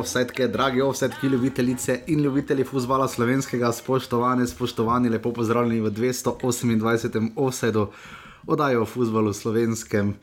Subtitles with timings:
[0.00, 7.30] Ovsetke, drage ovsetke, ljubitelice in ljubitelji futbola slovenskega, spoštovane, spoštovani, lepo pozdravljeni v 228.
[7.36, 7.86] ovsedu
[8.46, 10.14] oddajo o futbalu slovenskem.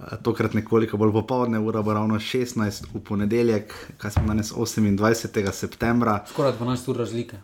[0.00, 5.52] Eh, tokrat nekoliko bolj popoldne, ura bo ravno 16 v ponedeljek, kaj smo danes 28.
[5.52, 6.24] septembra.
[6.28, 7.40] Skoraj 12 ur razlike.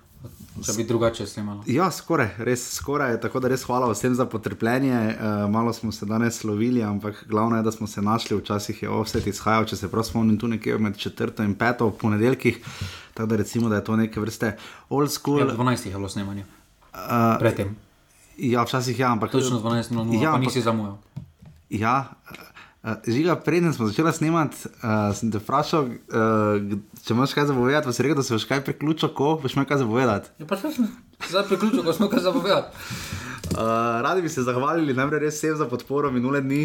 [0.59, 1.61] Če bi drugače snimali.
[1.69, 3.21] Ja, skoraj, res skoraj.
[3.21, 4.93] Tako da res hvala vsem za potrpljenje.
[5.11, 8.37] Uh, malo smo se danes slovili, ampak glavno je, da smo se našli.
[8.37, 11.93] Včasih je offset izhajal, če se prav spomnim, tu nekje med četrto in peto v
[11.95, 12.59] ponedeljkih.
[13.15, 14.57] Tako da recimo, da je to neke vrste
[14.89, 15.39] old school.
[15.41, 16.45] Ja, 12 je bilo snemanje.
[16.95, 17.77] Uh, Predtem.
[18.39, 20.99] ja, včasih ja, ampak Točno 12, no, no, Ja, pa ampak- nisi zamujal.
[21.71, 22.37] Ja, uh,
[23.07, 27.93] žiga, preden smo začeli snemati, uh, sem te vprašal, uh, če imaš kaj zapovedati, pa
[27.93, 30.31] si rekel, da se boš kaj priključil, ko boš imel kaj zapovedati.
[30.39, 30.87] Ja, pa še sem
[31.29, 32.71] zdaj priključil, ko smo kaj zapovedali.
[33.49, 36.63] Uh, radi bi se zahvalili najprej res vsem za podporo minule dni.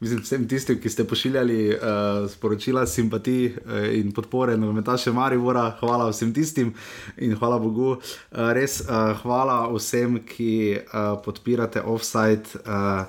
[0.00, 5.70] Mislim, vsem tistim, ki ste pošiljali uh, sporočila simpatij uh, in podpore na Metaše Marivora,
[5.80, 6.74] hvala vsem tistim
[7.16, 7.94] in hvala Bogu.
[7.96, 12.60] Uh, res uh, hvala vsem, ki uh, podpirate offside.
[12.66, 13.08] Uh,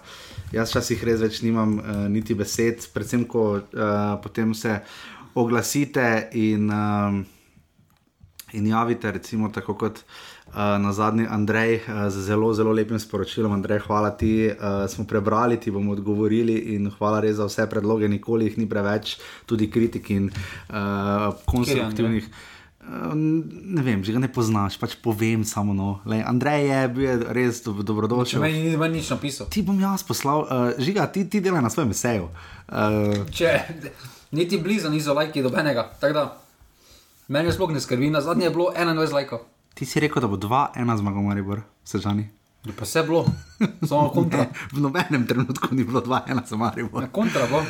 [0.54, 3.64] jaz včasih res več nimam uh, niti besed, predvsem ko uh,
[4.24, 4.80] potem se
[5.36, 6.70] oglasite in.
[6.70, 7.26] Um,
[8.54, 13.52] in javite, recimo tako kot uh, na zadnji Andrej uh, z zelo, zelo lepim sporočilom.
[13.52, 18.08] Andrej, hvala ti, uh, smo prebrali, ti bomo odgovorili in hvala res za vse predloge,
[18.08, 22.24] nikoli jih ni preveč, tudi kritik in uh, konstruktivnih.
[22.24, 22.57] Uh,
[22.88, 26.00] Ne vem, že ga ne poznaš, pač povem samo no.
[26.08, 28.40] Lej, Andrej je bil je res do, Če dobrodošel.
[28.40, 29.52] meni ni meni nič napisal.
[29.52, 32.32] Ti bom jaz poslal, uh, žiga, ti, ti delaj na svojem eseju.
[32.72, 33.60] Uh, Če
[34.32, 35.92] niti blizu niso lajki dobenega.
[36.00, 36.24] Tako da,
[37.28, 39.44] meni sploh ne skrbi, na zadnje je bilo 21 lajkov.
[39.76, 42.30] ti si rekel, da bo 2-1 zmagal Maribor, sežani.
[42.64, 43.28] Je Pa vse bilo,
[43.84, 44.48] samo kontra.
[44.72, 47.04] V nobenem trenutku ni bilo 2-1 za Maribor.
[47.04, 47.62] Ja, kontra bo.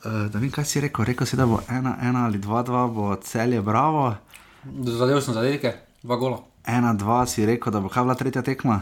[0.00, 1.04] Uh, da vem, kaj si rekel.
[1.04, 4.14] Rekel si, da bo 1-1 ali 2-2, bo celje bravo.
[4.64, 6.38] Zadev sem zadelke, dva gola.
[6.64, 8.80] 1-2 si rekel, da bo kaj bila tretja tekma.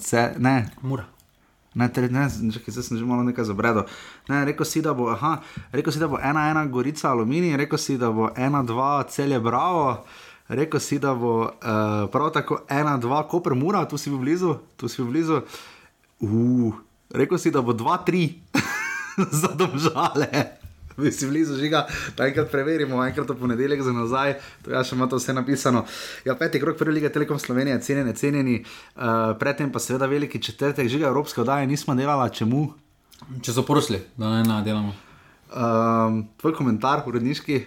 [0.00, 1.04] Ce, ne, Mura.
[1.74, 3.84] ne, tre, ne, čakaj, zdaj sem že malo nekaj zabredel.
[4.28, 5.38] Ne, rekel si, da bo, aha,
[5.72, 10.04] rekel si, da bo 1-1 Gorica Aluminij, rekel si, da bo 1-2 celje bravo.
[10.48, 14.88] Rekel si, da bo uh, prav tako 1-2 Koper Mura, tu si bil blizu, tu
[14.88, 15.42] si bil blizu.
[16.24, 16.72] Uh,
[17.12, 18.32] rekel si, da bo 2-3
[19.44, 20.58] za domžale.
[21.02, 21.86] Vi si blizu žiga,
[22.16, 25.84] da enkrat preverimo, enkrat v ponedeljek za nazaj, to ja še imate vse napisano.
[26.26, 28.56] Ja, peti krok prve lige Telekom Slovenije, cenjeni, cenjeni,
[28.96, 32.66] uh, predtem pa seveda veliki četrtek, žiga Evropske oddaje nismo delali, čemu?
[33.42, 34.92] Če so porosli, da ne nadelamo.
[35.48, 37.62] Um, tvoj komentar, uredniški,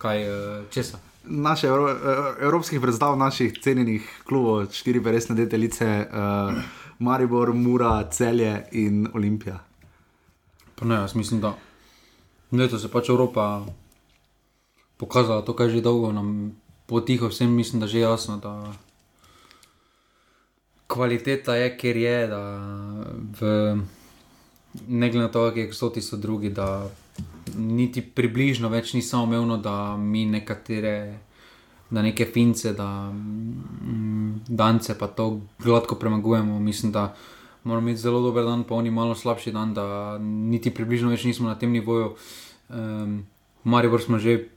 [0.00, 0.98] Kaj, eh, česa?
[1.24, 1.96] naše evro, eh,
[2.40, 6.62] evropskih predstav, naših cenjenih klubov, štiri resne deteljice, uh,
[6.98, 9.58] Maribor, Mura, Celje in Olimpija.
[10.74, 11.52] Pa ne, jaz mislim, da
[12.52, 13.64] letos je pač Evropa
[14.96, 16.56] pokazala to, kar je že dolgo nam
[16.86, 18.72] potiho, vsem mislim, da je že jasno, da
[20.86, 22.42] kvaliteta je, ker je, da
[23.40, 23.40] v,
[24.88, 26.90] ne glede na to, kakšni stoti so drugi, da
[27.56, 31.26] niti približno več ni samoumevno, da mi nekatere.
[31.90, 36.60] Da neke fince, da mm, dance pa to gladko premagujemo.
[36.62, 37.16] Mislim, da
[37.64, 41.48] moramo imeti zelo dober dan, pa oni malo slabši dan, da niti približno več nismo
[41.48, 42.14] na tem nivoju.
[42.68, 43.22] Um,
[43.64, 44.48] Maribor smo že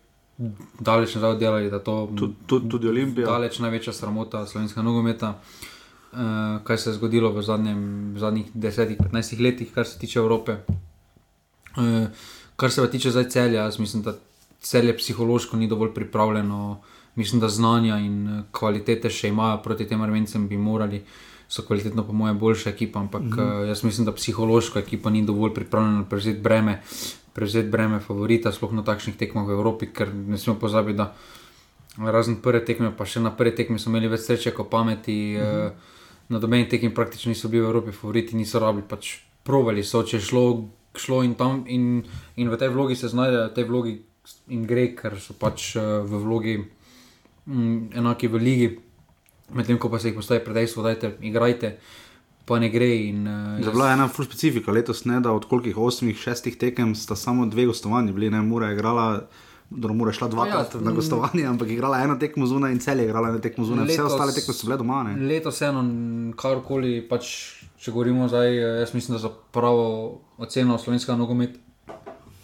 [0.79, 3.27] daleč nazaj delali, da to Tud, tud, tudi Olimpija.
[3.27, 5.39] daleč največja sramota slovenskega nogometa.
[6.13, 10.57] Uh, kaj se je zgodilo v, zadnjem, v zadnjih 10-15 letih, kar se tiče Evrope.
[11.77, 12.07] Uh,
[12.55, 14.13] kar se pa tiče zdaj celja, jaz mislim, da
[14.63, 16.81] celje psihološko ni dovolj pripravljeno.
[17.15, 21.03] Mislim, da znanja in eh, kvalitete še imajo proti tem armencem, bi morali,
[21.53, 23.67] so kvalitetno, po mojem, boljša ekipa, ampak mm -hmm.
[23.67, 26.81] jaz mislim, da psihološko ekipa ni dovolj pripravljena prevzeti breme,
[27.33, 31.13] prevzeti breme favorita, sploh na takšnih tekmah v Evropi, ker ne smemo pozabiti, da
[31.97, 35.37] razen prve tekme, pa še na prve tekme smo imeli več sreče kot pameti.
[35.37, 35.71] Mm -hmm.
[36.29, 40.17] na dobeni tekmi praktično niso bili v Evropi favoriti, niso rabili, pač provali so, če
[40.17, 42.03] je šlo, šlo in tam in,
[42.35, 44.01] in v tej vlogi se znajdejo, v tej vlogi
[44.47, 46.65] in gre, ker so pač uh, v vlogi
[47.45, 48.79] mm, enaki v ligi,
[49.53, 51.77] medtem ko pa se jih postavi predejstvo, da igrajte,
[52.45, 52.89] pa ne gre.
[53.07, 56.95] In, uh, Je bila ena ful specifika letos, ne, da od kolikih osmih, šestih tekem
[56.95, 59.07] sta samo dve gostovanji bili, ne, Mura je igrala.
[59.73, 62.99] Dobro, mora šla dvakrat Ja, na gostovanje, ampak je igrala eno tekmo zunaj in cel
[62.99, 63.87] je igrala eno tekmo zunaj.
[63.87, 64.99] Vse ostale tekme so bile doma.
[65.07, 65.15] Ne?
[65.27, 65.81] Letos eno,
[66.37, 67.31] karkoli, pač,
[67.81, 71.63] če govorimo zdaj, eh, jaz mislim, da za pravo oceno slovenskega nogometa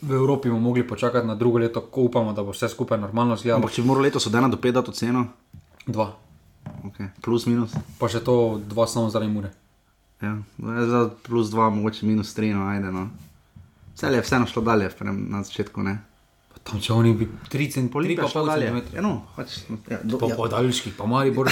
[0.01, 3.35] v Evropi bomo mogli počakati na drugo leto, ko upamo, da bo vse skupaj normalno
[3.35, 3.59] izgledalo.
[3.59, 5.25] Ampak če bi moral letos od 1 do 5 dati oceno,
[5.89, 6.11] Dva,
[6.85, 7.09] okay.
[7.21, 7.73] plus minus.
[7.99, 9.51] pa še to dva samo zaradi mure.
[10.21, 10.35] Ja.
[10.57, 12.91] zdaj Za plus 2, mogoče minus 3, no ajde.
[12.91, 13.09] No.
[13.95, 15.95] Cel je vseeno šlo dalje, prem, na začetku ne.
[16.51, 18.67] Pa Tam če oni bi 3 cm, Olimpija šla dalje.
[18.67, 18.95] cm.
[18.95, 20.35] Ja, no, pač, ja, do, Po ja.
[20.35, 21.47] podaljških, pa Maribor.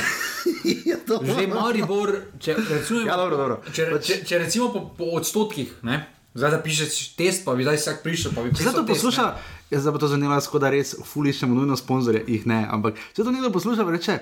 [0.89, 1.31] ja, dobro.
[1.31, 3.61] Že Maribor, če recimo, Ja, dobro, dobro.
[3.71, 6.03] Če, Pač- če, če recimo po, po odstotkih, ne?
[6.37, 9.25] zdaj da pišeš test, pa bi zdaj vsak prišel, pa pisal to test, posluša,
[9.71, 13.33] jaz zdaj pa to zanima, skoda res fuliščemo nujno sponzorje, jih ne, ampak če to
[13.33, 14.19] nekdo posluša, pa reče,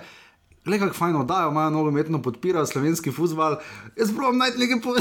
[0.66, 3.58] le kako fajno oddajo, imajo nogometno podpirajo slovenski futbal,
[3.96, 4.96] jaz provam najti neke po-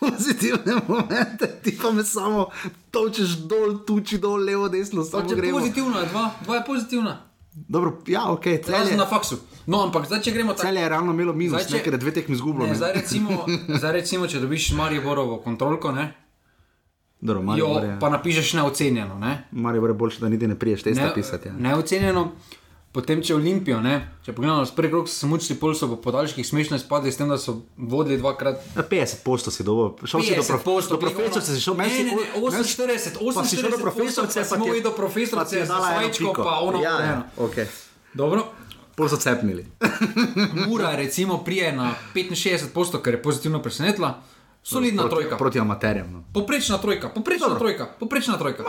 [0.02, 2.46] pozitivne momente, ti pa me samo
[2.90, 5.58] točeš dol, tuči dol, levo, desno, Pa Če je gremo.
[5.58, 7.18] pozitivna, je dva, dva je pozitivna.
[7.54, 9.36] Dobro, ja, ok, Razen celje, na faksu.
[9.66, 10.62] No, ampak zdaj, če gremo tako.
[10.62, 12.64] celje je realno imelo minus, Zdaj, če- nekaj, da dve tekmi izgubilo.
[12.64, 12.76] Ne, ne.
[12.76, 13.44] zdaj, recimo,
[13.78, 16.14] zdaj recimo, če dobiš Mariborovo kontrolko, ne,
[17.20, 17.68] Dobro, jo
[18.00, 19.18] pa napišeš neocenjeno.
[19.18, 21.48] Ne, Maribor je boljše, da niti ne priješ testa ne, pisati.
[21.48, 21.54] Ja.
[21.56, 22.32] neocenjeno.
[22.92, 26.76] Potem, če Olimpijo, ne, če pogledamo, prvi krok so mučili, pol so po podaljških smešno
[26.76, 28.60] izpadli, s tem, da so vodili dvakrat.
[28.76, 31.78] Ja, 50 posto si dobil, šel si do, prof, 50 posto, do profesorca, si šel
[31.80, 34.92] ne, meni ne, ne, 48, Pa si šel do 48 profesorce, pa smo iti do
[34.92, 36.84] eno svajčko, pa ono.
[36.84, 37.64] Ja, ja, okay.
[38.12, 38.44] Dobro.
[38.92, 39.64] Pol so cepnili.
[40.68, 44.20] Mura recimo prije na 65 posto, kar je pozitivno presenetila.
[44.62, 45.36] Solidna proti, trojka.
[45.36, 46.12] Proti amaterjem.
[46.12, 46.24] No.
[46.34, 47.58] Poprečna trojka, poprečna Dobro.
[47.58, 48.62] trojka, poprečna trojka.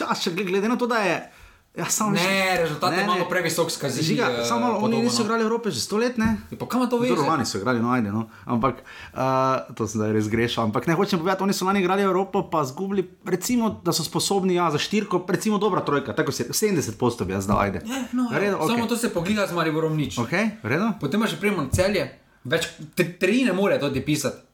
[0.00, 1.32] Ja, če gl- glede na to, da je.
[1.72, 4.02] Ja, samo Ne, rezultat je malo previsok skazi.
[4.02, 5.24] Žiga, eh, samo malo, oni podobno, niso no.
[5.24, 6.36] igrali Evrope že sto let, ne?
[6.50, 7.16] Ja, Pa kam to veze?
[7.16, 8.28] Dobro, lani so igrali, no ajde, no.
[8.44, 10.68] Ampak uh, to sem zdaj res grešil.
[10.68, 14.54] Ampak ne hočem povedati, oni so lani igrali Evropo, pa zgubili, recimo, da so sposobni,
[14.60, 17.80] ja, za štirko, recimo dobra trojka, tako se 70 posto bi jaz dal, ajde.
[17.88, 18.68] Je, no, V redu, okay.
[18.68, 20.20] Samo to se pogleda z Mariborom nič.
[20.20, 20.60] Okay.
[20.62, 20.92] Redu?
[21.00, 22.04] Potem imaš še prejmo celje,
[22.44, 22.68] več
[23.16, 24.44] tri, ne more to pisati.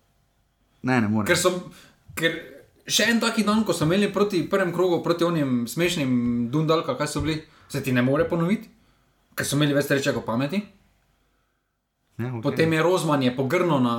[0.87, 1.27] Ne, ne morem.
[1.27, 1.51] Ker so,
[2.15, 2.58] ker
[2.89, 7.09] še en taki dan, ko so imeli proti prvem krogu, proti onim smešnim Dundalka, kaj
[7.09, 7.39] so bili,
[7.69, 8.69] se ti ne more ponoviti,
[9.37, 10.63] ker so imeli več sreče kot pameti.
[12.19, 12.43] Ne, okay.
[12.43, 13.95] Potem je Rozman je pogrnil na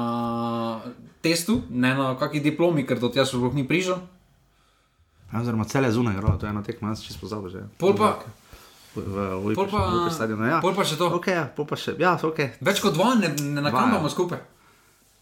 [1.24, 4.02] testu, ne na kakšni diplomi, ker do tega sploh ni prišel.
[5.30, 7.62] Ja, oziroma, cele zunaj, igral, to je ena tekma, jaz čisto pozabil že.
[7.80, 8.18] Pol pa,
[8.98, 10.50] v, v stadionu.
[10.50, 10.60] Ja.
[10.60, 11.08] pol pa še to.
[11.14, 11.96] Ok, ja, pa še.
[12.02, 12.60] Ja, ok.
[12.60, 14.10] več kot dva ne, ne ja.
[14.10, 14.59] skupaj.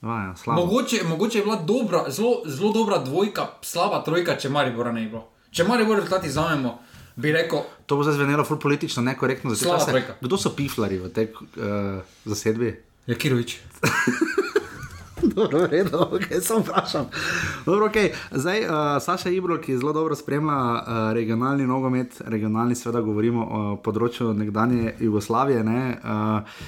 [0.02, 0.66] Dva, ja, slabo.
[0.66, 5.10] Mogoče, mogoče je bila dobra, zelo, zelo dobra dvojka, slaba trojka, če Maribora ne bi
[5.16, 5.28] bilo.
[5.52, 6.78] Če Maribor rezultati zamemo,
[7.16, 9.56] bi rekel, To bo zdaj zvenelo ful politično, nekorektno.
[9.56, 10.18] za trojka.
[10.22, 12.76] Kdo so piflari v tej uh, zasedbi?
[13.08, 13.58] Jakirovič.
[15.36, 17.08] Dobro, redo, okay, samo vprašam.
[17.66, 18.12] Dobro, okay.
[18.32, 18.70] Zdaj, uh,
[19.02, 20.82] Saša Ibro, ki zelo dobro spremlja uh,
[21.14, 25.64] regionalni nogomet, regionalni, seveda govorimo o področju nekdanje Jugoslavije.
[25.64, 26.68] Ne, uh,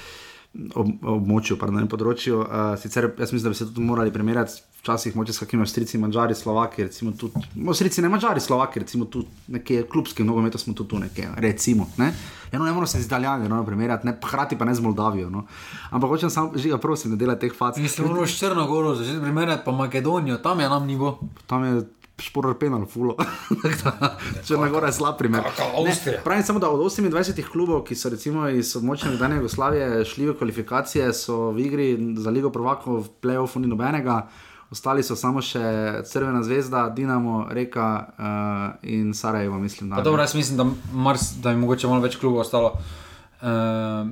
[0.50, 2.40] Ob, območju, pardon, ne področju.
[2.42, 5.98] Uh, sicer jaz mislim, da bi se tudi morali primerjati včasih moče s kakimi avstrijci,
[5.98, 7.38] mačari, slovaki, recimo tudi,
[7.68, 11.86] avstrijci, ne mačari, slovaki, recimo tudi nekje klubskim nogometom smo tudi tu nekje, recimo.
[11.98, 12.10] Ne,
[12.50, 15.30] ja, no, ne moramo se z italijani no, primerjati, ne, hkrati pa ne z Moldavijo.
[15.30, 15.44] No.
[15.90, 17.78] Ampak hočem samo, žiga, prosim, ne delaj teh fac.
[17.78, 21.18] Mislim, moramo s Črnogoro začeti primerjati pa Makedonijo, tam je nam nivo.
[21.46, 21.82] Tam je
[22.20, 23.16] šporor penal, fulo.
[24.46, 25.42] Črna Gora je slab primer.
[25.84, 26.20] Ne.
[26.24, 30.36] Pravim samo, da od 28 klubov, ki so recimo iz območja nekdanje Jugoslavije šli v
[30.38, 31.90] kvalifikacije, so v igri
[32.20, 34.22] za Ligo Prvakov v play-offu ni nobenega.
[34.70, 35.60] Ostali so samo še
[36.06, 39.90] Crvena zvezda, Dinamo, Reka uh, in Sarajevo, mislim.
[39.90, 44.06] Da, Pa dobro, jaz mislim, da, mars, da je mogoče malo več klubov ostalo uh,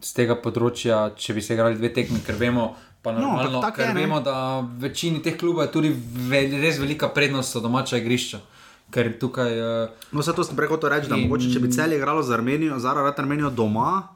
[0.00, 2.70] z tega področja, če bi se igrali dve tekmi, ker vemo,
[3.08, 4.00] pa No, normalno, no, je, ker ne.
[4.00, 5.90] vemo, da v večini teh klubov je tudi
[6.28, 8.38] ve, res velika prednost so domača igrišča.
[8.90, 11.96] Ker tukaj, uh, No, zato sem prej hotel reči, da In- mogoče, če bi celje
[11.96, 14.08] igralo za Armenijo, za Armenijo doma.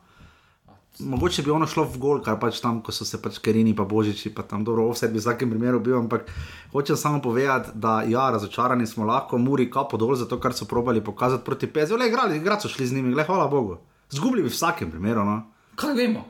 [0.99, 3.85] Mogoče bi ono šlo v gol, kar pač tam, ko so se pač Kerini, pa
[3.85, 6.29] Božiči, pa tam dobro, vse bi v vsakem primeru bil, ampak
[6.73, 10.65] hočem samo povedati, da ja, razočarani smo lahko, Muri kapo dol za to, kar so
[10.65, 13.77] probali pokazati proti PSV, le igrali, igrati so šli z njimi, le hvala Bogu.
[14.11, 15.43] Zgubili bi v vsakem primeru, no.
[15.75, 16.25] kaj vemo?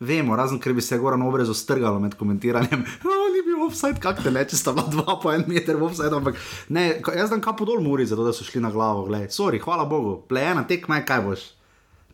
[0.00, 2.84] Vemo, razen ker bi se Goran obrezo strgalo med komentiranjem.
[3.04, 6.14] No, ni bil offside, kak te leče, sta bila dva po en meter v offside,
[6.14, 6.38] ampak
[6.74, 6.84] ne,
[7.16, 10.20] jaz dan kapo dol Muri, zato da so šli na glavo, gledaj, sorry, hvala Bogu,
[10.30, 11.48] plejena tekma je, kaj boš.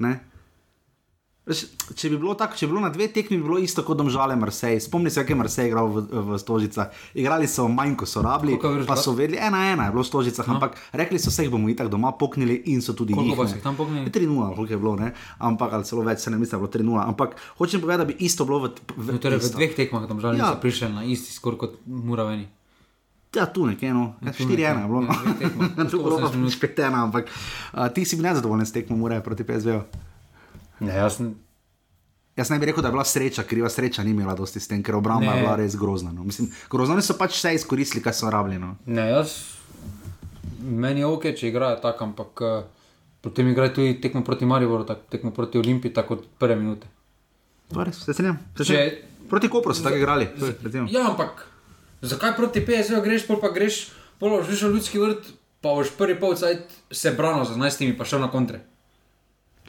[0.05, 0.17] Ne?
[1.45, 4.33] Če bi bilo tako, če bi bilo na dve tekmi, bi bilo isto kot domžale
[4.33, 4.81] Marseille.
[4.81, 6.89] Spomni se, kaj je Marseille igral v, v Stožicah.
[7.13, 8.57] Igrali so manj, ko so rabili,
[8.89, 10.57] pa so vedeli, ena ena je bilo v Stožicah, no.
[10.57, 13.37] ampak rekli so, vse jih bomo itak doma poknili in so tudi jih.
[13.37, 13.51] pa ne.
[13.53, 14.09] so jih tam poknili?
[14.09, 15.13] 3-0, koliko je bilo, ne?
[15.39, 17.09] ampak ali celo več, se ne mislim, da je bilo 3-0.
[17.13, 19.57] Ampak hočem povedati, da bi isto bilo v, v, No, torej, v isto.
[19.61, 20.49] dveh tekmah žal Ja.
[20.49, 22.49] niso prišli na isti skor kot Muraveni.
[23.35, 24.15] Ja, tu nekje, no.
[24.25, 25.03] Ja, tu 4-1 je bilo.
[25.03, 25.13] Ja.
[25.77, 25.85] No.
[25.91, 26.57] Tu je bilo 18 pa minut.
[26.57, 29.83] 5-1, ampak uh, ti si bil nezadovoljen s tekmo Mure proti PSV.
[30.85, 31.35] Ne, jaz sem.
[32.35, 34.83] Jaz ne bi rekel, da je bila sreča, kriva sreča ni imela dosti s tem,
[34.83, 35.37] ker obramba Ne.
[35.39, 36.11] je bila res grozna.
[36.13, 36.25] No.
[36.27, 38.59] Mislim, grozno so pač vse izkoristili, kar so rabili.
[38.59, 38.75] No.
[38.87, 39.37] Ne, jaz.
[40.61, 42.65] Meni je ok, če igrajo tako, ampak uh,
[43.23, 46.91] potem igrajo tudi tekmo proti Mariboru, tak, tekmo proti Olimpiji, tako od prve minute.
[47.73, 48.39] To res, se strinjam.
[49.31, 50.27] Proti Kopru so tako igrali.
[50.37, 50.85] je.
[50.91, 51.47] Ja, ampak
[52.03, 55.31] zakaj proti PSV greš, pol pa greš, pol pa greš v ljudski vrt,
[55.63, 58.61] pa boš prvi pol cajt se branil z 11, pa šel na kontre.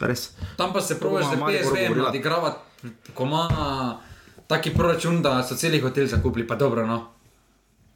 [0.02, 0.30] Je res.
[0.58, 3.48] Tam pa se bomo za Mariboru PSV odigravati, ko ima
[4.48, 7.16] taki proračun, da so celi hotel zakupili, pa dobro, no.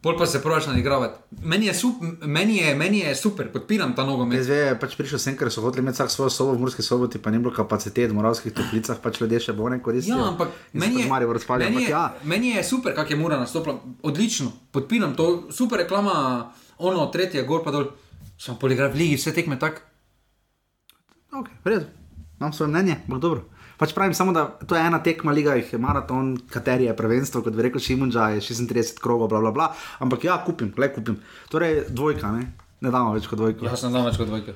[0.02, 1.20] Pol pa se probiš nadigravati.
[1.44, 4.40] Meni je, sup, meni, je, meni je super, podpiram ta nogomet.
[4.40, 7.20] PSV je pač prišel sem, ker so hoteli imeti vsak svojo sobo v Murski soboti,
[7.20, 10.16] pa ni bilo kapacitet v moravskih toplicah, pač ljudje še bolj ne koristijo.
[10.16, 12.06] Ja, ampak meni pač je, spali, meni, ampak je, ja.
[12.24, 13.76] meni je super, kak je mura nastopila.
[14.08, 16.16] Odlično, podpiram to, super reklama,
[16.80, 17.92] ono, tretje, gor pa dol.
[18.40, 19.84] Sem poligral v ligi, vse tekme tako.
[21.30, 21.86] Ok, v redu.
[22.40, 23.42] Imam svoje mnenje, ampak dobro.
[23.78, 27.44] Pač pravim samo, da to je ena tekma, liga jih je maraton, kateri je prvenstvo,
[27.46, 29.68] kot bi rekel Šimunča, je 36 krogov, bla, bla, bla.
[30.00, 31.20] Ampak ja, kupim, le kupim.
[31.52, 32.50] Torej, dvojka, ne,
[32.82, 33.70] ne damo več kot dvojko.
[33.70, 34.56] Jaz sem tam več kot dvojke.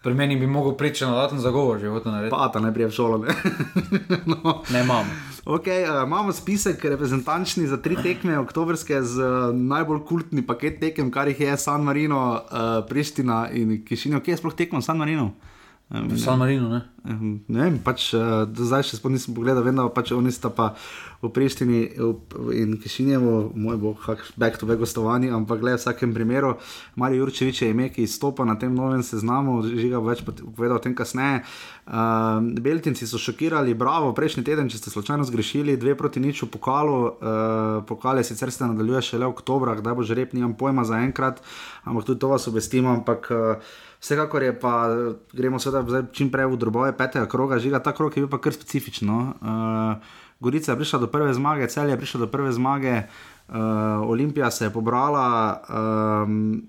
[0.00, 2.32] Pri meni bi mogel priti na daten zagovor, že hotel narediti.
[2.32, 3.18] Pa ta ne prije v šolo.
[3.20, 3.34] Ne?
[4.32, 4.54] no.
[4.72, 5.04] Ne imam.
[5.44, 11.12] Okay, uh, imamo spisek reprezentančni za tri tekme, oktobrske, z uh, najbolj kultni paket tekem,
[11.12, 14.24] kar jih je San Marino, uh, Priština in Kišinjo.
[14.24, 15.34] Kje je sploh tekmo San Marino?
[15.90, 16.82] Um, San Marino, ne?
[17.02, 20.46] Um, Ne vem, pač, uh, zdaj še sploh nisem pogledal, vem, da pač oni sta
[20.46, 20.76] pa
[21.18, 23.98] v Prištini v- in Kišinjevo, moj bog,
[24.38, 26.54] back to back gostovanje, ampak gled v vsakem primeru.
[26.94, 30.78] Marijo Jurčevič je ime, ki izstopa na tem novem seznamu, že ga bo več povedal
[30.78, 31.42] o tem kasneje.
[31.90, 36.54] Uh, Beltinci so šokirali, bravo, prejšnji teden, če ste slučajno zgrešili, dve proti nič v
[36.54, 37.12] pokalu, uh,
[37.82, 41.42] pokale sicer se nadaljuje šele v oktobra, kdaj bo že rep, nimam pojma za enkrat,
[41.82, 43.58] ampak tudi to vas obvestimo, ampak uh,
[44.00, 44.88] Vsekakor je pa,
[45.32, 48.56] gremo zdaj čim prej v drobove petega kroga, žiga ta krog je bil pa kar
[48.56, 49.04] specifičen.
[49.04, 49.36] No.
[49.44, 50.00] Uh,
[50.40, 54.64] Gorica je prišla do prve zmage, cel je prišla do prve zmage, uh, Olimpija se
[54.64, 55.60] je pobrala,
[56.24, 56.62] um,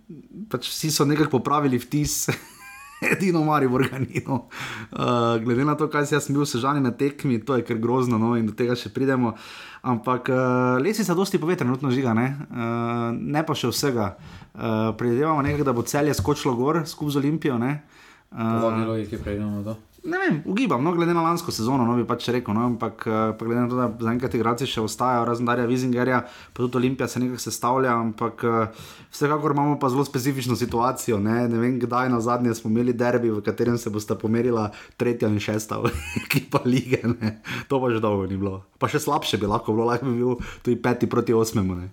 [0.51, 2.27] pač vsi so nekako popravili vtis.
[3.15, 4.19] Edino Maribor ga ni.
[4.27, 4.51] No.
[4.91, 8.19] Uh, glede na to, kaj si jaz bil sežani na tekmi, to je kar grozno
[8.19, 9.33] no, in do tega še pridemo.
[9.81, 14.11] Ampak uh, lesica dosti pove, trenutno žiga, ne, uh, ne pa še vsega.
[14.19, 17.58] Uh, Predvidevamo nekaj, da bo celje skočilo gor skupaj z Olimpijo.
[17.58, 17.81] Ne.
[18.31, 19.75] Uh, vodni logiki prejdemo to.
[20.03, 23.17] ne vem, ugibam, no, glede na lansko sezono, no bi pač rekel, no, ampak uh,
[23.38, 26.22] pa glede na to, da zaenkrat igralci še ostajajo, razen Darja Vizingerja,
[26.55, 31.20] pa tudi Olimpija se nekako sestavlja, ampak uh, vsekakor imamo pa zelo specifično situacijo.
[31.20, 35.29] Ne, ne vem, kdaj na zadnje smo imeli derbi, v katerem se bosta pomerila tretja
[35.29, 35.84] in šesta
[36.24, 37.03] ekipa lige.
[37.20, 37.41] Ne.
[37.67, 38.63] To pa že dolgo ni bilo.
[38.79, 41.77] Pa še slabše bi lahko bilo, lahko bi bil tudi peti proti osmemu.
[41.84, 41.91] Ne.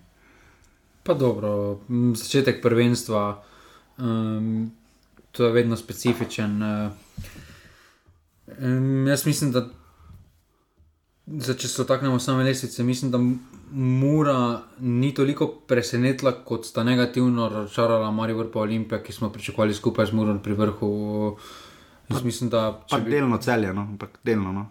[1.09, 1.79] Pa dobro,
[2.13, 3.41] začetek prvenstva,
[3.97, 4.71] um,
[5.31, 6.61] to je vedno specifičen.
[8.61, 9.63] Um, jaz mislim, da
[11.25, 13.23] zdaj, če se dotaknemo same lestvice, mislim, da
[13.73, 20.11] Mura ni toliko presenetila, kot sta negativno razočarala Maribor pa Olimpija, ki smo pričakovali skupaj
[20.11, 20.93] z Murom pri vrhu.
[22.09, 24.53] Jaz mislim, da Pa če bi, delno celje, no, ampak delno.
[24.53, 24.69] No.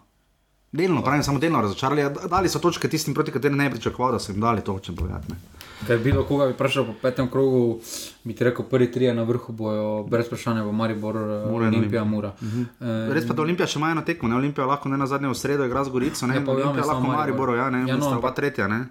[0.71, 2.07] Delno, pravim, samo delno razočarali.
[2.30, 4.97] Dali so točke tistim, proti katerim ne bi pričakoval, da so jim dali to, hočem
[4.97, 5.58] povedati.
[5.80, 5.87] Ne.
[5.87, 7.80] ker bilo koga bi vprašal po petem krogu,
[8.25, 12.32] bi ti rekel, prvi trije na vrhu bojo brez vprašanja, bo Maribor, in Olimpija, Mura.
[12.40, 13.12] Uh -huh.
[13.12, 15.35] Res pa da Olimpija še ima eno tekmo, ne Olimpija lahko ne na zadnje v
[15.35, 17.56] sredo igra z Gorico, ne Ja, pa Olimpija lahko Maribor.
[17.56, 18.87] ja, ne, Ja, no, pa tretja, ne.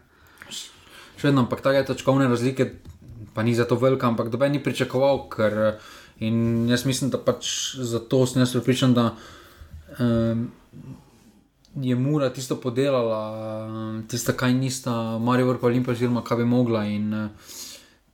[1.17, 2.71] Še vedno, ampak take točkovne razlike,
[3.33, 5.29] pa ni zato velika, ampak doben ni pričakoval.
[5.29, 5.77] Ker,
[6.19, 9.13] in jaz mislim, da pač zato sem jaz pripričan, da
[9.99, 10.51] um,
[11.81, 13.21] je Mura tisto podelala,
[14.09, 16.85] tisto, kaj nista, Marijo pa Olimpija, oziroma kaj bi mogla.
[16.85, 17.29] In uh,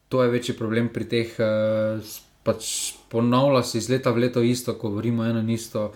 [0.10, 1.36] to je večji problem pri teh.
[1.40, 2.04] Uh,
[2.44, 5.94] pač ponavlja se iz leta v leto isto, ko govorimo eno in isto.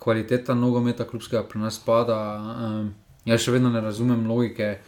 [0.00, 2.16] Kvaliteta nogometa klubskega pri nas pada.
[2.40, 2.94] Um,
[3.28, 4.78] jaz še vedno ne razumem logike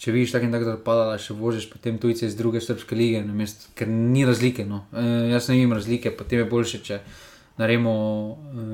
[0.00, 2.96] če vidiš tako in tako, da pada, da še voziš potem tujce iz druge srpske
[2.96, 4.64] lige, namesto, ker ni razlike.
[4.68, 4.86] No.
[4.96, 5.04] E,
[5.34, 7.00] jaz ne vidim razlike, potem je boljše, če
[7.60, 8.68] naredimo e,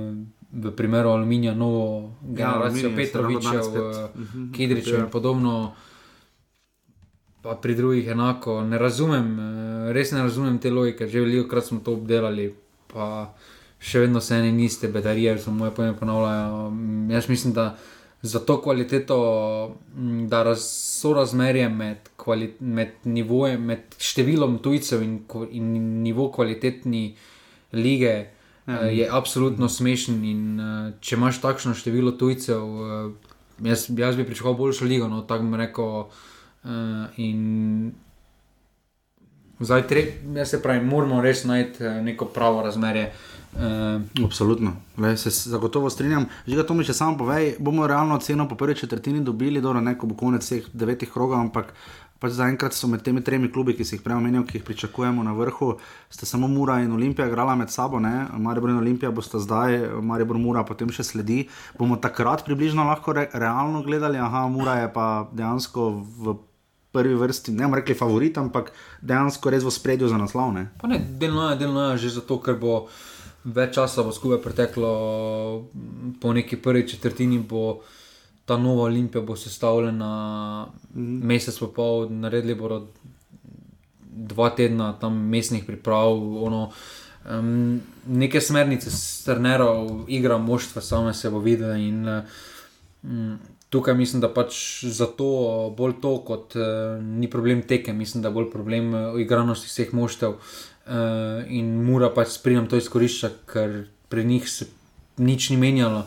[0.53, 4.35] v primeru aluminija novo generacijo ja, Aluminij je seveda Petrovičev, danes spet.
[4.35, 5.75] uh, Kidričev in podobno.
[7.43, 11.65] Pa pri drugih enako, ne razumem, eh, res ne razumem te logike, že veliko krat
[11.65, 12.55] smo to obdelali,
[12.93, 13.35] pa
[13.79, 16.71] še vedno se ene in iste bedarije, so moje pojme ponavljajo.
[16.71, 17.76] Mm, Jaz mislim, da
[18.23, 20.65] za to kvaliteto, mm, da raz,
[21.00, 22.09] so razmerje med,
[22.61, 27.15] med, nivojem, med številom tujcev in, in nivo kvalitetni
[27.73, 28.36] lige.
[28.67, 28.81] Ja.
[28.91, 33.13] Je absolutno smešen, in uh, če imaš takšno število tujcev, uh,
[33.63, 35.09] jaz, jaz bi pričakoval boljšo ligo.
[35.09, 35.87] No, tako bi rekel.
[36.67, 37.95] Uh, in
[39.61, 40.05] zdaj, tre,
[40.35, 43.13] jaz se pravi, moramo res najti eh, neko pravo razmerje.
[43.57, 46.27] Uh, Absolutno, Le, se zagotovo strinjam.
[46.47, 49.95] Že to mi še samo povej, bomo realno ceno po prvi četrtini dobili, dobro, ne,
[49.97, 51.73] ko bo konec vseh devetih krogov, ampak
[52.23, 55.25] pač zaenkrat so med temi tremi klubi, ki si jih prej omenil, ki jih pričakujemo
[55.27, 55.75] na vrhu,
[56.11, 58.27] sta samo Mura in Olimpija igrala med sabo, ne?
[58.33, 61.47] Maribor in Olimpija bosta zdaj, Maribor Mura potem še sledi.
[61.79, 66.37] Bomo takrat približno lahko re, realno gledali, aha, Mura je pa dejansko v
[66.97, 68.73] prvi vrsti, ne bomo rekli favorit, ampak
[69.05, 70.55] dejansko res v spredju za naslov.
[70.57, 70.71] Ne?
[70.81, 72.87] Pa ne, delno je, delno je že zato, ker bo
[73.45, 74.91] več časa bo skupaj preteklo,
[76.21, 77.83] po neki prvi četrtini bo
[78.47, 81.26] ta nova Olimpija bo sestavljena mm.
[81.26, 82.87] mesec pa pol, naredili bodo
[84.17, 86.71] dva tedna tam mestnih priprav, ono,
[87.31, 91.76] um, neke smernice, strnerov, igra moštva, samo se bo videl.
[91.76, 92.23] In,
[93.03, 93.37] um,
[93.71, 95.29] tukaj mislim, da pač zato
[95.76, 100.38] bolj to, kot uh, ni problem teke, mislim, da bolj problem uh, igranosti vseh moštev
[100.38, 104.71] uh, in mora pač sprijemati to izkorišča, ker pri njih se
[105.17, 106.07] nič ni menjalo.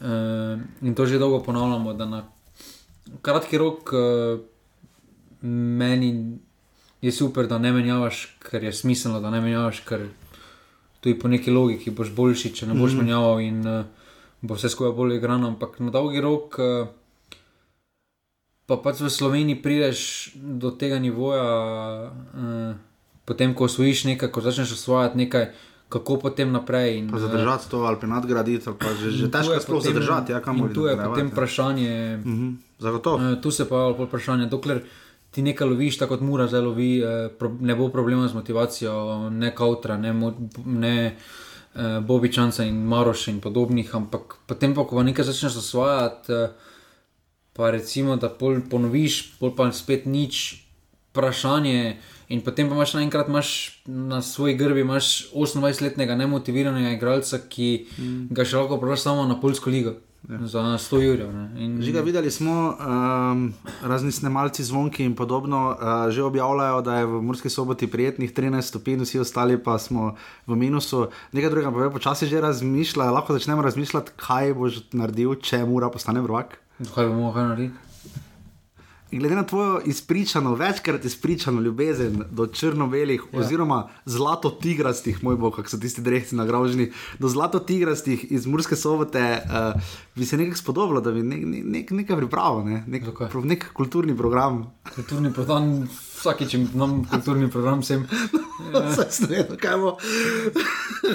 [0.00, 2.22] Uh, in to že dolgo ponavljamo, da na
[3.22, 4.40] kratki rok uh,
[5.42, 6.38] meni
[7.02, 10.06] je super, da ne menjavaš, ker je smiselno, da ne menjavaš, ker
[11.00, 13.02] tudi po neki logiki boš boljši, če ne boš mm.
[13.02, 13.84] menjaval in uh,
[14.40, 15.48] bo vse skupaj bolj igrano.
[15.54, 17.38] Ampak na dolgi rok, uh,
[18.66, 20.02] pa pač v Sloveniji prideš
[20.34, 21.46] do tega nivoja,
[22.10, 22.74] uh,
[23.26, 25.50] potem ko osvojiš nekaj, ko začneš osvojati nekaj.
[25.88, 26.98] Kako potem naprej?
[26.98, 30.32] In, zadržati to ali nadgraditi, pa že, že težko je sploh zadržati.
[30.32, 30.40] Ja,
[30.74, 32.20] tu je potem vprašanje.
[32.24, 32.56] Uh -huh.
[32.78, 33.36] Zagotovo.
[33.42, 34.82] Tu se pa je vprašanje, dokler
[35.30, 37.30] ti nekaj loviš, tako kot mora zdaj lovi, eh,
[37.60, 40.14] ne bo problema z motivacijo, ne kautra, ne,
[40.64, 41.16] ne
[41.74, 46.48] eh, Bobičanca in Maroša in podobnih, ampak potem pa, ko nekaj začneš osvajati, eh,
[47.52, 50.64] pa recimo, da pol ponoviš, pol pa spet nič,
[51.10, 51.98] vprašanje.
[52.28, 53.28] In potem pa imaš naenkrat
[53.86, 58.28] na svoji grbi 28-letnega nemotiviranega igralca, ki mm.
[58.36, 59.96] ga še lahko prosi samo na Poljsko ligo.
[60.28, 60.36] Ja.
[60.44, 61.30] Za 100 jurjev.
[61.56, 61.78] In...
[61.80, 67.06] Že ga videli smo, um, razni snemalci zvonki in podobno, uh, že objavljajo, da je
[67.06, 71.06] v Murski soboti prijetnih 13 stopinj, vsi ostali pa smo v minusu.
[71.32, 75.88] Nekaj drugega pa je počasi že razmišljati, lahko začnemo razmišljati, kaj boš naredil, če mora
[75.88, 76.58] postane vrvak.
[76.92, 77.87] Kaj bomo lahko naredili?
[79.10, 83.40] In glede na tvojo izpričano, večkrat izpričano ljubezen do črno-belih, ja.
[83.40, 89.80] oziroma zlato-tigrastih, moj bog, kako so tisti drehci nagraženi, do zlato-tigrastih iz Murske sobote, uh,
[90.14, 92.84] bi se nekaj spodobilo, da bi nek, nek, nekaj pripravil, ne?
[92.86, 93.08] nek,
[93.44, 94.66] nek kulturni program.
[94.94, 95.88] Kulturni program
[96.18, 98.06] vsakič imam kulturni program, sem.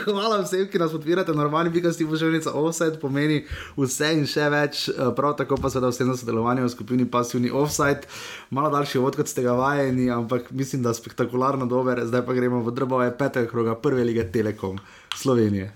[0.06, 3.44] Hvala vsem, ki nas podpirate, normalni bigasti poželjnica offside pomeni
[3.78, 7.52] vse in še več, eh, prav tako pa seveda vse na sodelovanje v skupini Passivni
[7.52, 8.10] offside.
[8.50, 12.64] Malo daljši od kot ste ga vajeni, ampak mislim, da spektakularno dober, zdaj pa gremo
[12.64, 14.80] v drbove petega kroga prve lige Telekom
[15.16, 15.72] Slovenije.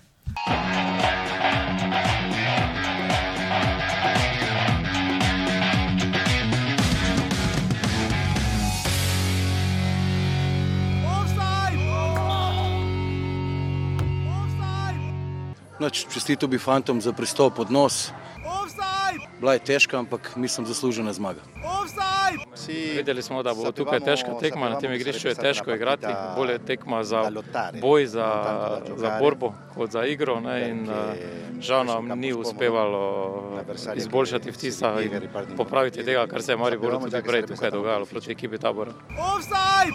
[16.13, 18.11] Čestito bi fantom za pristop od nos.
[19.39, 21.41] Bila je težka, ampak mislim, zaslužena zmaga.
[22.95, 26.59] Videli smo, da bo tukaj težka tekma, na tem igrišču je težko igrati, bolje je
[26.59, 27.31] tekma za
[27.81, 28.27] boj, za,
[28.97, 30.39] za borbo kot za igro.
[30.39, 30.95] Ne, in, uh,
[31.61, 33.63] žal nam ni uspevalo
[33.95, 35.11] izboljšati vtisa in
[35.57, 38.91] popraviti tega, kar se je Maribor tudi prej tukaj dogajalo proti ekipi tabora.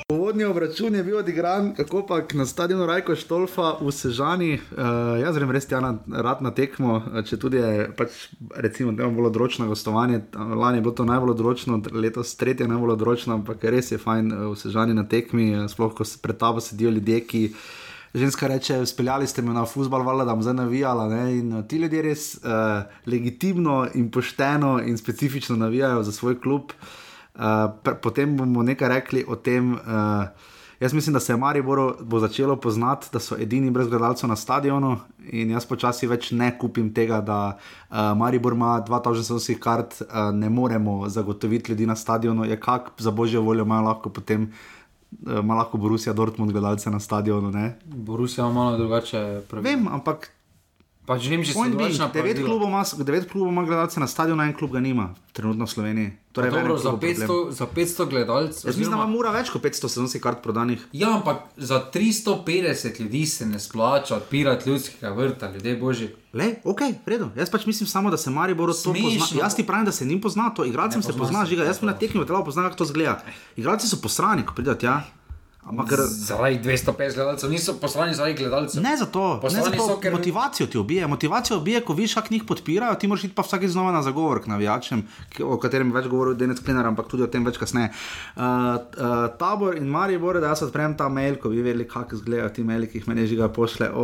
[0.09, 4.52] Povodni obračun je bil odigran, kako pa na stadionu Rajko Štolfa v Sežani.
[4.55, 9.02] Uh, jaz grem res tja na rad na tekmo, če tudi je pač, recimo, da
[9.02, 10.21] imamo bolj odročno gostovanje.
[10.37, 14.45] Lani je bilo to najbolj odročno, letos tretje najbolj odročno, ampak res je fajn uh,
[14.53, 17.42] v Sežani na tekmi, uh, sploh ko pred tabo sedijo ljudje, ki
[18.14, 21.09] ženska reče, speljali ste me na fusbal, vala, da bom zdaj navijala.
[21.09, 21.25] Ne?
[21.38, 26.77] In uh, ti ljudje res uh, legitimno in pošteno in specifično navijajo za svoj klub.
[27.35, 27.42] Uh,
[28.03, 29.75] potem bomo nekaj rekli o tem.
[29.75, 30.51] Uh,
[30.83, 34.37] Jaz mislim, da se je Maribor bo začelo poznati, da so edini brez gledalcev na
[34.37, 34.97] stadionu,
[35.31, 40.51] in jaz počasi več ne kupim tega, da uh, Maribor ima 2000 kart, uh, ne
[40.51, 42.45] moremo zagotoviti ljudi na stadionu.
[42.45, 47.01] Je kak za božjo voljo imajo lahko potem uh, ima lahko Borusija Dortmund gledalce na
[47.01, 47.51] stadionu.
[47.51, 47.79] Ne?
[47.85, 49.40] Borusija ima malo drugače.
[49.49, 49.68] Pravi.
[49.68, 50.31] Vem, ampak.
[51.06, 54.42] Pa že ne mislim, da to devet klubov, ima, devet klubov ima gledalce na stadionu,
[54.42, 56.10] en klub ga nima, trenutno v Sloveniji.
[56.32, 58.68] Torej, dobro, za, 500, za 500 gledalcev.
[58.68, 60.84] Jaz mislim, da ima več kot 500 sezonskih kart prodanih.
[60.92, 66.08] Ja, ampak za 350 ljudi se ne splača odpirati ljudskega vrta, ljudje božji.
[66.32, 67.32] Le, ok, redo.
[67.36, 69.42] Jaz pač mislim samo, da se Mari bo to poznal.
[69.42, 71.66] Jaz ti pravim, da se njim pozna to, igralcem se pozna, žiga.
[71.66, 73.18] Jaz sem na tekmi, da lahko poznam, kako to zgleda.
[73.56, 75.02] Igralci so posrani, ko pridajo tja.
[75.62, 78.83] Ampak, zaradi 250 gledalcev, niso poslani zaradi gledalcev.
[78.83, 80.12] Ne za to, ne za to so, ker...
[80.12, 81.07] motivacijo ti ubije.
[81.07, 84.42] Motivacijo ubije, ko viš, kak njih podpirajo, ti moraš iti pa vsakeč znova na zagovor
[84.42, 85.07] k navijačem,
[85.44, 87.92] o katerem več govoril Denis Klinar, ampak tudi o tem več kasneje.
[88.35, 92.18] Uh, uh, tabor in Marijo Bore, da jaz odprem ta mail, ko bi vedeli, kako
[92.18, 93.92] izgledajo ti maili, ki jih meni žiga pošle.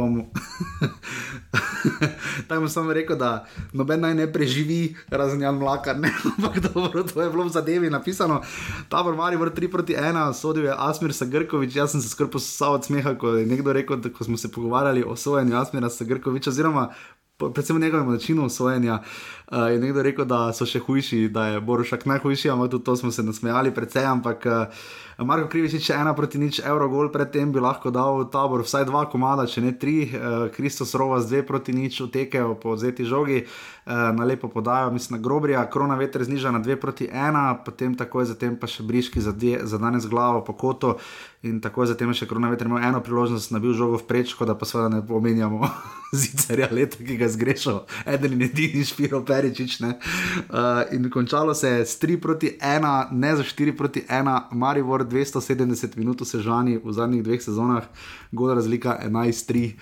[2.48, 3.42] Tam sem samo rekel, da
[3.74, 7.90] noben naj ne preživi, razen Jan Mlaka, ne, ampak dobro, to je bilo v zadevi
[7.90, 8.46] napisano.
[8.88, 11.47] Tabor Marijo Bore 3 proti 1, sodil je Asmir Sagr.
[11.48, 14.50] Grkovič, jaz sem se skrb posal od smeha, ko je nekdo rekel, da smo se
[14.52, 16.90] pogovarjali o sojenju Asmira Grkoviča, oziroma
[17.38, 19.06] predvsem o njegovem načinu sojenja, uh,
[19.52, 23.10] je nekdo rekel, da so še hujši, da je Borušak najhujši, ampak tudi to smo
[23.10, 24.82] se nasmejali precej, ampak uh,
[25.24, 29.48] Marko Krivič, če ena proti nič, Eurogol, predtem bi lahko dal tabor vsaj dva komada,
[29.48, 34.12] če ne tri, uh, Kristus Rova z dve proti nič, utekejo po vzeti žogi, uh,
[34.12, 38.28] na lepo podajo, mislim, na grobrija, krona veter zniža na dve proti ena, potem takoj
[38.28, 40.98] zatem pa še briški za, dje, za danes glavo po koto
[41.42, 44.46] in takoj zatem še krona veter imel eno priložnost, da bi bil žogo v prečko,
[44.46, 45.62] da pa seveda ne pomenjamo
[46.20, 49.80] zicerja leta, ki ga zgrešil, eden in edini Špiro Peričič.
[49.80, 55.06] Uh, in končalo se je s 3 proti 1, ne za 4 proti 1, Marivor
[55.06, 57.86] 270 minut se žani v zadnjih dveh sezonah,
[58.32, 59.72] gor razlika 11-3.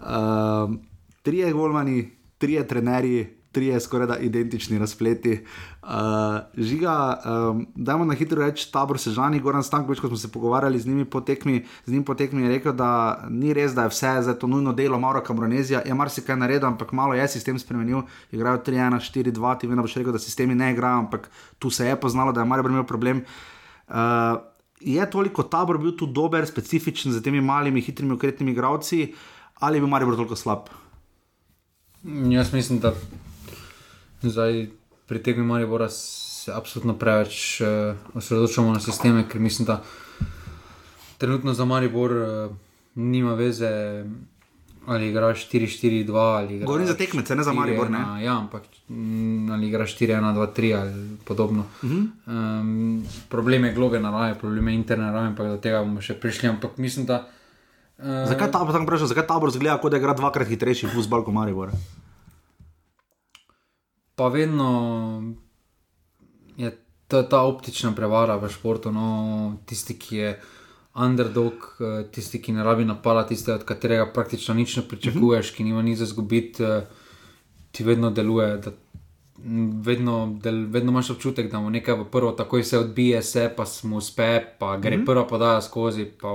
[0.00, 0.76] Uh,
[1.22, 5.38] trije golmani, trije trenerji, trije skoraj da identični razpleti.
[5.82, 5.88] Uh,
[6.58, 10.78] žiga, um, dajmo na hitro reči, tabor se žani, Goran Stankovič, ko smo se pogovarjali
[10.78, 12.90] z njimi po tekmi, z njim po tekmi je rekel, da
[13.30, 16.92] ni res, da je vse za to nujno delo, Mauro Kamronezija je marsikaj naredil, ampak
[16.92, 21.06] malo je sistem spremenil, igrajo 3-1, 4-2, ti vedno boš rekel, da sistemi ne igrajo,
[21.06, 23.24] ampak tu se je poznalo, da je Marijo imel problem.
[23.88, 23.94] Uh,
[24.80, 29.14] je toliko tabor bil tu dober, specifičen za temi malimi, hitrimi, ukretnimi igravci,
[29.64, 30.68] ali je bil Marijo toliko slab?
[32.04, 32.92] Jaz mislim, da
[34.22, 34.66] zdaj
[35.06, 39.82] pri tem Marijo se absolutno preveč uh, osredotočamo na sisteme, ker mislim, da
[41.18, 42.56] trenutno za Maribor uh,
[42.94, 44.04] nima veze.
[44.86, 46.66] Ali igraš 4-4-2 ali igraš.
[46.66, 47.90] Govorim za tekmece, ne za Maribor.
[47.90, 48.24] Ne?
[48.24, 51.64] Ja, ampak mm, ali igraš 4-1-2-3 ali podobno.
[51.82, 52.06] Uh -huh.
[52.60, 56.48] um, problem je globe narave, problem je interne narave, ampak do tega bomo še prišli.
[56.48, 57.26] Ampak mislim, da.
[57.98, 61.34] Uh, zakaj ta tabor, vprašam, zakaj tabor zgleda, kot da igra dvakrat hitrejši futbol kot
[61.34, 61.70] Maribor?
[64.16, 65.34] Pa vedno
[66.56, 66.70] je
[67.08, 70.30] to ta optična prevara v športu, no, tisti, ki je
[70.96, 75.64] underdog, eh, tisti, ki ne rabi napala, tisti, od katerega praktično nič ne pričakuješ, ki
[75.64, 76.86] nima nič za zgubiti, eh,
[77.70, 78.60] ti vedno deluje.
[79.84, 83.64] Vedno, del, vedno imaš občutek, da mu nekaj v prvo, tako se odbije, se pa
[83.82, 85.06] mu uspe, pa gre mm -hmm.
[85.06, 86.04] prva podaja skozi.
[86.04, 86.32] Pa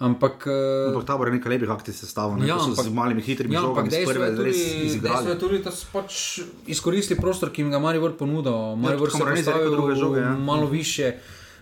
[0.00, 3.92] ampak, eh, ampak ta bo nekaj lepih akcij sestavljen, ja, z malimi hitrimi ja, žogami,
[3.92, 5.36] so prve res izgrajene.
[5.38, 8.76] Tudi, da so pač izkoristili prostor, ki jim ga Maribor ponudil.
[8.80, 10.24] Maribor ja, se je postavil druge žoge.
[10.24, 10.32] Ja.
[10.36, 11.14] Malo više.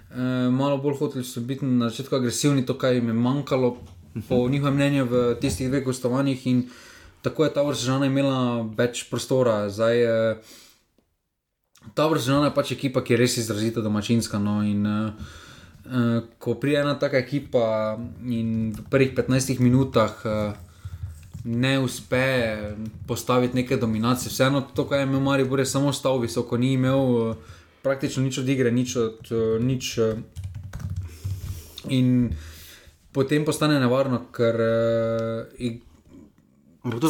[0.09, 3.77] Eh, malo bolj hoteli so biti na začetku agresivni, to, kar jim je manjkalo,
[4.29, 4.51] po uh -huh.
[4.51, 6.47] njihovem mnenju, v tistih dveh gostovanjih.
[6.47, 6.69] In
[7.23, 9.69] tako je ta vrsta imela več prostora.
[9.71, 10.37] Zdaj, eh,
[11.95, 14.39] ta vrsta je pač ekipa, ki je res izrazito domačinska.
[14.39, 15.13] No, in, eh,
[15.89, 20.15] eh, ko pride ena taka ekipa in v prvih 15 minutah.
[20.25, 20.53] Eh,
[21.45, 22.59] Ne uspe
[23.07, 26.99] postaviti neke dominacije, vseeno to, kar je imel Marijo, je samo stal visoko, ni imel
[26.99, 27.37] uh,
[27.83, 29.99] praktično nič od igre, nič od uh, nič.
[29.99, 30.19] Uh,
[31.89, 32.35] in
[33.13, 35.79] potem postane nevarno, ker uh,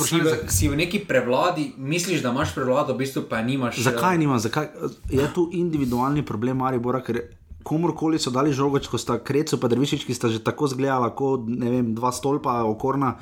[0.04, 3.80] si, v, si v neki prevladi, misliš, da imaš prevlado, v bistvu pa nimaš.
[3.84, 4.48] Zakaj nimaš?
[4.48, 4.68] Zakaj?
[5.10, 7.20] Je tu individualni problem, ali bora, ker
[7.68, 11.44] komorkoli so dali žogoč, ko sta krecu, pa drvišič, ki sta že tako zgledala, kot
[11.92, 13.18] dva stolpa, okorna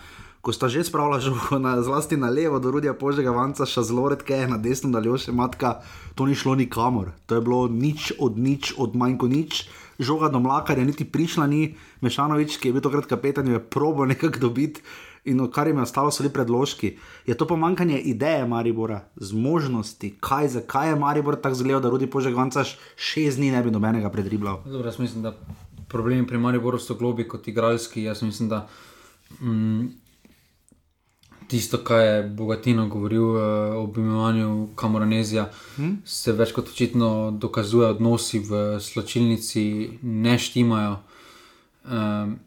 [0.47, 4.07] ko sta že spravila žogo na, zlasti na levo, do rudija požega vanca, še zelo
[4.15, 5.83] redke, na desno, da ljoše matka,
[6.15, 7.11] to ni šlo nikamor.
[7.27, 9.67] To je bilo nič od nič, od manj kot nič.
[9.99, 14.47] Žoga do mlakarja, niti prišla ni, Mešanovič, ki je bil takrat kapetan, je probo nekako
[14.47, 14.87] dobiti.
[15.27, 16.97] In kar jim je ostalo, so bili predložki.
[17.27, 22.35] Je to pomankanje ideje Maribora, zmožnosti, kaj, zakaj je Maribor tako zgledal, da rodi požeg
[22.35, 22.65] vanca
[22.97, 24.63] šest dni ne bi nobenega predribljal.
[24.65, 25.35] Dobro, jaz mislim, da
[25.89, 28.03] problemi pri Mariboru so globi kot igralski.
[28.03, 28.69] Jaz mislim, da
[29.41, 29.87] mm,
[31.49, 33.43] tisto, kar je Bogatino govoril uh,
[33.77, 36.01] o obimovanju Kamoranezija, hmm?
[36.05, 40.97] se več kot očitno dokazuje, odnosi v sločilnici ne štimajo.
[41.87, 42.39] Um,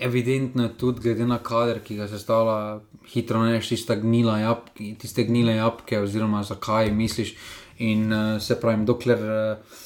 [0.00, 2.80] evidentno je tudi, glede na kader, ki ga sestavlja,
[3.12, 7.34] hitro ne znaš tiste gnile jabke, tiste gnile jabke, oziroma zakaj misliš.
[7.80, 9.78] In uh, se pravi, dokler uh,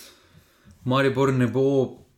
[0.84, 1.64] Maribor ne bo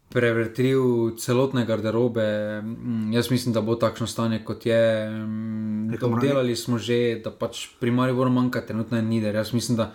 [0.09, 2.63] prevrtil celotne garderobe.
[2.63, 5.11] Mm, jaz mislim, da bo takšno stanje, kot je.
[5.11, 9.35] Mm, obdelali smo že, da pač pri Mariboru manjka trenutno nider.
[9.35, 9.93] Jaz mislim, da.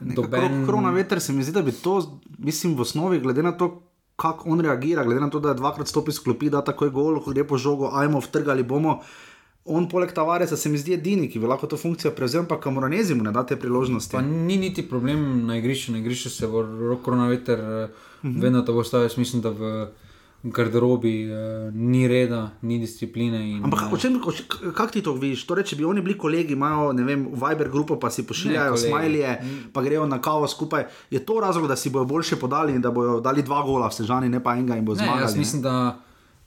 [0.00, 0.64] Doben...
[0.66, 2.00] Krona veter se mi zdi, da bi to,
[2.38, 3.82] mislim, v osnovi, glede na to,
[4.20, 6.94] kako on reagira, glede na to, da je dvakrat stopil iz klopi, da tako je
[6.94, 9.00] gol, ko gre po žogu, ajmo vtrgali bomo.
[9.64, 13.14] On, poleg Tavaresa, se mi zdi edini, ki bi lahko to funkcijo prevzel, pa kamoranezi
[13.14, 14.12] mu ne da te priložnosti.
[14.16, 17.90] Pa ni niti problem na igrišču, na igrišču se bo roko na veter, uh
[18.22, 18.42] -huh.
[18.42, 19.08] vedno to bo stavil.
[19.16, 19.86] Mislim, da v
[20.42, 23.40] garderobi uh, ni reda, ni discipline.
[23.50, 25.44] In, Ampak, uh, kako ti to vidiš?
[25.46, 29.34] Torej, če bi oni bili kolegi, imajo vem, Viber grupo, pa si pošiljajo smajlije,
[29.72, 32.90] pa grejo na kavo skupaj, je to razlog, da si bojo boljše podali in da
[32.90, 35.28] bojo dali dva gola v sežani, ne pa enega in bo zmagal.
[35.28, 36.00] Jaz mislim, da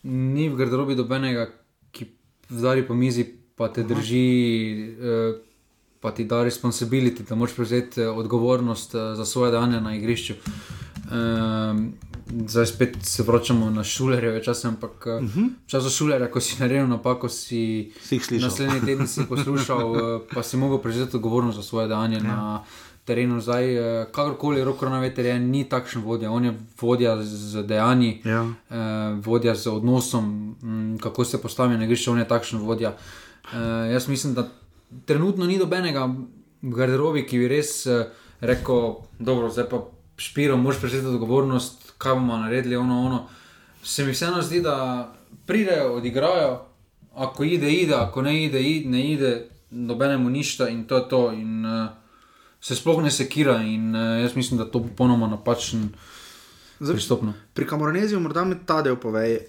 [0.04, 1.52] ni v garderobi dobenega
[2.50, 3.26] zdaj po mizi,
[3.56, 4.26] pa te drži,
[5.00, 5.38] uh,
[6.02, 10.34] pa ti da responsibility, da moraš prevzeti eh, odgovornost za svoje dejanja na igrišču.
[11.08, 11.94] Um,
[12.48, 15.50] zdaj spet se vračamo na šulerje, včasih, ampak uh -huh.
[15.66, 18.50] čas za šulerje, ko si naredil napako, si, si jih slišal.
[18.50, 22.18] Naslednji teden si poslušal, uh, pa si mogel prevzeti odgovornost za svoje dejanje.
[22.24, 22.64] Ja
[23.06, 23.42] terenu.
[23.42, 26.32] Zdaj, eh, kakorkoli roko na veter je, ni takšen vodja.
[26.32, 28.46] On je vodja z dejanji, ja.
[28.70, 28.76] eh,
[29.24, 32.12] vodja z odnosom, m, mm, kako se postavi na grišče.
[32.12, 32.96] On je takšen vodja.
[33.54, 34.48] Eh, jaz mislim, da
[35.06, 36.06] trenutno ni dobenega
[36.62, 38.08] v garderobi, ki bi res eh,
[38.42, 39.84] rekel: dobro, zdaj pa
[40.18, 43.24] špiro, moš prevzeti odgovornost, kaj bomo naredili, ono, ono.
[43.84, 44.76] Se mi vseeno zdi, da
[45.46, 46.62] pridejo, odigrajo.
[47.16, 49.34] Ako ide, ide, ako ne ide, ide ne ide,
[49.70, 51.32] nobenemu ništa in to je to.
[51.32, 51.90] In, uh,
[52.64, 55.90] se sploh ne sekira in uh, jaz mislim, da to je popolnoma napačen
[56.80, 57.22] pristop.
[57.22, 57.34] No.
[57.54, 59.40] Pri Kamoraneziju morda mi ta del pove.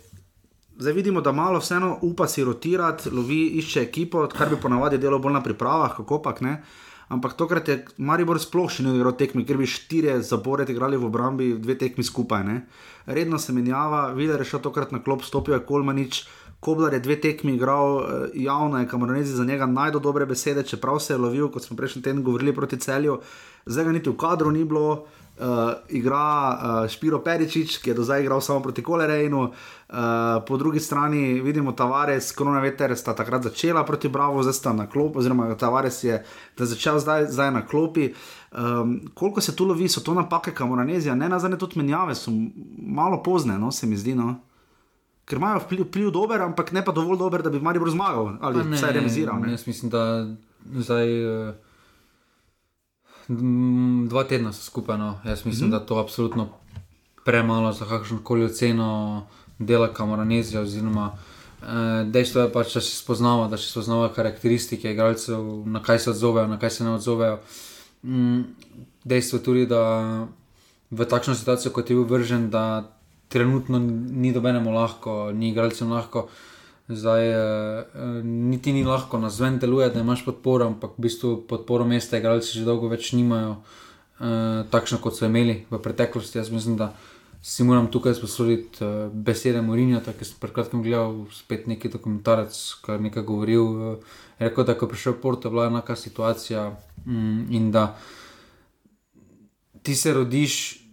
[0.79, 5.19] Zdaj vidimo, da malo vseeno upa si rotirati, lovi, išče ekipo, kar bi ponavadi delo
[5.19, 6.57] bolj na pripravah, kako pač ne.
[7.09, 11.09] Ampak tokrat je Maribor sploh še ni igral tekmi, ker bi štiri zapored igrali v
[11.11, 12.45] obrambi, dve tekmi skupaj.
[12.47, 12.63] Ne.
[13.07, 16.25] Redno se menjava, videl je še tokrat na klop, stopil je Kolmanič,
[16.65, 20.97] Koblar je dve tekmi igral, eh, javno je kamoranezi za njega najdo dobre besede, čeprav
[20.97, 23.19] se je lovil, kot smo prejšnji teden govorili proti celju,
[23.67, 24.93] zdaj ga niti v kadru ni bilo.
[24.93, 25.24] Uh,
[25.89, 29.97] igra uh, Špiro Peričič, ki je do zdaj igral samo proti Kolerejnu, uh,
[30.47, 34.87] po drugi strani vidimo Tavares, Korona Veter sta takrat začela proti Bravo, zdaj sta na
[34.87, 36.23] klopi, oziroma Tavares je
[36.57, 38.13] začel zdaj, zdaj na klopi.
[38.55, 42.31] Um, koliko se tu lovi, so to napake Kamoranezija, ne nazadnje tudi menjave, so
[42.79, 44.15] malo pozne, no, se mi zdi.
[44.15, 44.37] No
[45.25, 48.65] ker imajo vpliv, vpliv dober, ampak ne pa dovolj dober, da bi Maribor zmagal ali
[48.75, 49.41] vsaj remiziral.
[49.41, 49.55] Ne?
[49.57, 50.27] Jaz mislim, da
[50.85, 51.49] zdaj.
[51.49, 51.55] Uh,
[54.09, 54.99] dva tedna so skupaj.
[54.99, 55.19] No.
[55.25, 55.81] Jaz mislim, mm -hmm.
[55.81, 56.49] da to je absolutno
[57.25, 59.27] premalo za kakšno koli oceno
[59.59, 60.61] dela kamoranezija.
[60.61, 61.13] Oziroma,
[61.63, 61.69] uh,
[62.07, 66.47] dejstvo je pač, da se spoznava, da se spoznava karakteristike igralcev, na kaj se odzovejo,
[66.47, 67.39] na kaj se ne odzovejo.
[68.03, 68.41] Mm,
[69.05, 70.27] dejstvo je tudi, da
[70.91, 72.91] v takšno situacijo, kot je bil vržen, da
[73.29, 76.29] trenutno ni dobenemu lahko, ni igralcem lahko.
[76.89, 81.87] Zdaj, uh, niti ni lahko na zven deluje, da imaš podporo, ampak v bistvu podporo
[81.89, 86.39] mesta igralci že dolgo več nimajo, uh, takšno kot so imeli v preteklosti.
[86.39, 86.93] Jaz mislim, da
[87.41, 92.53] si moram tukaj sposoditi uh, besede Morinja, da sem pred kratkim gledal spet neki dokumentarec,
[92.85, 93.65] ki je nekaj govoril.
[93.65, 96.69] Uh, rekel, da ko je prišel Porto, je bila enaka situacija
[97.07, 97.95] um, in da
[99.83, 100.84] ti se rodiš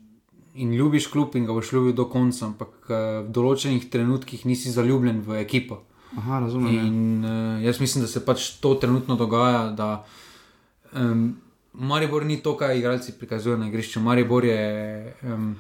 [0.54, 4.72] in ljubiš klub in ga boš ljubil do konca, ampak uh, v določenih trenutkih nisi
[4.72, 5.82] zaljubljen v ekipo.
[6.18, 6.76] Aha, razumem.
[6.76, 6.84] Ja.
[6.84, 9.70] In uh, jaz mislim, da se pač to trenutno dogaja.
[9.78, 9.90] Da,
[10.94, 11.38] um,
[11.74, 14.04] Maribor ni to, kar igralci prikazujejo na igrišču.
[14.04, 15.54] Maribor je um,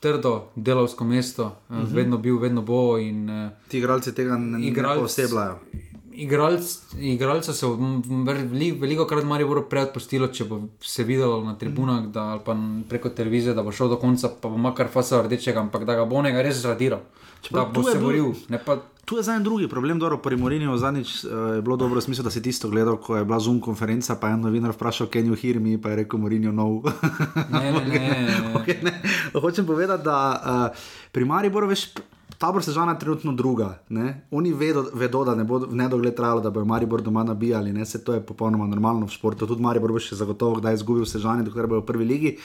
[0.00, 1.94] trdo, delovsko mesto, uh, uh -huh.
[1.94, 2.98] vedno bil, vedno bo.
[2.98, 5.60] In, uh, Ti igralci tega ne, ne posebljajo
[6.14, 12.28] igralca se veliko, veliko krat mari bo preodpustilo, če bo se videlo na tribunah da,
[12.34, 12.56] ali pa
[12.88, 16.04] preko televizije, da bo šel do konca, pa bo makar fasa rdečega, ampak da ga
[16.08, 17.04] bo nekaj res zradiral.
[17.50, 18.34] Da bo se boril.
[19.04, 22.24] Tu je zdaj en drugi problem, dobro, pri Morinju zadnjič uh, je bilo dobro, smisel,
[22.24, 25.26] da si tisto gledal, ko je bila Zoom konferenca, pa je en novinar vprašal, kaj
[25.26, 26.86] je Hir mi, pa je rekel Morinju nov.
[27.52, 27.98] ne, ne, ne.
[27.98, 28.54] ne.
[28.54, 28.94] okay, ne.
[29.34, 31.88] Hočem povedati, da uh, pri Mariboru veš
[32.38, 33.78] tabor sežana je trenutno druga.
[33.88, 34.26] Ne?
[34.30, 38.04] Oni vedo, vedo, da ne bo v nedogled trajalo, da bojo Maribor doma nabijali, se
[38.04, 39.46] to je popolnoma normalno v športu.
[39.46, 42.36] Tudi Maribor bo še zagotovo, da je izgubil sežanje, dokler bo v prvi ligi.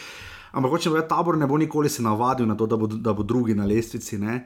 [0.51, 3.23] Ampak hoče povedati, tabor ne bo nikoli se navadil na to, da bo, da bo
[3.23, 4.17] drugi na lestvici.
[4.17, 4.45] Ne?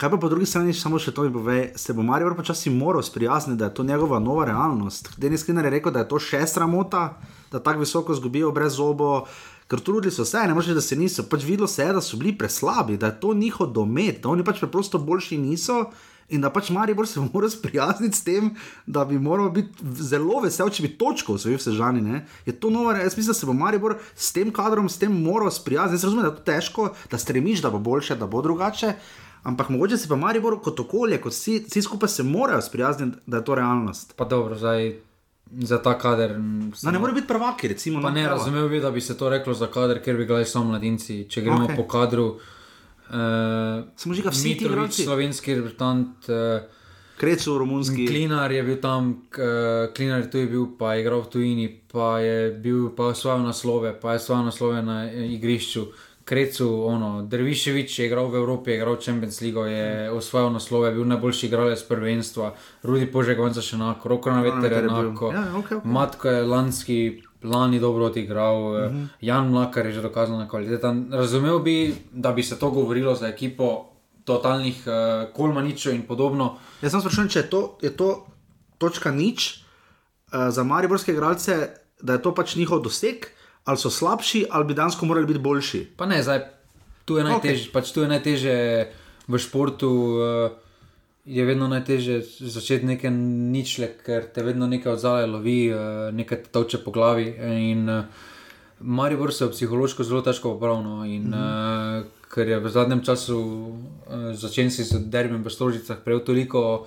[0.00, 3.02] Kaj pa po drugi strani, samo še to mi pove, se bo Marijo počasi moral
[3.02, 5.10] sprijazniti, da je to njegova nova realnost.
[5.20, 7.18] Denis Klinar je rekel, da je to še sramota,
[7.52, 9.26] da tako visoko zgubijo brez zobo,
[9.70, 12.18] ker trudili so se, ne moreš, da se niso, pač videlo se je, da so
[12.18, 15.84] bili preslabi, da je to njihov domet, da oni pač preprosto boljši niso.
[16.30, 18.52] In da pač Maribor se mora sprijazniti s tem,
[18.86, 22.02] da bi moral biti zelo vesel, če bi točko osvojil vse žani.
[22.04, 22.20] Ne?
[22.46, 25.50] Je to novo, jaz mislim, da se bo Maribor s tem kadrom, s tem moral
[25.50, 25.98] sprijazniti.
[25.98, 28.94] Jaz razumem, da je to težko, da stremiš, da bo boljše, da bo drugače.
[29.42, 33.42] Ampak mogoče se pa Maribor kot okolje, kot vsi, vsi skupaj se morajo sprijazniti, da
[33.42, 34.14] je to realnost.
[34.16, 35.09] Pa dobro, zdaj
[35.58, 36.38] za ta kader.
[36.38, 38.02] No, ne more biti prvaki, recimo.
[38.02, 40.64] Pa ne razumel bi, da bi se to reklo za kader, ker bi gledali samo
[40.64, 41.24] mladinci.
[41.28, 41.76] Če gremo okay.
[41.76, 42.38] po kadru,
[43.10, 43.16] Uh,
[43.96, 45.02] Samo že ga vsi igralci.
[45.02, 46.62] slovenski reprezentant, uh,
[47.18, 48.06] Krecu, romunski.
[48.06, 51.66] Klinar je bil tam, uh, Klinar je tu je bil, pa je igral v tujini,
[51.92, 55.90] pa je bil pa osvojil naslove, pa je osvojil naslove na igrišču.
[56.30, 61.02] Krecu, ono, Derviševič je igral v Evropi, je igral Champions League, je osvojil naslove, bil
[61.04, 65.90] najboljši igralec prvenstva, Rudi Požegonca še enako, Roko na veter je enako, Ja, okej, okej.
[65.90, 66.98] Matko je lanski.
[67.42, 68.96] Lani dobro odigral, uh Mhm.
[68.96, 69.06] -huh.
[69.20, 71.08] Jan Mlakar je že dokazal na kvaliteten.
[71.10, 73.86] Razumel bi, da bi se to govorilo za ekipo
[74.24, 74.92] totalnih uh,
[75.32, 76.58] kolmaničev in podobno.
[76.82, 78.26] Jaz sem sprašujem, če je to, je to
[78.78, 79.64] točka nič
[80.28, 81.68] uh, za mariborske igralce,
[82.02, 83.26] da je to pač njihov doseg,
[83.64, 85.84] ali so slabši, ali bi dansko morali biti boljši.
[85.96, 86.40] Pa ne, zdaj
[87.04, 87.66] tu je najtežje.
[87.68, 87.72] Okay.
[87.72, 88.56] Pač tu je najtežje
[89.28, 89.90] v športu.
[89.90, 90.58] Uh,
[91.24, 96.52] je vedno najtežje začeti nekaj ničle, ker te vedno nekaj odzale lovi, uh, nekaj te
[96.54, 97.28] toče po glavi.
[97.70, 98.04] In uh,
[98.80, 101.04] Maribor se je psihološko zelo težko popravljal.
[101.04, 102.04] In mm -hmm.
[102.34, 103.38] ker je v zadnjem času
[104.32, 106.86] začel si z derbijem v Stožicah prejel toliko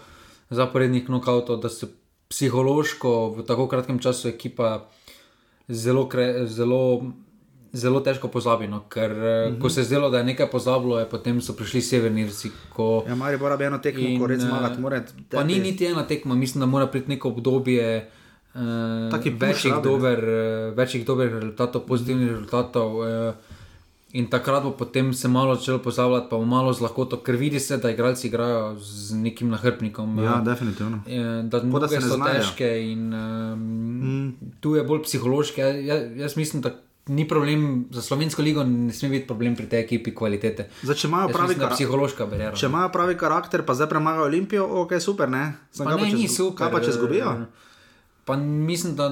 [0.49, 1.87] zaporednih knockoutov, da se
[2.29, 4.89] psihološko v tako kratkem času ekipa
[5.69, 7.03] zelo, kre, zelo,
[7.73, 8.67] zelo težko pozabi.
[8.67, 9.61] No, ker mm -hmm.
[9.61, 12.51] ko se je zdelo, da je nekaj pozabilo, je potem so prišli severnirci.
[12.73, 15.03] Ko, Ja, Maribor rabi eno tekmo, In, ko eh, zmagati mora.
[15.29, 18.09] Pa ni niti ena tekma, mislim, da mora priti neko obdobje.
[18.53, 18.61] Uh,
[19.11, 23.33] Taki push večjih, dober, uh, večjih dobrih rezultatov, pozitivnih rezultatov, uh,
[24.13, 27.77] in takrat bo potem se malo začelo pozabljati, pa malo z lahkoto, ker vidi se,
[27.77, 30.19] da igralci igrajo z nekim nahrbnikom.
[30.19, 31.01] Ja, eh, definitivno.
[31.07, 32.41] eh, Da da se so znajdejo.
[32.41, 33.59] težke in um,
[33.99, 34.33] mm.
[34.59, 35.61] tu je bolj psihološki.
[35.61, 36.71] Ja, ja, jaz mislim, da
[37.07, 40.69] ni problem za slovensko ligo, ne sme biti problem pri tej ekipi kvalitete.
[40.83, 42.55] Zdaj, če imajo pravi karakter, psihološka bariera.
[42.55, 45.53] če imajo pravi karakter, pa zdaj premagajo Olimpijo, ok, super, ne?
[45.71, 46.57] Samo Pa kaj ne, če ni super.
[46.57, 47.31] Kaj pa če zgubijo?
[47.33, 47.45] eh,
[48.25, 49.09] Pa mislim, da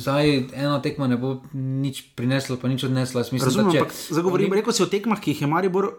[0.00, 3.24] zdaj ena tekma ne bo nič prinesla, pa nič odnesla.
[3.28, 5.90] Mislim, Razumem, če, ampak zdaj govorim, rekel si o tekmah, ki jih je Maribor,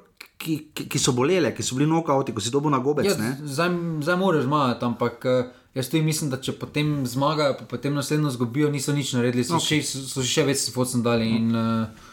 [0.41, 3.15] ki, ki, ki so bolele, ki so bili nokauti, ko si dobil na gobec, ja,
[3.39, 3.73] zdaj,
[4.05, 8.33] zdaj moraš zmagati, ampak eh, jaz tudi mislim, da če potem zmagajo, pa potem naslednjo
[8.35, 9.83] zgubijo, niso nič naredili, so, okay.
[9.83, 11.29] še, so še več focen dali.
[11.39, 12.07] In, uh,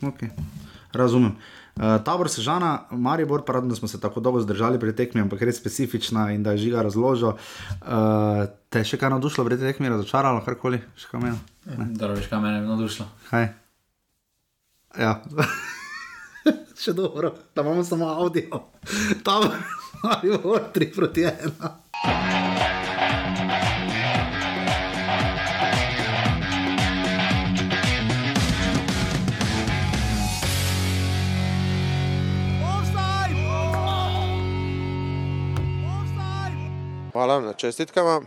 [0.00, 0.30] Okay.
[0.92, 1.36] Razumem.
[1.76, 5.56] Uh, tabor Sežana, Maribor, pa da smo se tako dolgo zdržali pri tekmi, ampak res
[5.56, 7.32] specifična in da je žiga razložil.
[7.32, 11.38] Uh, te je še kaj navdušilo pri tekmi, razočaralo, karkoli, še kaj meni?
[11.96, 13.06] da veš, kaj mene je navdušilo.
[13.30, 13.48] Kaj?
[14.98, 15.14] Ja.
[16.82, 18.64] še dobro, da imamo samo avdio.
[19.24, 19.54] Tabor,
[20.02, 21.89] Maribor, 3 proti 1.
[37.20, 38.20] Hvala vam na čestitkama.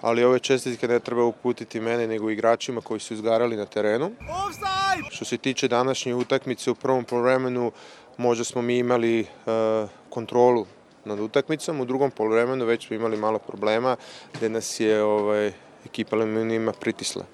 [0.00, 4.10] Ali ove čestitke ne treba uputiti meni nego igračima koji su izgarali na terenu.
[5.10, 7.72] Što se tiče današnje utakmice u prvom poluvremenu
[8.16, 9.26] možda smo mi imali e,
[10.10, 10.66] kontrolu
[11.04, 13.96] nad utakmicom, u drugom poluvremenu već smo imali malo problema
[14.34, 15.52] gdje nas je ovaj,
[15.86, 17.24] ekipa Aluminijima pritisla.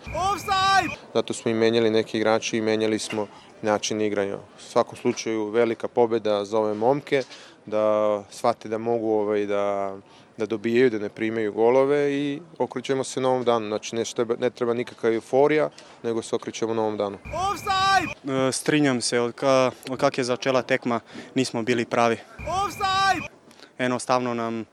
[1.14, 3.26] Zato smo i menjali neki igrači i menjali smo
[3.62, 4.36] način igranja.
[4.36, 7.22] U svakom slučaju velika pobjeda za ove momke,
[7.66, 9.96] da shvate da mogu ovaj, da,
[10.38, 13.66] da dobijaju, da ne primaju golove i okrećemo se novom danu.
[13.66, 15.70] Znači ne treba, ne treba nikakva euforija,
[16.02, 17.18] nego se okrećemo novom danu.
[18.48, 21.00] E, Strinjam se, od, ka, od kak je začela tekma,
[21.34, 22.16] nismo bili pravi.
[23.78, 24.64] Enostavno nam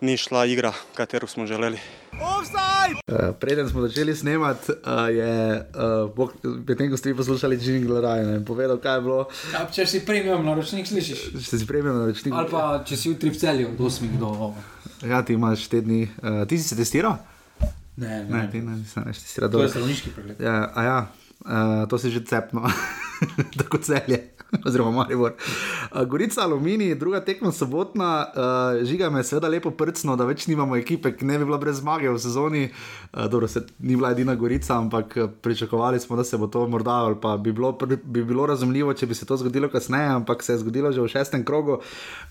[0.00, 1.78] ni šla igra, katero smo želeli.
[2.12, 5.66] Uh, preden smo začeli snemati, uh, je
[6.16, 6.30] uh,
[6.68, 10.00] medtem ko ste vi poslušali Jingle Ryan in povedal, kaj je bilo, Ja, če si
[10.06, 11.22] premium naročnik, slišiš.
[11.50, 12.34] če si premijal na rečnik.
[12.34, 14.54] Ali pa če si jutri v celju od 8 do.
[15.02, 16.08] Ja, ti imaš te dni.
[16.22, 17.16] Uh, ti si se testiral?
[17.96, 19.50] Ne, ne, Ne, ti ne, nisem več testiral.
[19.50, 19.70] To je Dobro.
[19.74, 20.40] zdravniški pregled.
[20.40, 20.98] Ja, a ja,
[21.40, 22.66] uh, to si že cepno,
[23.58, 24.22] tako celje.
[24.66, 25.34] Oziroma, Maribor.
[25.92, 30.76] Uh, Gorica, Aluminij, druga tekma sobotna, uh, žiga me seveda lepo prcno, da več nimamo
[30.76, 32.62] ekipe, ki ne bi bila brez zmage v sezoni.
[33.12, 36.96] Uh, dobro, se ni bila edina Gorica, ampak pričakovali smo, da se bo to morda,
[37.04, 40.56] ali pa bi bilo, bi bilo razumljivo, če bi se to zgodilo kasneje, ampak se
[40.56, 41.80] je zgodilo že v šestem krogu.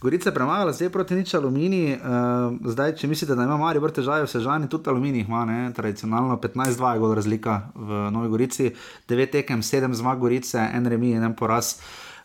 [0.01, 1.99] Gorica je premagala zdaj proti nič Aluminij.
[2.01, 5.69] Uh, zdaj, če mislite, da ima Maribor težave v Sežani, tudi Aluminij ima, ne?
[5.75, 8.73] tradicionalno 15-2 je gol razlika v Novi Gorici,
[9.05, 11.77] 9 tekem, 7 zmag Gorice, en remi, en poraz.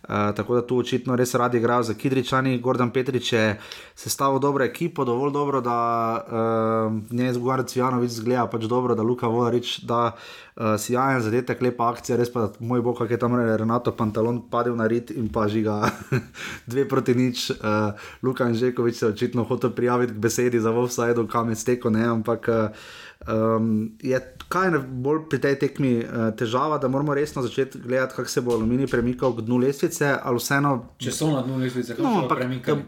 [0.09, 2.59] Tako da tu očitno res radi igrajo za Kidričani.
[2.61, 3.61] Gordon Petrič je
[3.95, 5.79] sestavil dobro ekipo, dovolj dobro, da
[6.27, 10.13] uh, njej zgoraj Cvijanovič zgleda pač dobro, da Luka Volarič da
[10.57, 14.77] uh, sijajen zadetek, lepa akcija, res pa, moj bog, kak je tam Renato Pantalon padel
[14.77, 15.81] na rit in pa žiga
[16.71, 17.51] dve proti nič.
[17.51, 21.91] Uh, Luka Anžekovič se je očitno hotel prijaviti k besedi za Vovsajdu, kam je steko,
[21.91, 22.85] ne, ampak uh,
[23.29, 28.15] Um, je kaj je bolj pri tej tekmi uh, težava, da moramo resno začeti gledati,
[28.17, 30.73] kako se bo aluminij premikal k dnu lestvice, ali vseeno.
[30.99, 32.83] Če so na dnu lestvice, kako No, se bo premikal.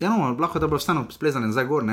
[0.00, 1.82] Ja, no, lahko da bo vseeno splezan zdaj gor.
[1.82, 1.90] Uh,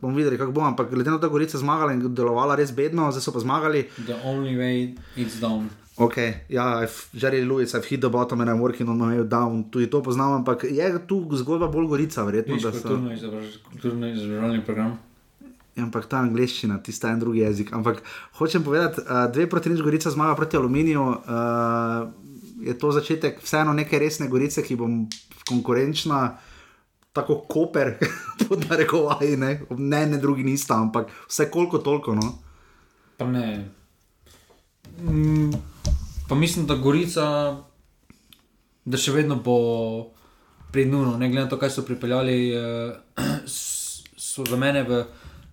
[0.00, 2.72] bomo videli, kako bo, ampak glede na to, da je Gorica zmagala in delovala res
[2.72, 3.84] bedno, zdaj so pa zmagali.
[4.00, 4.76] The only way
[5.16, 5.68] is down.
[5.96, 6.16] Ok,
[6.48, 9.70] ja, I've- Jerry Lewis, I've hit the bottom and I'm working on my way down,
[9.70, 12.54] tudi to poznam, ampak je tu zgodba bolj Gorica, verjetno.
[12.54, 14.98] Viš, so- kulturno izobraž- kulturno izobraževalni program.
[15.76, 17.72] Ja, Ampak ta angliščina, tisti en drugi jezik.
[17.72, 18.02] Ampak
[18.32, 21.00] hočem povedati, uh, dve proti nič Gorica zmaga proti Aluminiju.
[21.00, 22.08] Uh,
[22.60, 24.88] je to začetek vseeno neke resne Gorice, ki bo
[25.46, 26.38] konkurenčna,
[27.12, 27.94] tako koper,
[28.48, 32.14] pod narekovaji, ne, ne, ne drugi nista, ampak vse koliko toliko.
[32.14, 32.32] No.
[33.16, 33.68] Pa ne.
[35.02, 35.50] Mm,
[36.28, 37.56] pa mislim, da Gorica,
[38.84, 39.58] da še vedno bo
[40.72, 43.20] pri Nuno, ne glede na to, kaj so pripeljali, eh,
[44.32, 45.04] so za mene v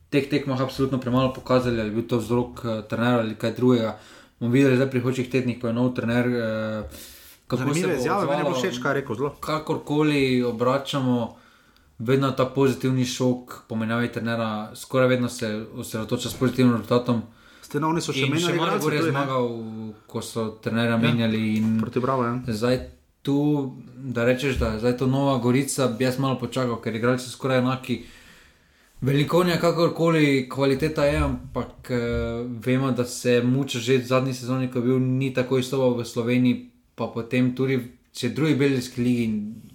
[0.09, 3.97] teh tekmah absolutno premalo pokazali, ali je bil to vzrok eh, trenera ali kaj drugega.
[4.39, 6.27] Bomo videli zdaj prihodnjih tednih, ko je nov trener.
[6.27, 6.83] Eh,
[7.47, 9.29] kako se Zanimive bo izjave, meni bo všeč, kaj je rekel zelo.
[9.43, 11.35] kakorkoli obračamo,
[11.99, 17.21] vedno ta pozitivni šok, pomenjavi trenera, skoraj vedno se osredotoča s pozitivnim rezultatom.
[17.61, 19.49] Ste oni so še In še menjali, malo igralce je zmagal,
[20.07, 21.57] ko so trenera menjali.
[21.57, 22.39] in Proti Bravo, ja.
[22.47, 22.79] Zdaj
[23.21, 27.27] tu, da rečeš, da je zdaj to nova Gorica, bi jaz malo počakal, ker igralci
[27.27, 27.99] so skoraj enaki.
[29.01, 34.79] Velikonja, kakorkoli kvaliteta je, ampak uh, vemo, da se muča že v zadnji sezoni, ko
[34.79, 39.27] je bil ni tako izstopal v Sloveniji, pa potem tudi če drugi belgijski ligi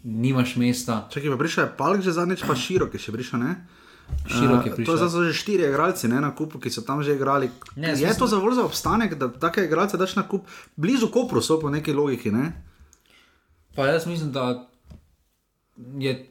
[0.04, 1.04] nimaš mesta.
[1.12, 3.54] Čakaj, pa prišel je Palk že zadnjič, pa širok je še prišel, ne?
[4.26, 4.90] Širok je Eh, prišel.
[4.92, 7.50] To zdaj so že štiri igralci ne, na kupu, ki so tam že igrali.
[7.76, 10.46] Ne, je jaz to za za obstanek, da take igralce daš na kup?
[10.76, 12.30] Blizu Kopru so po neki logiki.
[12.30, 12.52] Ne?
[13.74, 14.68] Pa jaz mislim, da
[15.98, 16.30] je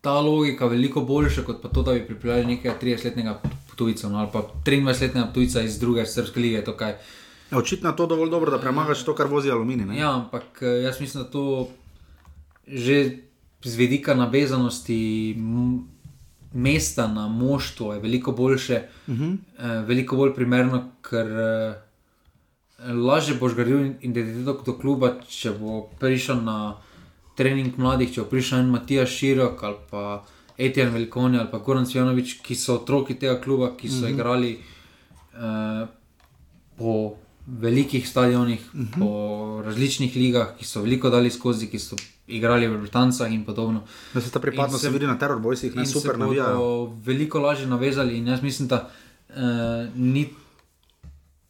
[0.00, 3.40] ta logika veliko boljša, kot pa to, da bi pripeljali nekega 30-letnega
[3.76, 6.64] tujca no, ali pa 23-letnega tujca iz druge srpske lige.
[6.64, 6.94] to kaj.
[7.50, 9.86] Ja, očitno je to dovolj dobro, da premagaš to, kar vozi aluminij.
[9.86, 9.98] ne?
[9.98, 11.68] Ja, ampak eh, jaz mislim, da to
[12.66, 13.16] že
[13.64, 15.36] z vidika navezanosti
[16.52, 19.36] mesta na moštvo je veliko boljše, uh -huh.
[19.58, 21.74] eh, veliko bolj primerno, ker eh,
[22.92, 26.76] lažje boš gradil identiteto do kluba, če bo prišel na
[27.36, 30.24] trening mladih, če bo prišel en Matija Širok ali pa
[30.58, 34.10] Etijan Velikoni ali pa Goran Cvjanovič, ki so otroki tega kluba, ki so uh -huh.
[34.10, 34.58] igrali
[35.34, 35.86] eh,
[36.76, 37.14] po
[37.48, 38.98] velikih stadionih, uh -huh.
[38.98, 41.96] po različnih ligah, ki so veliko dali skozi, ki so
[42.26, 43.82] igrali v Britancah in podobno.
[44.14, 46.56] Da se ta pripadnost se vidi na teror bojsih, ne In super se navijajo.
[46.56, 48.18] bodo veliko lažje navezali.
[48.18, 48.90] In jaz mislim, da
[49.28, 49.36] uh,
[49.94, 50.28] ni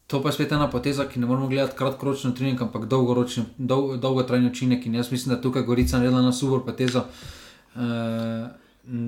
[0.07, 4.47] to pa spet ena poteza, ki ne moramo gledati kratkoročno trening, ampak dolgoročni, dol, dolgotrajni
[4.47, 4.85] učinek.
[4.85, 7.81] In jaz mislim, da tukaj Gorica naredila na super potezo uh,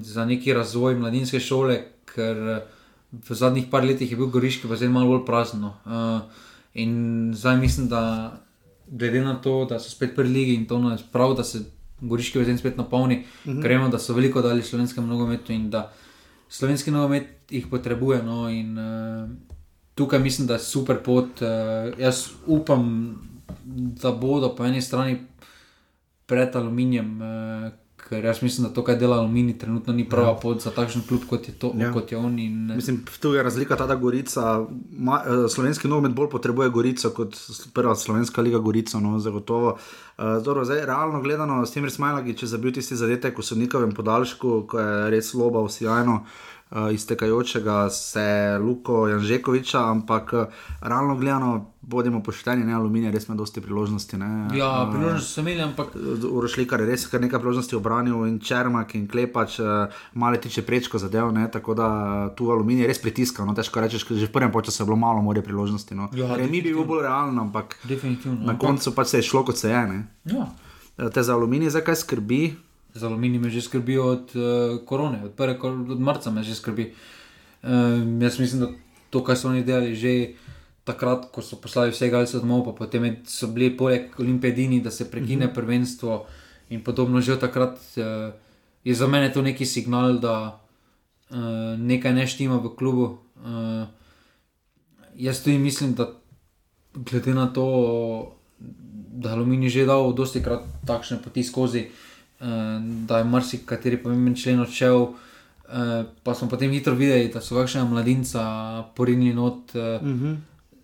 [0.01, 2.61] za neki razvoj mladinske šole, ker eh,
[3.11, 5.61] v zadnjih par letih je bil Goriški pa zdaj malo bolj prazen.
[5.61, 5.73] no.
[6.73, 8.31] In zdaj mislim, da
[8.87, 11.63] glede na to, da so spet pri ligi in to je prav, da se
[12.01, 13.61] Goriški bazen spet napolni, uh -huh.
[13.61, 15.91] ker vemo, da so veliko dali slovenskemu nogometu in da
[16.49, 18.23] slovenski nogomet jih potrebuje.
[18.23, 19.29] No, in, uh,
[19.95, 21.41] tukaj mislim, da je super pot.
[21.41, 23.15] Uh, jaz upam,
[24.03, 25.21] da bodo po eni strani
[26.25, 27.71] pred aluminijem, uh,
[28.11, 30.39] ker jaz mislim, da to, kar dela aluminij, trenutno ni prava ja.
[30.41, 31.93] pot za takšen klub, kot je, to, Ja.
[31.93, 32.39] kot je on.
[32.39, 37.09] In, Mislim, tu je razlika ta, da Gorica, ma, eh, slovenski nogomet bolj potrebuje Gorico
[37.09, 37.37] kot
[37.73, 39.77] prva slovenska liga Gorico, no, zagotovo.
[40.17, 44.67] Uh, dobro, zdaj, realno gledano, s tem Resmajlagi, če zabil tisti zadetek v sodnikovem podaljšku,
[44.67, 46.21] ko je res loba sjajno.
[46.21, 46.50] Uh,
[46.91, 48.25] iztekajočega se
[48.59, 50.45] Luko Janžekoviča, ampak uh,
[50.81, 51.49] realno gledano,
[51.81, 54.17] bodimo pošteni, ne aluminij, res ima dosti priložnosti.
[54.17, 55.87] Ne, ja, Eh, priložnost so imeli, ampak
[56.25, 59.65] Urošlikar je res kar nekaj priložnosti obranil in Čermak in Klepač, uh,
[60.13, 63.45] malo tiče prečko zadev, ne, tako da uh, tu aluminij res pritiska.
[63.45, 65.91] No, težko rečeš, že v prvem času je bilo malo more priložnosti.
[65.91, 66.09] No.
[66.13, 68.39] Ja, Remi bi bil bolj realen, ampak definitivno.
[68.39, 69.87] na ampak- koncu pač se je šlo, kot se je.
[69.87, 69.99] Ne.
[70.25, 70.47] Ja.
[70.97, 72.70] Eh, Te za aluminij zakaj skrbi?
[72.93, 76.93] Za aluminij me že skrbi od uh, korone, od, prve, od marca me že skrbi.
[77.63, 78.67] Um, jaz mislim, da
[79.09, 80.33] to, kar so oni delali že
[80.83, 85.11] takrat, ko so poslali vse igralce domov, pa potem so bili poleg Olimpijadini, da se
[85.11, 85.55] prekine mm -hmm.
[85.55, 86.25] prvenstvo
[86.69, 88.33] in podobno že takrat, uh,
[88.83, 90.59] je za mene to neki signal, da
[91.29, 91.37] uh,
[91.79, 93.17] nekaj ne štima v klubu.
[93.35, 93.87] Uh,
[95.15, 96.21] jaz tudi mislim, da
[96.93, 98.35] glede na to,
[99.11, 102.10] da je Aluminij že dal dosti krat takšne poti skozi, eh,
[103.05, 105.07] da je marsikateri pomemben člen odšel.
[105.69, 108.41] eh, Pa smo potem hitro videli, da so kakšne mladinca
[108.95, 110.35] porinili not, eh, uh -huh.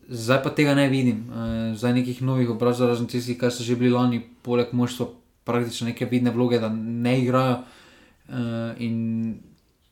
[0.10, 1.30] zdaj pa tega ne vidim.
[1.30, 5.06] eh, Zdaj nekih novih obrazov, razen tistih, kar so že bili lani, poleg moštva,
[5.44, 7.58] praktično neke vidne vloge, da ne igrajo.
[8.30, 9.36] eh, In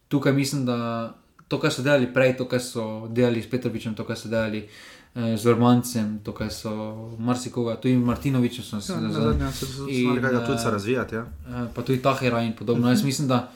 [0.08, 1.14] tukaj mislim, da
[1.48, 4.58] to, kar so delali prej, to, kar so delali s Petrovičem, to, kar so delali
[4.58, 4.70] eh,
[5.16, 6.72] z Urbancem, to, kar so
[7.20, 9.22] marsikoga, tudi Martinovičem, sem se Ja, zavedal.
[9.24, 11.16] zadnja se In, znali tudi eh, se razvijati.
[11.16, 11.22] Ja.
[11.22, 12.90] Eh, pa tudi Tahira in podobno.
[12.90, 13.52] Jaz mislim, da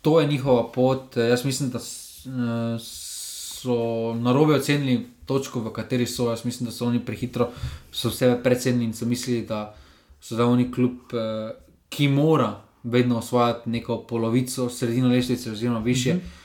[0.00, 1.16] to je njihova pot.
[1.16, 3.74] Eh, Jaz mislim, da eh, so
[4.14, 6.30] na robe ocenili točko, v kateri so.
[6.30, 7.48] Jaz mislim, da so oni prehitro,
[7.92, 9.74] so sebe predsedni in so mislili, da
[10.20, 11.50] so da oni klub, eh,
[11.88, 16.14] ki mora vedno osvajati neko polovico, sredino lestvice oziroma više.
[16.14, 16.43] Mm -hmm.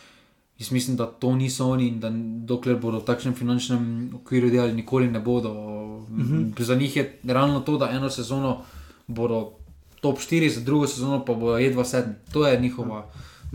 [0.59, 2.09] Jaz mislim, da to niso oni in da
[2.45, 5.53] dokler bodo v takšnem finančnem okviru delali, nikoli ne bodo.
[6.09, 6.63] Mm -hmm.
[6.63, 8.61] Za njih je realno to, da eno sezono
[9.07, 9.51] bodo
[10.01, 12.13] top 4, za drugo sezono pa bodo jedva sedmi.
[12.33, 13.09] To je njihova.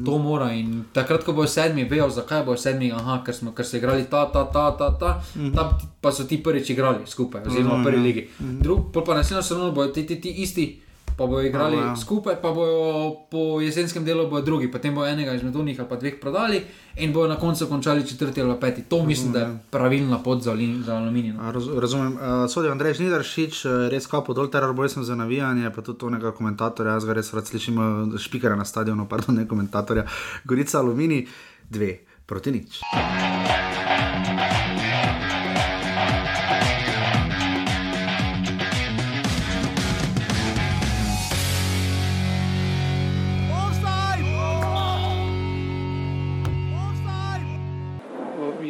[0.04, 2.92] To mora in takrat, ko bojo sedmi, vejo, zakaj bojo sedmi.
[2.92, 5.22] Aha, ker, smo, ker so igrali ta, ta, ta, ta, ta,
[5.54, 8.28] ta, pa so ti prvič igrali skupaj, oziroma v prvi ligi.
[8.40, 10.82] Drug, pol pa naslednjo sezono bojo ti, ti, ti isti,
[11.16, 11.96] pa bojo igrali ja.
[11.96, 15.96] skupaj, pa bojo po jesenskem delu bojo drugi, potem bo enega izmed njih ali pa
[15.96, 16.62] dveh prodali
[16.96, 18.82] in bojo na koncu končali četrti ali pa peti.
[18.82, 21.32] To mislim, da je pravilna pot za, za aluminij.
[21.32, 21.42] no.
[21.42, 22.12] A, Raz, razumem.
[22.12, 26.04] Uh, Sodi Andrej Žnidaršič, uh, res kapo dol, teror boj sem za navijanje, pa tudi
[26.06, 30.06] onega komentatorja, jaz ga res rad slišim, uh, špikera na stadionu, pardon, ne komentatorja.
[30.44, 31.26] Gorica Alumini,
[31.70, 32.80] dve proti nič.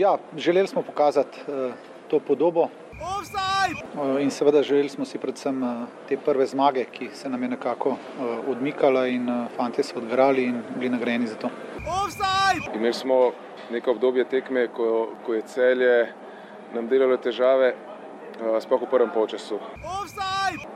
[0.05, 1.72] Ja, želeli smo pokazati uh,
[2.09, 2.61] to podobo.
[2.61, 7.48] Uh, in seveda želeli smo si predvsem uh, te prve zmage, ki se nam je
[7.48, 7.96] nekako
[8.48, 11.50] odmikala, in fanti so odgrali in bili nagrajeni za to.
[12.74, 13.32] Imeli smo
[13.70, 16.12] neko obdobje tekme, ko, ko je celje
[16.74, 19.59] nam delalo težave, eh, sploh v prvem polčasu.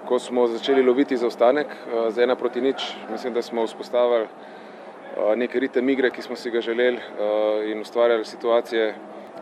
[0.08, 5.36] Ko smo začeli loviti zaostanek eh, za ena proti nič, mislim, da smo vzpostavili eh,
[5.36, 8.94] nek ritem igre, ki smo si ga želeli eh, in ustvarjali situacije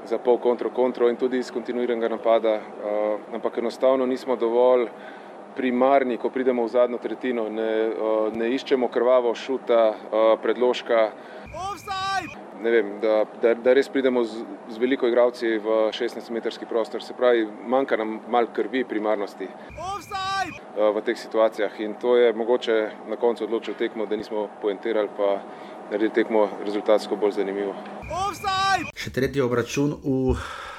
[0.07, 4.89] za pol kontro, kontro in tudi iz kontinuiranega napada, eh, ampak enostavno nismo dovolj
[5.57, 11.11] primarni, ko pridemo v zadnjo tretjino, ne, eh, ne iščemo krvavo šuta, eh, predložka,
[12.63, 17.03] ne vem, da, da, da res pridemo z, z veliko igralci v 16-metrski prostor.
[17.03, 21.81] Se pravi, manjka nam malo krvi, primarnosti uh, v teh situacijah.
[21.81, 25.41] In to je mogoče na koncu odločil tekmo, da nismo poentirali, pa
[25.91, 27.75] naredili tekmo rezultatsko bolj zanimivo.
[28.97, 30.37] Še tretji obračun v.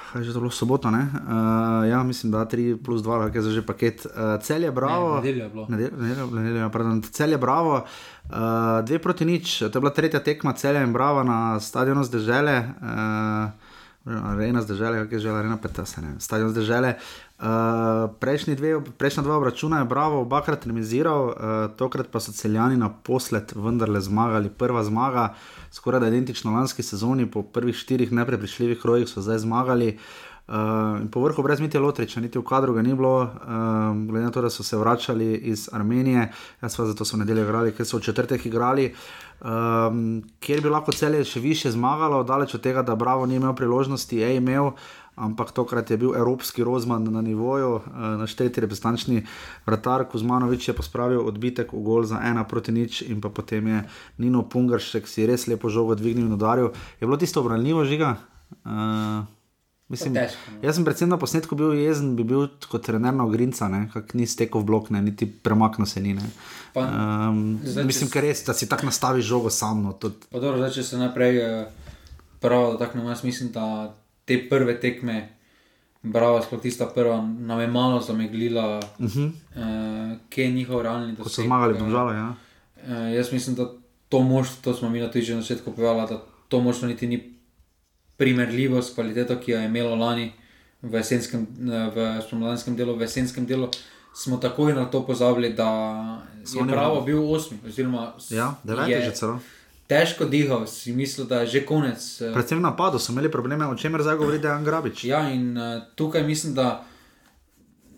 [0.08, 0.88] Kaj je že to bilo soboto?
[0.88, 4.05] Uh, ja, mislim, da 3 plus 2, kaj je za že paket.
[4.08, 5.20] Uh, cel je bravo.
[5.20, 5.66] Ne, nedeljo je bilo.
[5.70, 7.74] Nedeljo, nedeljo, nedeljo, ja, pardon, cel je bravo.
[7.84, 8.39] Uh,
[8.88, 12.55] dve proti nič, to je bila tretja tekma celja in brava na stadionu zdržele.
[12.80, 13.76] Uh,
[14.08, 16.95] Arena zdržele, kako je že arena petasa, ne, stadion zdržele.
[17.38, 21.36] Uh, dve, prejšnja dva obračuna je bravo, obakrat remiziral, uh,
[21.78, 24.50] tokrat pa so celjani naposled vendarle zmagali.
[24.50, 25.36] Prva zmaga,
[25.72, 29.98] skoraj da identično lanski sezoni, po prvih štirih neprepričljivih rojih so zdaj zmagali.
[30.48, 33.30] Uh, in po vrhu brez Mitja Lotriča, niti v kadru ga ni bilo, uh,
[34.08, 36.32] glede na to, da so se vračali iz Armenije,
[36.62, 38.94] jaz pa zato so nedeljo igrali, ker so v četrtek igrali,
[39.44, 43.54] um, kjer bi lahko celje še više zmagalo, daleč od tega, da Bravo ni imel
[43.54, 44.72] priložnosti, je imel,
[45.18, 47.82] ampak tokrat je bil evropski rozman na nivoju, uh,
[48.22, 49.26] našteti reprezentančni
[49.65, 53.80] vratar Kuzmanovič je pospravil odbitek v gol za ena proti nič in pa potem je
[54.22, 56.72] Nino Pungaršek si res lepo žogo dvignil in udaril.
[57.01, 58.22] Je bilo tisto obranljivo žiga?
[58.63, 59.26] Uh,
[59.88, 60.22] Mislim, no.
[60.61, 64.28] jaz sem predvsem na posnetku bil jezen, bi bil kot trener na Ogrinca, kak ni
[64.28, 66.11] stekel v blok, ne, niti premaknil se ni.
[66.13, 66.28] ne.
[66.76, 69.86] Pa, Um, zdaj, mislim, ker res, da si tako nastaviš žogo sam.
[69.88, 71.88] No, tudi, dobro, zdaj, če se najprej eh,
[72.43, 73.95] prav dotaknem, jaz mislim, da
[74.28, 75.30] te prve tekme,
[76.04, 79.32] bravo, sploh tista prva, nam je malo zameglila, uh -huh.
[79.32, 81.24] uh, kje je njihov realni doseg.
[81.24, 82.16] Ko so zmagali eh, Domžale.
[82.16, 82.36] Ja.
[82.88, 83.72] Eh, jaz mislim, da
[84.10, 87.08] to moštvo, to smo mi na tudi že na začetku povedali, da to moštvo niti
[87.08, 87.34] ni
[88.18, 90.32] primerljivo s kvaliteto, ki jo je imelo lani
[90.82, 93.70] v, jesenskem, eh, v spomladanskem delu, v jesenskem delu.
[94.16, 96.22] Smo takoj na to pozabili, da
[96.56, 97.58] je Bravo bil osmi.
[97.68, 99.40] Oziroma, Ja, deveti že celo.
[99.88, 102.22] Težko dihal, si mislil, da je že konec.
[102.22, 105.04] eh, Predvsem v napadu so imeli probleme, o čemer zdaj govori Dejan Grabič.
[105.04, 105.64] Ja, in uh,
[105.96, 106.84] tukaj mislim, da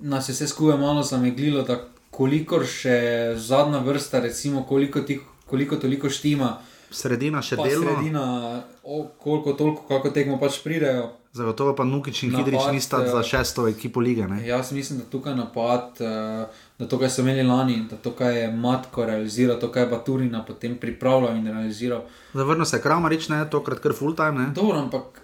[0.02, 1.80] nas je vse skupaj malo zameglilo, da
[2.12, 2.98] kolikor še
[3.38, 6.58] zadnja vrsta, recimo, koliko, ti, koliko toliko štima,
[6.92, 8.24] Sredina še delno, sredina,
[8.84, 11.10] o, koliko toliko, kako tekmo pač pridejo.
[11.34, 14.26] zagotovo pa Nukič in Hidrič nista eh, za šesto ekipo lige.
[14.28, 14.42] Ne?
[14.48, 16.46] Jaz mislim, da tukaj napad, eh,
[16.80, 19.90] da to, kar so imeli lani, da to, kar je Matko realiziral, to, kar je
[19.90, 22.06] Baturina potem pripravljal in realiziral.
[22.34, 24.32] Zavrnil se je Kramarič, ne, tokrat kar full time.
[24.32, 24.48] Ne?
[24.56, 25.22] Dobro, ampak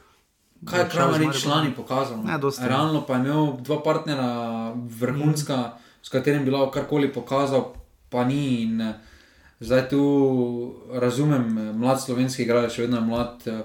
[0.68, 2.20] kaj je Kramarič lani pokazal?
[2.24, 2.68] Ne, dosti.
[2.68, 4.30] Realno pa je imel dva partnera,
[4.76, 5.99] vrhunska, mm.
[6.03, 7.72] s katerim bi lahko karkoli pokazal,
[8.10, 8.62] pa ni.
[8.64, 8.93] In, eh,
[9.60, 10.03] zdaj tu
[10.91, 13.47] razumem, eh, mlad slovenski igralec, še vedno je mlad.
[13.47, 13.64] eh,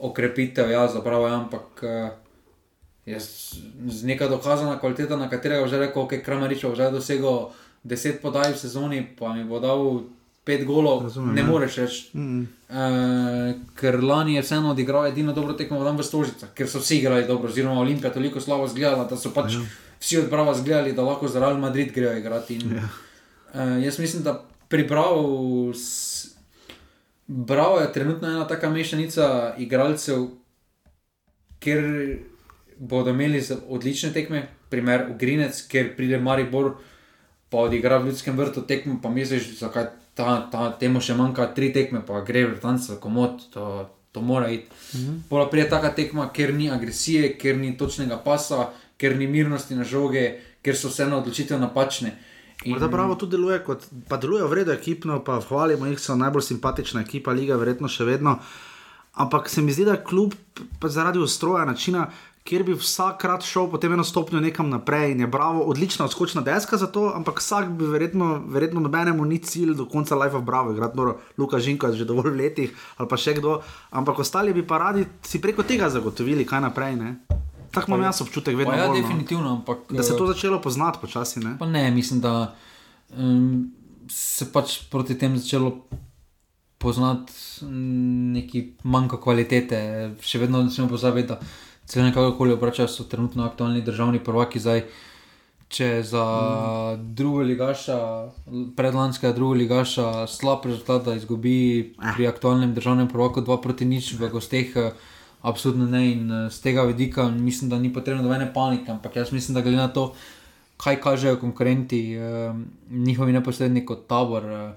[0.00, 1.82] okrepitev, ja, zapravo, ja, ampak
[3.06, 3.54] jaz,
[3.86, 7.50] z neka dokazana kvaliteta, na katerega že rekel, ok, Kramerič bo že dosegel
[7.82, 10.04] 10 podaj v sezoni, pa mi bo dal
[10.42, 11.46] 5 golov, Razumem, ne ja.
[11.46, 12.00] moreš reči.
[12.12, 12.42] Mm.
[12.66, 16.98] Uh, ker lani je vseeno odigral edino dobro tekmo tam v Stožicah, ker so vsi
[16.98, 19.60] igrali dobro, oziroma Olimpija toliko slabo zgledala, da so pač ja.
[19.98, 22.54] vsi odbrava zgledali, da lahko za Real Madrid grejo igrati.
[22.56, 22.88] In, Ja.
[23.54, 24.36] uh, jaz mislim, da
[24.68, 25.20] pripravo.
[25.72, 26.28] s-
[27.26, 29.26] Bravo je trenutno ena taka mešanica
[29.56, 30.26] igralcev,
[31.58, 31.82] kjer
[32.80, 36.72] bodo imeli odlične tekme, primer Ugrinec, kjer pride Maribor,
[37.50, 41.72] pa odigra v ljudskem vrtu tekmo, pa misliš, zakaj ta, ta, temu še manjka tri
[41.74, 43.66] tekme, pa gre vrtanca, komod, to,
[44.12, 44.70] to mora iti.
[44.94, 45.20] Mhm.
[45.28, 49.84] Pola prije taka tekma, ker ni agresije, ker ni točnega pasa, ker ni mirnosti na
[49.84, 50.24] žoge,
[50.64, 52.16] ker so vseeno odločitve napačne.
[52.64, 56.16] In- Morda Bravo tudi deluje kot, pa deluje v redu ekipno, pa hvalimo jih, so
[56.16, 58.38] najbolj simpatična ekipa, liga, verjetno še vedno.
[59.20, 60.34] Ampak se mi zdi, da kljub
[60.84, 62.10] zaradi ustroja, načina,
[62.44, 66.76] kjer bi vsakrat šel potem eno stopnjo nekam naprej in je bravo, odlična odskočna deska
[66.76, 70.72] za to, ampak vsak bi verjetno, verjetno nobenemu ni cilj do konca life of bravo,
[70.72, 73.60] igrati noro Luka Žinko je že dovolj v letih ali pa še kdo,
[73.90, 76.96] ampak ostali bi pa radi si preko tega zagotovili, kaj naprej.
[76.96, 77.14] Ne?
[77.70, 79.02] Tako imam jaz občutek, vedno ja, bolj, no.
[79.02, 79.78] definitivno, ampak.
[79.90, 81.40] Da se eh, je to začelo poznati počasi.
[81.40, 81.56] Ne?
[81.58, 82.54] Pa ne, mislim, da
[83.16, 83.70] um,
[84.10, 85.86] se pač proti tem začelo
[86.78, 87.32] poznati
[87.62, 89.80] mm, neki manjko kvalitete.
[90.24, 91.38] Še vedno ne smemo pozabiti, da
[91.90, 94.60] se nekako koli obračajo, so trenutno aktualni državni prvaki.
[94.60, 94.84] Zdaj,
[95.68, 97.14] če za mm.
[97.14, 98.00] drugo ligaša,
[98.76, 104.28] predlanskega drugo ligaša, slab rezultat, da izgubi pri aktualnem državnem prvaku 2 proti nič v
[104.28, 104.76] gosteh.
[104.76, 104.92] eh,
[105.40, 109.54] Absolutno ne, in z tega vidika mislim, da ni potrebno nobene panike, ampak jaz mislim,
[109.54, 110.12] da glede na to,
[110.76, 112.54] kaj kažejo konkurenti, eh,
[112.90, 114.72] njihovi neposredni kot tabor, eh,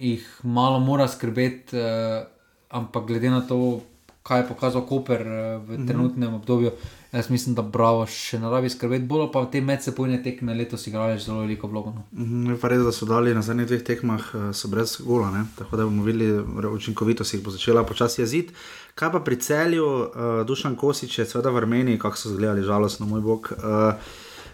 [0.00, 2.24] jih malo mora skrbeti, eh,
[2.70, 3.80] ampak glede na to,
[4.28, 5.86] kaj je pokazal Koper eh, v Mhm.
[5.86, 6.70] trenutnem obdobju,
[7.10, 11.18] jaz mislim, da Bravo še ne rabi skrbeti, bolj pa te medsebojne tekme letos igrali
[11.18, 11.94] zelo veliko vlogo.
[11.94, 12.04] No.
[12.46, 15.46] Je pa res, da so dali na zadnjih dveh tekmah eh, so brez gola, ne?
[15.54, 18.52] tako da bomo videli, re- učinkovitost jih bo začela počasi jeziti.
[18.94, 20.08] Kaj pa pri celju, uh,
[20.44, 23.52] Dušan Kosič je seveda v Armeniji, kako so izgledali, žalostno, moj bog.
[23.54, 23.94] Uh,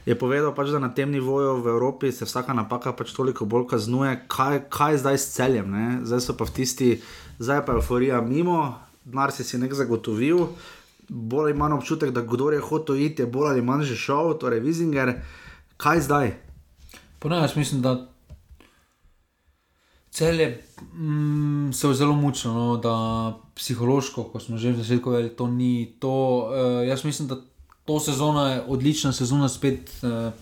[0.05, 3.65] Je povedal, pač, da na tem nivoju v Evropi se vsaka napaka pač toliko bolj
[3.67, 5.67] kaznuje, kaj, kaj je zdaj s celjem.
[5.67, 5.87] Ne?
[6.05, 6.89] Zdaj so pa v tisti,
[7.41, 10.47] zdaj je pa euforija mimo, denar si si nek zagotovil,
[11.09, 14.61] bolj imam občutek, da kdo je hotel iti, je bolj ali manj že šel, torej
[14.61, 15.15] Vizinger.
[15.77, 16.35] Kaj zdaj?
[17.19, 18.09] Ponovno, jaz mislim, da
[20.11, 22.95] cel je mm, se zelo mučno, no, da
[23.55, 26.47] psihološko, ko smo že v začetku rekli, to ni to.
[26.47, 27.37] Uh, jaz mislim, da
[27.85, 30.33] to sezono je odlična sezona spet, uh,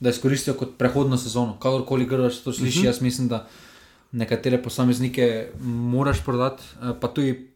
[0.00, 1.56] da izkoristijo kot prehodno sezono.
[1.58, 2.84] Kakorkoli gledaš, to slišiš, uh Mhm.
[2.84, 2.86] -huh.
[2.86, 3.48] jaz mislim, da
[4.12, 7.49] nekatere posameznike moraš prodati, uh, pa tudi.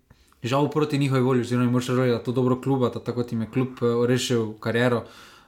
[0.45, 3.37] Žal proti njihovi volji, oziroma moraš reči, da je to dobro kluba, da tako ti
[3.37, 5.05] je klub eh, rešil kariero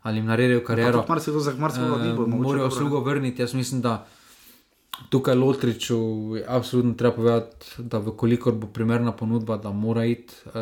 [0.06, 1.04] ali jim naredil kariero.
[1.08, 2.22] Mar se to za marsikdo ni bo.
[2.22, 3.42] Eh, Morajo slugo vrniti.
[3.42, 4.06] Jaz mislim, da
[5.08, 5.96] tukaj Lotriču
[6.36, 10.34] je absolutno treba povedati, da vkolikor bo primerna ponudba, da mora iti.
[10.46, 10.52] Uh,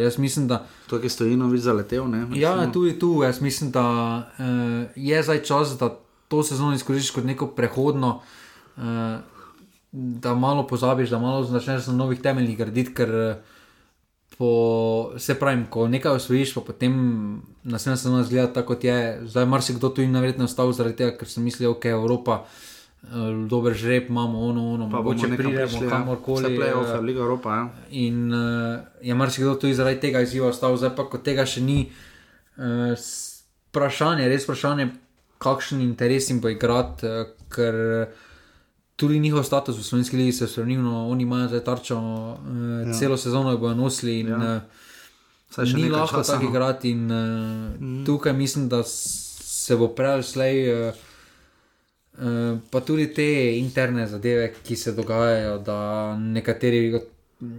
[0.00, 0.66] jaz mislim, da.
[0.88, 2.26] To, ki stoji novič zaletel, ne?
[2.34, 2.72] Ja, recimo.
[2.72, 3.22] tudi tu.
[3.22, 3.84] Jaz mislim, da
[4.38, 5.92] uh, je zdaj čas, da
[6.28, 8.20] to sezono izkoristiš kot neko prehodno.
[8.76, 8.82] Uh,
[9.92, 13.36] Da malo pozabiš, da malo začneš na novih temeljih graditi, ker eh,
[14.38, 16.94] po, se pravi, ko nekaj osvojiš, pa potem
[17.64, 19.20] naslednja sezona zgleda tako, kot je.
[19.24, 22.42] Zdaj marsikdo tu in naverjetno ostal zaradi tega, ker sem mislil, je Evropa,
[23.04, 25.90] eh, dober žreb, imamo ono, ono, Pa mogoče nekam pridemo ja.
[25.90, 26.56] kamorkoli.
[26.56, 27.68] Playoff, eh, Liga Evropa, ja.
[27.90, 31.90] In uh, je marsikdo tudi zaradi tega izziva ostal, zdaj pa kot tega še ni.
[32.56, 32.92] Uh,
[33.70, 34.90] vprašanje, res vprašanje,
[35.38, 37.76] kakšen interes jim bo igrati, uh, ker
[38.96, 42.38] tudi njihov status v slovenski ligi se je spremenil, no, oni imajo zdaj tarčo, uh,
[42.82, 42.92] Ja.
[42.92, 44.36] celo sezono jo bojo nosili in Ja.
[44.36, 44.60] ja.
[45.50, 46.50] Saj ni lahko tako no.
[46.50, 46.90] igrati.
[46.90, 47.18] In, uh,
[47.80, 48.04] mm.
[48.06, 50.56] Tukaj mislim, da se bo prej ali slej.
[50.80, 50.94] Uh,
[52.18, 52.24] Uh,
[52.70, 53.24] pa tudi te
[53.58, 55.76] interne zadeve, ki se dogajajo, da
[56.16, 57.02] nekateri od-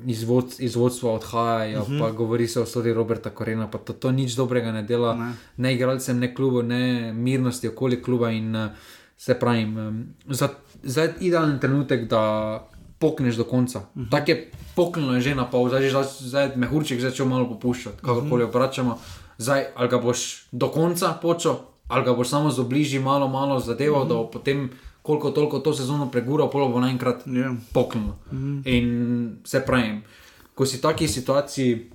[0.08, 1.94] iz, vod, iz vodstva odhajajo, uh Mhm.
[1.94, 2.00] -huh.
[2.02, 5.26] pa govori se o sodi Roberta Korena, pa to, to nič dobrega ne dela, Ne.
[5.26, 6.82] ne, ne igralcem, ne klubu, ne
[7.14, 8.32] mirnosti okoli kluba.
[8.32, 8.66] In uh,
[9.18, 10.50] se pravi, um, za,
[10.84, 12.68] zdaj je idealen trenutek, da
[13.00, 13.80] pokneš do konca.
[13.80, 14.06] Uh Mhm.
[14.06, 14.12] -huh.
[14.12, 18.50] Tako je poknilo že na pol, zdaj je zdaj mehurček začel malo popuščati, kakorkoli Mhm.
[18.50, 18.98] obračamo.
[19.38, 21.56] Zdaj ali ga boš do konca počel,
[21.88, 24.10] ali ga boš samo z obliži malo, malo zadeval, mm -hmm.
[24.10, 24.70] da bo potem
[25.02, 27.56] koliko toliko to sezono pregural, polo bo naenkrat Yeah.
[27.74, 28.16] poknilo.
[28.32, 28.62] Mm -hmm.
[28.66, 30.02] In se pravi,
[30.56, 31.92] ko si v taki situaciji,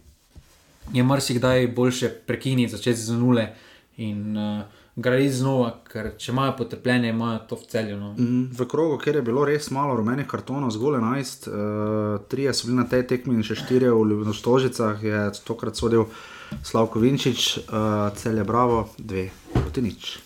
[0.93, 3.53] je marsikdaj boljše prekiniti, začeti z nule
[3.97, 4.63] in uh,
[4.97, 7.97] graditi znova, ker če imajo potrpljenje, imajo to v celju.
[7.97, 8.13] No.
[8.19, 12.69] Mm, v krogu, kjer je bilo res malo rumenih kartonov, zgolj 11, uh, trije so
[12.69, 16.09] bili na tej tekmi in še štirje v Stožicah, je tokrat sodel
[16.63, 20.19] Slavko Vinčič, uh, celje Bravo, dve proti nič.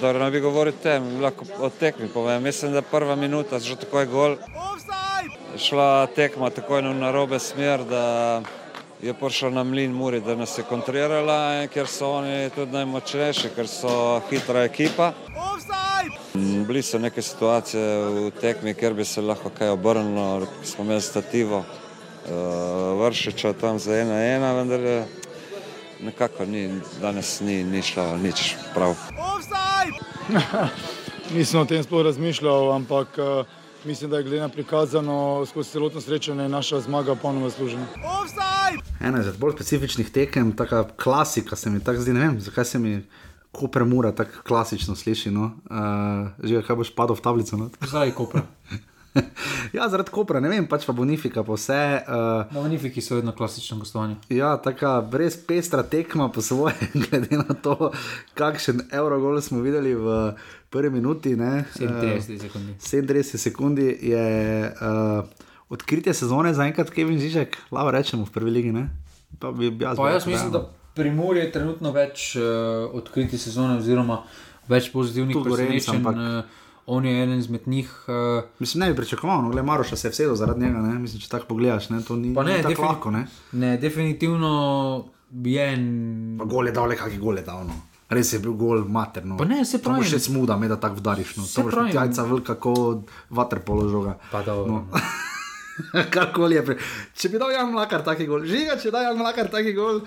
[0.00, 2.42] Dobro, ne bi govoril tem, lahko o tekmi povem.
[2.42, 4.36] Mislim, da prva minuta, že tako je gol.
[5.56, 8.42] Šla tekma tako in na robe smer, da
[9.02, 13.68] je prišel na mlin Muri, da nas je kontrirala, ker so oni tudi najmočnejši, ker
[13.68, 15.12] so hitra ekipa.
[16.34, 21.64] Bili so neke situacije v tekmi, kjer bi se lahko kaj obrnilo, smo imeli stativo,
[23.00, 25.04] vršiča tam za ena ena, vendar
[26.00, 28.96] nekako ni, danes ni, ni šlo nič prav.
[31.34, 33.46] Nisem o tem sploh razmišljal, ampak uh,
[33.84, 37.86] mislim, da je glede na prikazano skozi celotno srečanje naša zmaga polno zaslužena.
[39.00, 42.78] Ena izmed bolj specifičnih tekem, taka klasika se mi tako zdi, ne vem, zakaj se
[42.78, 43.02] mi
[43.52, 45.30] Koper mora tako klasično sliši.
[45.30, 45.50] No?
[45.70, 47.56] Uh, že kaj boš padel v tablico?
[47.56, 47.70] No?
[47.80, 48.42] Zdaj Koper.
[49.76, 51.80] ja, zaradi Kopra, ne vem, pač pa Bonifika, pa vse.
[52.06, 54.18] Uh, no, Bonifiki so vedno klasično gostovanje.
[54.32, 57.90] Ja, tako res pestra tekma po svoje, glede na to,
[58.38, 60.36] kakšen Eurogol smo videli v
[60.70, 61.34] prvi minuti.
[61.36, 62.78] 37 sekundi.
[62.80, 64.26] 37 sekundi je
[64.70, 68.72] uh, odkritje sezone za enkrat, Kevin Žižek, lava rečemo v prvi ligi.
[68.72, 68.88] Ne?
[69.38, 74.22] Pa bi jaz, pa jaz mislim, da Primor je trenutno več uh, odkritih sezone, oziroma
[74.68, 76.06] več pozitivnih presenečenj.
[76.08, 78.04] Uh, on je eden izmed njih.
[78.08, 80.78] Uh, mislim, ne bi pričakoval, no, Maroša se je vsedel zaradi njega.
[80.78, 80.98] Ne?
[80.98, 82.02] Mislim, če tako pogledaš, ne?
[82.04, 83.10] to ni, ne, ni tako lahko.
[83.10, 83.26] Ne?
[83.52, 85.04] ne, definitivno
[85.44, 86.36] je en.
[86.38, 87.66] Pa gole dal, le kakšne gole dal.
[87.66, 87.80] No.
[88.08, 89.34] Res je bil gol materno.
[89.36, 90.06] Pa ne, se pravi.
[90.06, 91.36] Še smuda, me da tako vdariš.
[91.40, 91.46] No.
[91.50, 94.14] To je jajca velika, kot vater položoga.
[94.30, 94.54] Pa da.
[94.54, 94.84] No.
[96.14, 96.62] Karkoli je.
[96.68, 96.78] Pri...
[97.18, 100.04] Če bi dal Jan Mlakar taki gol, žiga, če da Jan Mlakar taki gol.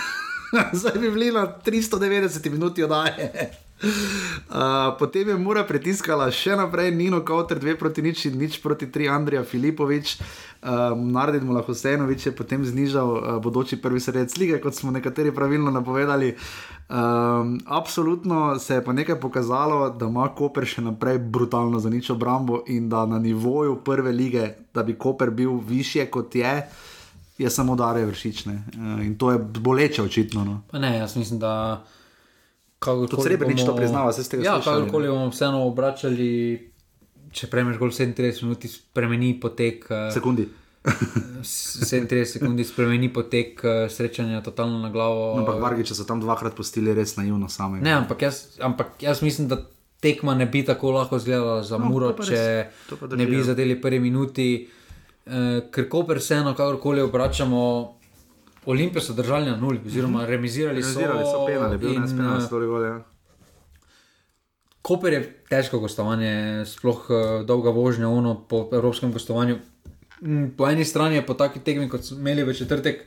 [0.80, 3.50] Zdaj bi bili na 390 minuti oddaje.
[4.98, 9.44] Potem je Mura pritiskala še naprej, Nino Kauter, 2 proti nič, nič proti 3, Andrija
[9.44, 14.94] Filipovič, uh, Nardin Mulah Husejnovič je potem znižal uh, bodoči prvi sredec lige, kot smo
[14.94, 16.34] nekateri pravilno napovedali.
[16.84, 22.12] Um, absolutno se je pa nekaj pokazalo, da ima Koper še naprej brutalno za nič
[22.12, 26.54] obrambo in da na nivoju prve lige, da bi Koper bil više kot je
[27.34, 28.54] je samo dare vršične.
[28.78, 30.44] Uh, in to je boleče, očitno.
[30.44, 30.78] No.
[30.78, 31.82] Ne, jaz mislim, da.
[32.84, 34.76] To srebrenič to priznava, se ste ga ja, slišali.
[34.76, 36.28] Ja, kakorkoli bomo vseeno obračali,
[37.32, 39.88] če premeš gol 37 minut, spremeni potek.
[39.88, 40.46] Uh, Sekundi.
[40.84, 45.32] 37 sekund spremeni potek uh, srečanja totalno na glavo.
[45.32, 47.80] No, ampak vargi, če so tam dvakrat postili, res naivno sami.
[47.80, 49.62] Ne, ampak jaz, ampak jaz mislim, da
[50.04, 52.40] tekma ne bi tako lahko izgledala za no, Muro, če
[53.16, 54.48] ne bi zadeli prvi minuti.
[55.24, 57.60] Eh, ker Koper vseeno, kakorkoli obračamo,
[58.66, 60.30] Olimpijo so držali na nuli, oziroma mhm.
[60.30, 61.00] remizirali so.
[61.00, 62.94] Remizirali so penali, bil nas penali, so bili volje.
[64.82, 69.56] Koper je težko gostovanje, sploh uh, dolga vožnja ono, po evropskem gostovanju.
[70.20, 73.04] Mm, po eni strani je po taki tekmi, kot smo imeli v četrtek,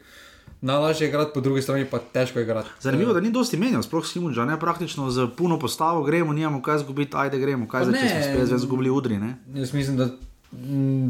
[0.61, 2.69] najlažje igrati, po drugi strani pa težko igrati.
[2.81, 6.61] Zanimivo, da ni dosti menjal, sploh s Himunža, ne praktično z puno postavo gremo, nimamo
[6.61, 9.17] kaj zgubiti, ajde gremo, kaj zdaj, če smo spet zgubili udri.
[9.17, 9.35] Ne?
[9.53, 10.09] Jaz mislim, da.
[10.51, 11.09] Mm,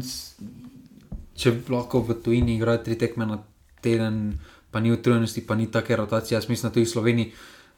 [1.38, 3.38] če lahko v tujini igrajo tri tekme na
[3.80, 4.38] teden,
[4.70, 6.36] pa ni utrujenosti, pa ni take rotacije.
[6.36, 7.32] Jaz mislim, da tudi v Sloveniji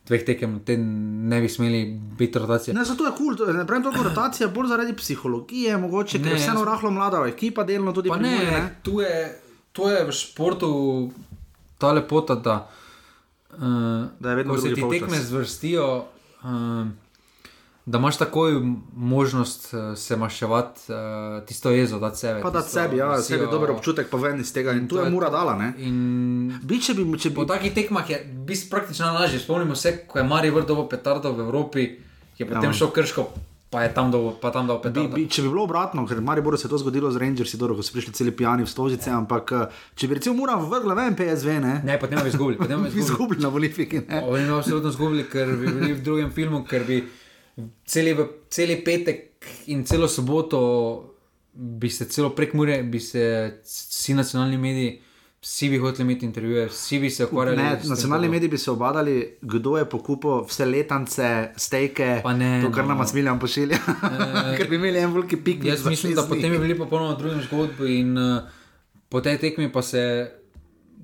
[0.07, 0.87] dveh tekem na teden
[1.29, 1.85] ne bi smeli
[2.19, 2.75] biti rotacije.
[2.75, 6.39] Ne, zato je kul, cool, ne pravim toliko rotacije, bolj zaradi psihologije, mogoče, ker je
[6.39, 8.37] vseeno rahlo mlada ekipa, delno tudi pa ne.
[8.39, 8.63] Ne?
[8.83, 9.41] Tu je,
[9.73, 10.71] tu je v športu
[11.79, 12.57] ta lepota, da,
[13.53, 13.61] uh,
[14.21, 16.05] da se ti tekme zvrstijo.
[16.43, 16.89] Uh,
[17.87, 18.53] da imaš takoj
[18.97, 22.41] možnost uh, se maščevati uh, tisto jezo, da sebe.
[22.43, 25.31] Pa da sebi, ja, sebi dober občutek poven iz tega in, in tu je mura
[25.31, 25.57] dala.
[26.63, 27.35] Bi, če bi, če bi...
[27.35, 29.41] Po takih tekmah je bil praktično najlažje.
[29.41, 31.87] Spomnimo se, ko je Mari vrdovo petardo v Evropi,
[32.39, 32.77] je potem ja.
[32.77, 33.31] šel krško.
[33.71, 36.43] Pa je tam dol, pa tam dol, bi, bi, če bi bilo obratno, ker Mari
[36.43, 39.13] Boru se je to zgodilo z Rangersi, dobro, ko so prišli celi pijani v stožice,
[39.15, 39.53] ampak
[39.95, 41.77] če bi recimo Mura vrgla ven PSV, ne?
[41.87, 42.59] Ne, potem bi izgubili.
[42.59, 44.25] Potem bi izgubili na Boliviki, ne?
[44.27, 46.99] Oni bi absolutno izgubili, ker bi bili v drugem filmu, ker bi
[47.85, 48.17] celi,
[48.49, 50.61] celi petek in celo soboto,
[51.53, 55.01] bi se celo prek Mure, bi se vsi nacionalni mediji,
[55.41, 57.63] vsi bi hoteli imeti intervjuje, vsi bi se ukvarjali.
[57.63, 62.87] Ne, nacionalni mediji bi se obadali, kdo je pokupil vse letance, steke, ne, to, kar
[62.87, 62.95] no.
[62.95, 63.77] nam smilja pošilja.
[63.77, 65.65] E, ker bi imeli en veliki pik.
[65.65, 68.43] Jaz mislim, da potem bi bili popolnoma drugim zgodbi in uh,
[69.09, 70.05] po tej tekmi pa se.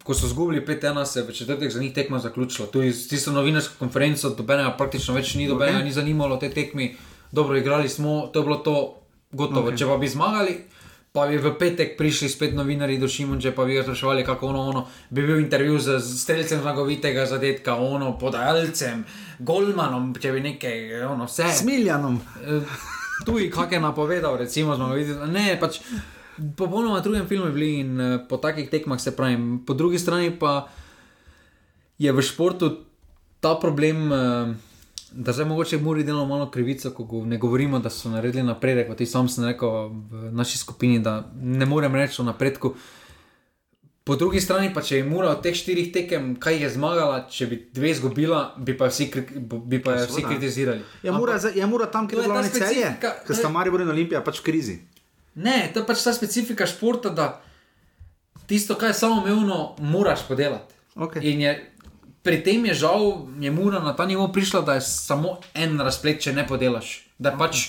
[0.07, 2.69] Ko so zgubili 5-1, se je v četrtek za njih tekma zaključila.
[2.69, 5.85] Tu je tisto novinarsko konferenco, dobenega praktično več ni, dobenega okay.
[5.85, 6.95] ni zanimalo te tekmi,
[7.33, 8.77] dobro igrali smo, to je bilo to
[9.33, 9.71] gotovo.
[9.71, 9.79] Okay.
[9.79, 10.57] Če pa bi zmagali,
[11.13, 14.65] pa bi v petek prišli spet novinari do Šimunče, pa bi ga spraševali, kako ono,
[14.71, 19.05] ono, bi bil intervju z streljcem zmagovitega zadetka, ono, podajalcem,
[19.39, 21.51] golmanom, če bi nekaj, ono, vse.
[21.65, 22.21] Smiljanom.
[23.27, 25.27] Tu je kakšen napovedal, recimo, zmagovitega.
[25.27, 25.81] Ne, pač
[26.57, 29.65] popolnoma drugem filmu bili in uh, po takih tekmah se pravim.
[29.67, 30.69] Po drugi strani pa
[31.99, 32.71] je v športu
[33.41, 34.55] ta problem, uh,
[35.13, 38.97] da zdaj mogoče mori delno malo krivico, ko go, ne govorimo, da so naredili napredek.
[38.97, 42.75] Ti sam sem rekel v naši skupini, da ne morem reči o napredku.
[44.07, 47.47] Po drugi strani pa, če je mura od teh štirih tekem, kaj je zmagala, če
[47.51, 49.09] bi dve izgubila, bi pa vsi,
[49.67, 50.85] bi pa vsi kritizirali.
[51.03, 54.21] Je mura, Ampak, je mura tam, kjer je glavni celje, ker sta Maribor in Olimpija
[54.23, 54.77] pač v krizi.
[55.37, 57.43] Ne, to je pač ta specifika športa, da
[58.49, 60.75] tisto, kar je samo umevno, moraš podelati.
[60.97, 61.21] Okay.
[61.33, 61.53] In je,
[62.23, 66.23] pri tem je žal, je mura na ta nivo prišla, da je samo en razplet,
[66.25, 67.03] če ne podelaš.
[67.19, 67.39] Da je okay.
[67.39, 67.67] pač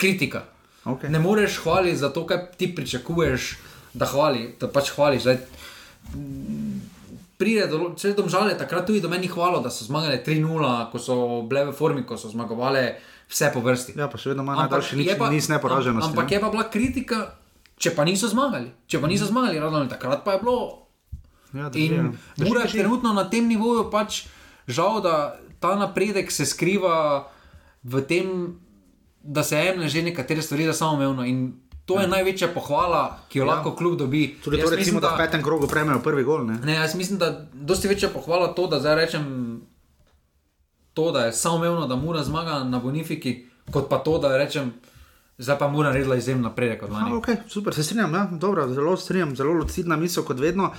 [0.00, 0.46] kritika.
[0.84, 1.12] Okay.
[1.12, 3.52] Ne moreš hvaliti za to, kar ti pričakuješ,
[3.92, 5.22] da hvali, da pač hvališ.
[5.22, 5.38] Zdaj,
[7.42, 11.16] Pride do vse domžale, takrat tudi do meni hvalo, da so zmagali 3-0, ko so
[11.42, 12.84] bile v formi, ko so zmagovali
[13.32, 13.96] vse po vrsti.
[13.96, 16.12] Ja, pa še vedno imajo najdaljši nič, pa, nis neporaženosti.
[16.12, 16.36] Ampak ne?
[16.36, 17.20] je pa bila kritika,
[17.80, 18.68] če pa niso zmagali.
[18.86, 20.58] Če pa niso zmagali, ravno takrat pa je bilo.
[21.52, 24.24] Ja, in mora trenutno na tem nivoju pač
[24.68, 27.28] žal, da ta napredek se skriva
[27.84, 28.28] v tem,
[29.20, 31.24] da se jemlje že nekatere stvari za samoumevno.
[31.24, 31.52] In
[31.88, 32.12] to je ja.
[32.12, 33.52] največja pohvala, ki jo ja.
[33.54, 34.36] lahko klub dobi.
[34.44, 36.46] Tudi to, recimo, mislim, da v petem krogu prejmejo prvi gol.
[36.46, 36.60] Ne?
[36.64, 39.26] ne, jaz mislim, da dosti večja pohvala to, da zdaj rečem
[40.94, 44.72] to, da je samo umevno, da mora zmaga na Bonifiki, kot pa to, da rečem,
[45.38, 46.82] zdaj pa mora narediti izjemno napredek.
[46.82, 48.28] Okay, super, se strinjam, ja?
[48.32, 50.72] Dobro, zelo strinjam, zelo lucidna misel kot vedno.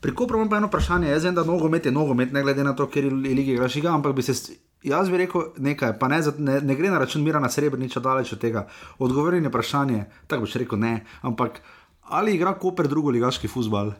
[0.00, 2.74] Pri Kopru imam pa eno vprašanje, jaz vem, da nogomet je nogomet, ne glede na
[2.76, 4.52] to, ker je lige igraš igra, ampak bi se,
[4.82, 8.32] jaz bi rekel nekaj, pa ne, ne, ne gre na račun mira na srebrniča daleč
[8.32, 8.66] od tega.
[8.98, 11.62] Odgovori na vprašanje, tako boš rekel ne, ampak
[12.02, 13.94] ali igra Koper drugo ligaški futbal?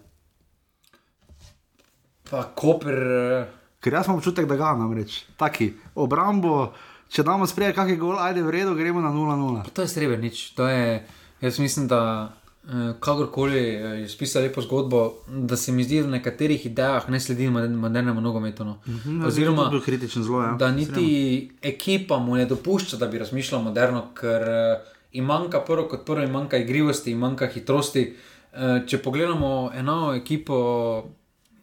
[2.31, 2.95] Pa Koper.
[2.95, 3.66] Uh...
[3.87, 5.21] Ker jaz imam občutek, da ga namreč.
[5.39, 6.73] Taki obrambo,
[7.07, 9.61] če damo sprej, kakšen je gol, ajde v redu, gremo na 0-0.
[9.71, 10.41] To je srebrn, nič.
[10.59, 11.05] To je,
[11.45, 12.01] jaz mislim, da
[12.67, 17.21] eh, kakorkoli eh, je spisal lepo zgodbo, da se mi zdi v nekaterih idejah ne
[17.23, 18.67] sledi modernemu nogometu.
[18.67, 18.81] No.
[18.87, 19.71] Mm -hmm, Oziroma,
[20.09, 20.57] zlo, ja.
[20.59, 21.07] da niti
[21.47, 21.75] Srema.
[21.75, 24.83] ekipa mu ne dopušča, da bi razmišljal moderno, ker uh,
[25.13, 28.17] jim manjka prvo kot prvo, jim manjka igrivosti, jim manjka hitrosti.
[28.87, 30.57] Če pogledamo eno ekipo.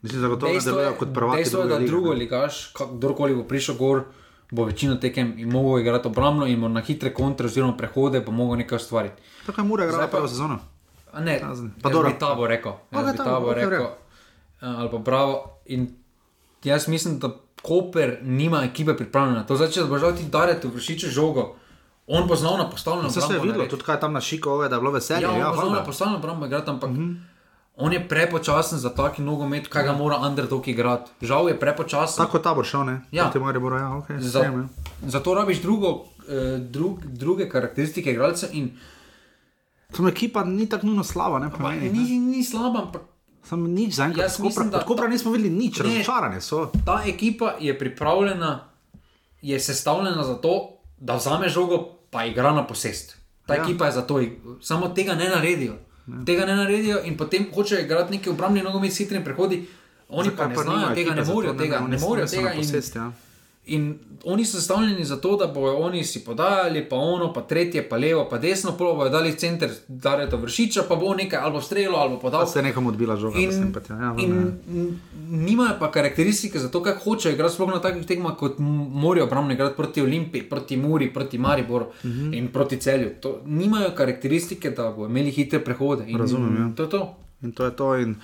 [0.03, 1.37] Mislim, da to ne delajo kot prvaki.
[1.37, 4.03] Dejstvo je, da drugo ligaš, kdorkoli bo prišel gor,
[4.51, 8.57] bo večino tekem in mogel igrati obrambno in na hitre kontre oziroma prehode bo mogel
[8.57, 9.21] nekaj ustvariti.
[9.45, 10.59] Tako je mora igrati prvo sezono.
[11.19, 11.41] Ne,
[11.81, 12.11] pa dobro.
[12.19, 12.71] Ta bo rekel.
[12.91, 13.85] Jaz bi ta bo rekel.
[14.59, 15.59] Ali pa bravo.
[15.65, 15.87] In
[16.63, 17.29] jaz mislim, da
[17.63, 19.55] Koper nima ekipe pripravljene na to.
[19.55, 21.55] Zdaj, če bo žal ti dareti vršiče žogo.
[22.07, 23.09] On bo znal na postavljeno.
[23.09, 25.21] Se je videlo, tudi kaj tam na šiko, da je bilo veselje.
[25.21, 26.89] Ja, ja bo na postavljeno obrambo igrati, ampak.
[26.89, 27.32] Mm -hmm.
[27.75, 31.11] On je prepočasen za taki nogomet, kaj ga mora underdog igrati.
[31.21, 32.25] Žal je prepočasen.
[32.25, 33.01] Tako ta bo šel, ne?
[33.11, 34.11] Ja, ti moraš biti, ja, ok.
[34.19, 34.67] Za,
[35.01, 38.47] zato rabiš drugo, eh, drug, druge karakteristike igralca.
[39.95, 41.49] Tam ekipa ni tako nujno slaba, ne?
[41.57, 43.01] Pa, ni, ni, ni slaba, ampak.
[43.43, 44.39] Sam nič za enkrat.
[44.73, 46.69] Od Kopra nismo videli nič, razočarane so.
[46.85, 48.69] Ta ekipa je pripravljena,
[49.41, 53.17] je sestavljena za to, da vzame žogo, pa igra na posest.
[53.45, 53.63] Ta ja.
[53.63, 54.21] ekipa je za to,
[54.61, 55.75] samo tega ne naredijo.
[56.07, 56.25] Ne.
[56.25, 59.67] Tega ne naredijo in potem hočejo igrati neki obrambni nogomet s hitrimi prehodi.
[60.09, 62.51] Oni Zakaj pa ne znajo tega, ne morejo tega, ne, morejo tega.
[62.55, 63.11] Posest, ja.
[63.65, 67.89] In oni so sestavljeni za to, da bodo oni si podajali, pa ono, pa tretje,
[67.89, 71.39] pa levo, pa desno, pa bodo dali center, da je to vršiča, pa bo nekaj
[71.39, 72.45] ali strelo ali podal.
[72.47, 73.39] Se je nekomu odbila žoga.
[73.39, 73.51] In,
[73.89, 74.59] ja, ja, in
[75.29, 79.53] nimajo pa karakteristike za to, kako hočejo igrati, sploh na takih tekmah, kot morajo obrambno
[79.53, 82.19] igrati proti Olimpiji, proti Muri, proti Mariboru uh mhm.
[82.19, 82.37] -huh.
[82.37, 83.09] in proti celju.
[83.21, 86.03] To, nimajo karakteristike, da bodo imeli hitre prehode.
[86.07, 86.57] In, Razumem.
[86.57, 86.75] Ja.
[86.75, 87.15] To je to.
[87.41, 87.95] In to je to.
[87.97, 88.15] In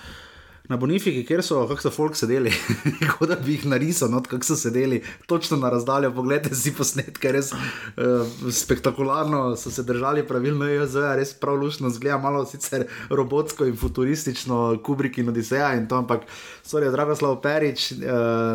[0.70, 2.52] na Bonifiki, kjer so, kako so folk sedeli,
[3.10, 6.12] kot da bi jih narisal, no, kako so sedeli, točno na razdaljo.
[6.14, 11.90] Poglejte si posnetke, res uh, spektakularno so se držali pravilno, je zdaj res prav lušno,
[11.90, 16.28] zgleda malo sicer robotsko in futuristično, Kubrik in Odiseja in to, ampak
[16.62, 17.98] sorry, Dragoslav Perič, uh,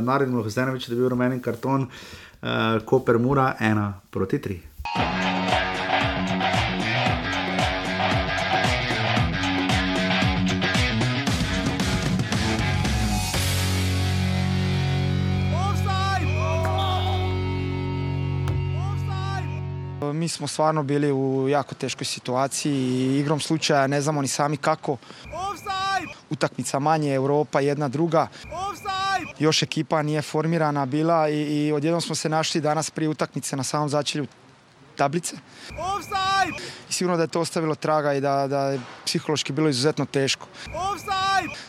[0.05, 4.61] naredimo Hosenovič, da bi bil rumeni karton, uh, Koper Mura, ena proti tri.
[20.25, 24.57] Mi smo stvarno bili u jako teškoj situaciji i igrom slučaja ne znamo ni sami
[24.57, 24.97] kako.
[25.23, 26.13] Offside!
[26.29, 28.27] utakmica manje, Europa jedna druga.
[29.39, 33.63] Još ekipa nije formirana bila i, i odjednom smo se našli danas prije utakmice na
[33.63, 34.27] samom začelju
[34.95, 35.35] tablice.
[36.89, 40.47] I sigurno da je to ostavilo traga i da, da je psihološki bilo izuzetno teško.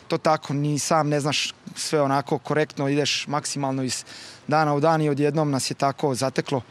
[0.08, 4.04] To tako, ni sam ne znaš sve onako korektno, ideš maksimalno iz
[4.46, 6.62] dana u dan i odjednom nas je tako zateklo.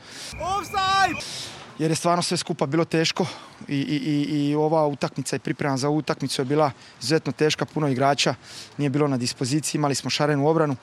[1.79, 3.25] Jer je stvarno sve skupa bilo teško
[3.67, 6.71] i, i, i, ova utakmica i priprema za ovu utakmicu je bila
[7.01, 8.35] izuzetno teška, puno igrača
[8.77, 10.75] nije bilo na dispoziciji, imali smo šarenu obranu.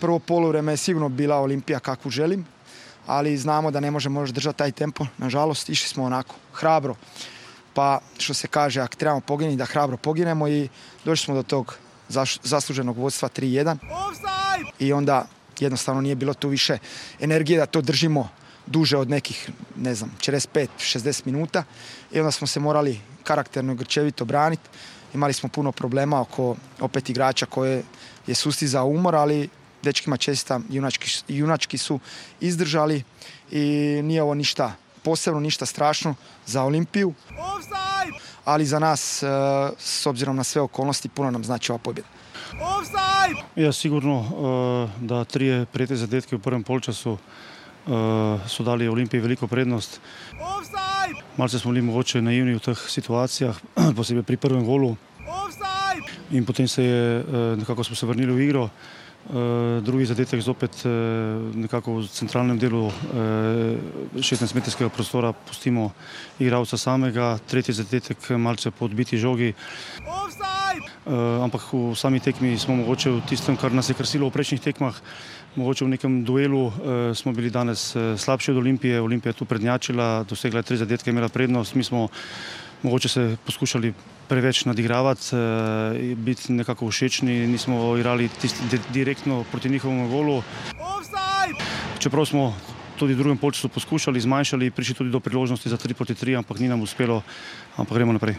[0.00, 2.46] Prvo poluvreme je sigurno bila Olimpija kakvu želim,
[3.06, 5.06] ali znamo da ne možemo još držati taj tempo.
[5.18, 6.94] Nažalost, išli smo onako, hrabro.
[7.74, 10.68] Pa, što se kaže, ako trebamo poginuti, da hrabro poginemo i
[11.04, 11.76] došli smo do tog
[12.42, 13.76] zasluženog vodstva 3-1.
[14.78, 15.26] I onda
[15.60, 16.78] jednostavno nije bilo tu više
[17.20, 18.28] energije da to držimo
[18.66, 21.64] duže od nekih, ne znam, 45-60 minuta.
[22.12, 24.68] I onda smo se morali karakterno i grčevito braniti.
[25.14, 27.82] Imali smo puno problema oko opet igrača koje
[28.26, 29.48] je sustizao umor, ali
[29.82, 32.00] dečkima česta junački, junački su
[32.40, 33.02] izdržali
[33.50, 33.62] i
[34.02, 36.14] nije ovo ništa posebno, ništa strašno
[36.46, 37.14] za Olimpiju.
[38.44, 39.26] Ali za nas, e,
[39.78, 42.08] s obzirom na sve okolnosti, puno nam znači ova pobjeda.
[43.56, 47.18] Ja, sigurno e, da trije prijete zadetke u prvom polčasu
[47.86, 50.00] e, su dali Olimpiji veliko prednost.
[51.36, 53.56] Malce smo bili mogoče naivni v teh situacijah,
[53.96, 54.96] posebej pri prvem golu.
[56.30, 57.24] In potem se je,
[57.56, 58.68] nekako smo se vrnili v igro.
[59.26, 60.90] Uh, drugi zadetek zopet uh,
[61.54, 62.92] nekako v centralnem delu uh,
[64.22, 65.90] 16-metrskega prostora pustimo
[66.38, 69.50] igralca samega, tretji zadetek malce po odbiti žogi.
[71.42, 74.94] Ampak v sami tekmi smo mogoče v tistem, kar nas je krasilo v prejšnjih tekmah,
[75.58, 76.70] mogoče v nekem duelu
[77.14, 79.00] smo bili danes slabši od Olimpije.
[79.00, 81.74] Olimpija je tu prednjačila, dosegla je tri zadetke, imela prednost.
[81.74, 82.08] Mi smo
[82.86, 83.92] mogoče se poskušali
[84.28, 88.30] preveč nadigravati, eh, biti nekako všečni, nismo igrali
[88.92, 90.42] direktno proti njihovemu golu.
[91.98, 92.54] Čeprav smo
[92.98, 96.58] tudi v drugem polčasu poskušali, zmanjšali, prišli tudi do priložnosti za 3 proti 3, ampak
[96.58, 97.22] ni nam uspelo,
[97.76, 98.38] ampak gremo naprej.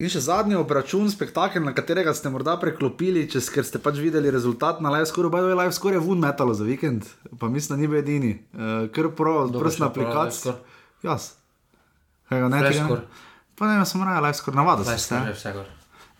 [0.00, 4.32] In še zadnji obračun, spektakel, na katerega ste morda preklopili, čez, ker ste pač videli
[4.32, 7.06] rezultat na live score, bajdo je live score vun metalo za vikend,
[7.38, 8.32] pa mislim, da ni bil edini.
[8.56, 10.56] Uh, ker prav, prstna aplikacija.
[11.04, 11.36] Jaz.
[12.32, 12.98] Kaj ga ne tega?
[13.58, 15.64] Pa ne, sem raje live score, navadil sem se.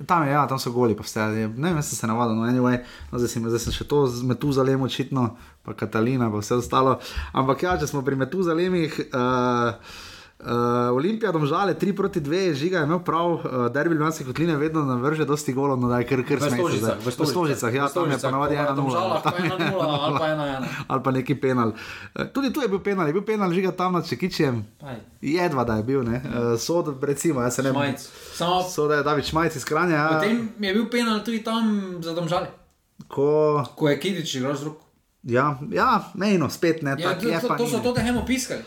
[0.07, 1.27] Tam je, ja, tam so goli, pa vse.
[1.55, 2.81] Ne vem, se navadil, no, anyway,
[3.13, 5.29] no, zdaj, sem, zdaj sem še to z Metuzalem očitno,
[5.67, 6.97] pa Katalina, pa vse ostalo.
[7.33, 8.99] Ampak ja, če smo pri Metuzalemih.
[9.11, 10.13] Uh,
[10.45, 13.41] Uh, Olimpija, domžale 3 proti 2, žiga je imel prav, uh,
[13.73, 16.97] derbi Ljubljanske kotline vedno navrže dosti golov, no da je kar kar smešno.
[17.01, 19.21] V Stožicah, ja, tam je ponovadi 1-0.
[20.89, 21.69] Ali pa neki penal.
[21.69, 24.65] Uh, tudi tu je bil penal, je bil penal žiga tam nad Čekičem.
[25.21, 26.21] Jedva da je bil, ne.
[26.21, 27.95] Uh, sod, recimo, jaz se ne morem.
[28.69, 29.97] Sod je David Šmajc iz Kranja.
[29.97, 30.09] Ja.
[30.09, 32.53] Potem je bil penal tudi tam za domžale.
[33.09, 34.85] Ko, Ko je Kidič igral z roko.
[35.23, 36.97] Ja, ja, mejno, spet ne.
[37.01, 38.61] Ja, to, to, to so to, da hemo piskali.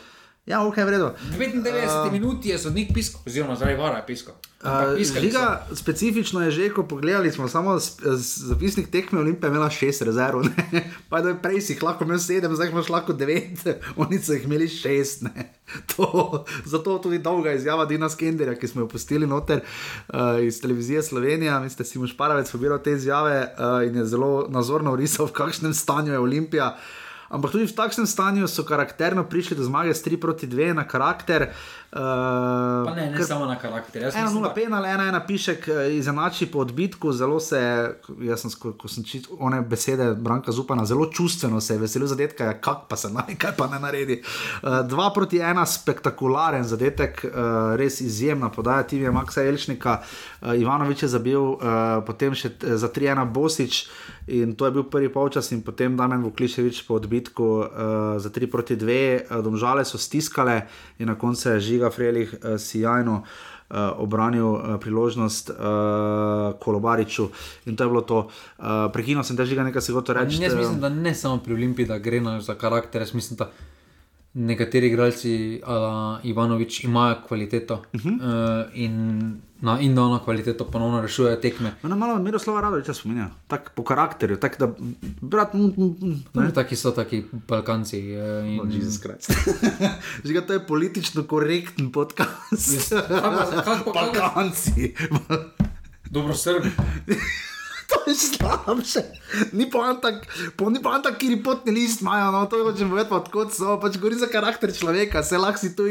[0.48, 1.12] Ja, ok, v redu.
[1.36, 4.38] 99 uh, minut je sodnik piskal, oziroma zdaj vara piskal.
[4.64, 7.76] Uh, žiga, specifično je že, ko pogledali smo samo
[8.48, 10.48] zapisnik tekme, Olimpija imela šest rezerv.
[11.10, 13.60] Pa da prej si lahko imel sedem, zdaj imaš lahko devet,
[14.02, 15.24] oni so jih imeli šest.
[15.96, 21.04] To, zato tudi dolga izjava Dina Skenderja, ki smo jo pustili noter uh, iz televizije
[21.04, 21.60] Slovenija.
[21.60, 25.36] Mislim, da si mu šparavec pobiral te izjave uh, in je zelo nazorno risal, v
[25.36, 26.78] kakšnem stanju je Olimpija.
[27.30, 30.88] Ampak tudi v takšnem stanju so karakterno prišli do zmage s 3 proti 2 na
[30.88, 31.52] karakter.
[31.92, 34.12] Uh, ne, ne kar, samo na karakter.
[34.12, 37.60] 1-0 penal, 1-1 pišek eh, izenači po odbitku, zelo se,
[38.28, 42.08] jaz sem, ko, ko sem čital one besede Branka Zupana, zelo čustveno se je veselil
[42.08, 44.20] zadetka, ja, kak pa se naj, kaj pa ne naredi.
[44.64, 51.08] 2 uh, proti 1, spektakularen zadetek, uh, res izjemna podaja Tivija Maksa Elšnika, uh, Ivanovič
[51.08, 53.88] je zabil, uh, potem še za 3-1 Bosič.
[54.28, 57.68] In to je bil prvi polčas, in potem Damien Vukliševič po odbitku uh,
[58.20, 60.68] za 3 proti 2, uh, domžale so stiskale
[61.00, 63.24] in na koncu je žiga Frelih uh, sijajno.
[63.68, 67.28] Uh, obranil uh, priložnost uh, Kolobariču
[67.68, 68.32] in to je bilo to.
[68.58, 70.40] Uh, Prekinil sem te že nekaj, se gotovo reči.
[70.40, 73.52] Jaz mislim, da ne samo pri Olimpiji, da gre za karakter, jaz mislim, da
[74.34, 78.16] nekateri igralci, uh, Ivanovič, imajo kvaliteto uh -huh.
[78.16, 81.74] uh, in na indolno kvaliteto ponovno rešujejo tekme.
[81.84, 84.74] Na malo Miroslava Radoviča spominja, tako po karakterju, tako da
[85.22, 85.54] brat.
[85.54, 87.98] Mm, mm, mm, taki so taki Balkanci.
[87.98, 88.82] Uh, in...
[90.26, 92.94] Že ga to je politično korekten podcast.
[93.94, 94.94] Balkanci.
[96.12, 96.70] Dobro, srbi.
[97.90, 99.02] to je slabše.
[99.52, 102.60] Ni pa on tak, po, ni pa on tak, kjer potni list imajo, no to
[102.62, 105.88] hočem povedati, odkot so, pač govori za karakter človeka, se lahko si tu,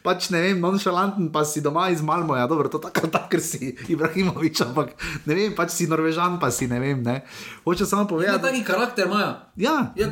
[0.00, 3.76] pač ne vem, nonšalanten, pa si doma iz Malmoja, dobro, to tako, tako, ker si
[3.86, 7.20] Ibrahimovič, ampak ne vem, pač si Norvežan, pa si ne vem, ne.
[7.62, 8.42] Hoče samo Ja, povedati.
[8.42, 9.36] taki karakter imajo.
[9.56, 10.08] Ja, Ja,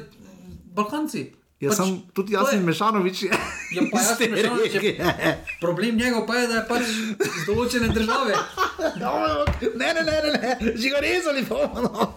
[0.75, 1.44] Balkanci.
[1.61, 3.23] Jaz sem tudi jaz Mešanovič.
[3.23, 3.31] je
[3.75, 5.37] Ja, pa jaz sem Mešanovič, je-.
[5.61, 6.85] Problem njegov pa je, da je pač
[7.21, 8.35] iz določene države.
[9.01, 9.45] No,
[9.75, 10.53] ne, ne, ne, ne, ne.
[10.77, 11.81] že ga rezali bomo.
[11.83, 12.15] No.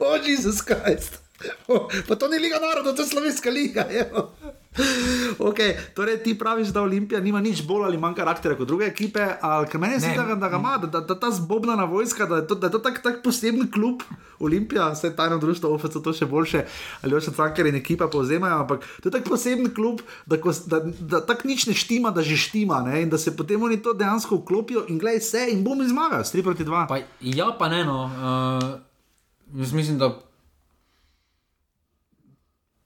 [0.00, 1.18] O, Jezus Krist.
[1.66, 3.86] O, Pa to ni Liga narodov, to je slovenska liga.
[3.90, 4.30] evo.
[5.50, 9.24] Okay, torej ti praviš, da Olimpija nima nič bolj ali manj karaktera kot druge ekipe,
[9.70, 12.46] ker meni se zdi, da, da ga ima, da, da, ta zbobnana vojska, da je
[12.46, 14.02] to, da je to tak, tak poseben klub,
[14.38, 16.64] Olimpija, vse tajno društvo, OFC to še boljše,
[17.02, 20.82] ali še Cankar in ekipa povzemajo, ampak to je tak poseben klub, da, ko, da,
[20.84, 23.94] da tako nič ne štima, da že štima ne, in da se potem oni to
[23.96, 26.86] dejansko vklopijo in gledaj vse in bom zmagal, 3 proti 2.
[26.88, 28.04] Pa, ja, pa ne, no.
[28.06, 30.14] Uh, jaz mislim, da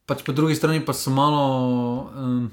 [0.07, 1.43] pač po drugi strani pa so malo
[2.13, 2.51] um,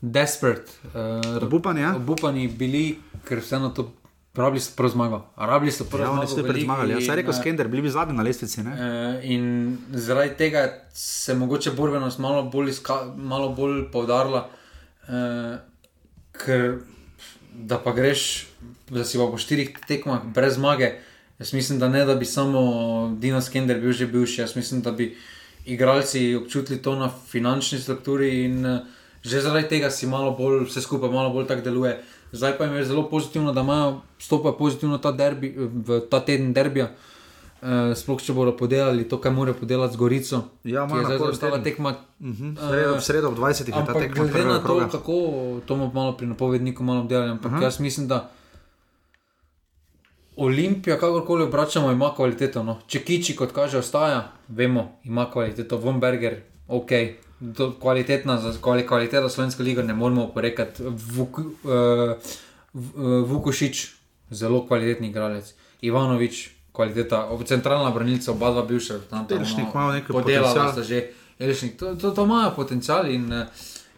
[0.00, 1.94] desperate, uh, Obupani, ja?
[1.96, 3.92] obupani bili, ker vseeno to
[4.36, 5.18] rabili so prvo zmago.
[5.36, 6.20] Rabili so prvo Ja, zmago.
[6.20, 8.62] oni so pred zmagali, ja, in, saj rekel eh, Skender, bili bi zadnji na lestvici,
[8.62, 8.72] ne?
[8.76, 9.46] Eh, In
[9.90, 14.48] zaradi tega se je mogoče borbenost malo bolj, iska, malo bolj poudarila,
[15.08, 15.56] eh,
[16.32, 16.78] ker
[17.54, 18.46] da pa greš,
[18.90, 20.92] da si pa po štirih tekmah brez zmage.
[21.38, 22.60] Jaz mislim, da ne, da bi samo
[23.20, 24.40] Dino Skender bil že bivši.
[24.40, 25.16] Jaz mislim, da bi
[25.66, 28.80] igralci občutili to na finančni strukturi in eh,
[29.22, 31.98] že zaradi tega si malo bolj, vse skupaj malo bolj tako deluje.
[32.32, 36.52] Zdaj pa jim je zelo pozitivno, da imajo stopa pozitivno ta derbi, v ta teden
[36.52, 36.90] derbija.
[37.56, 41.18] Uh, sploh če bodo podelali to, kar morajo podelati z Gorico, Ja, imajo je zdaj
[41.18, 41.94] zaostala tekma.
[42.20, 45.14] Mhm, v sredo- v sredo ob 20 je ta tekma Glede na to, kako
[45.66, 47.62] to bomo malo pri napovedniku malo obdelali, ampak Aha.
[47.62, 48.30] jaz mislim, da
[50.36, 52.62] Olimpija, kakorkoli obračamo, ima kvaliteto.
[52.62, 52.78] No.
[52.86, 55.76] Če Kiči, kot kaže, ostaja, vemo, ima kvaliteto.
[55.76, 56.90] Vomberger, ok,
[57.40, 58.38] do, kvalitetna
[58.88, 60.82] kvaliteta slovenske lige, ne moremo oporekati.
[61.16, 61.46] Vuk, uh,
[63.26, 63.86] Vukošič,
[64.30, 65.54] zelo kvalitetni igralec.
[65.80, 68.98] Ivanovič, kvaliteta, centralna branilca, oba dva bivša.
[69.10, 71.08] tam- Elšnik no, Podelala sta že,
[71.38, 73.46] Elšnik, to, to, to imajo potencial in uh,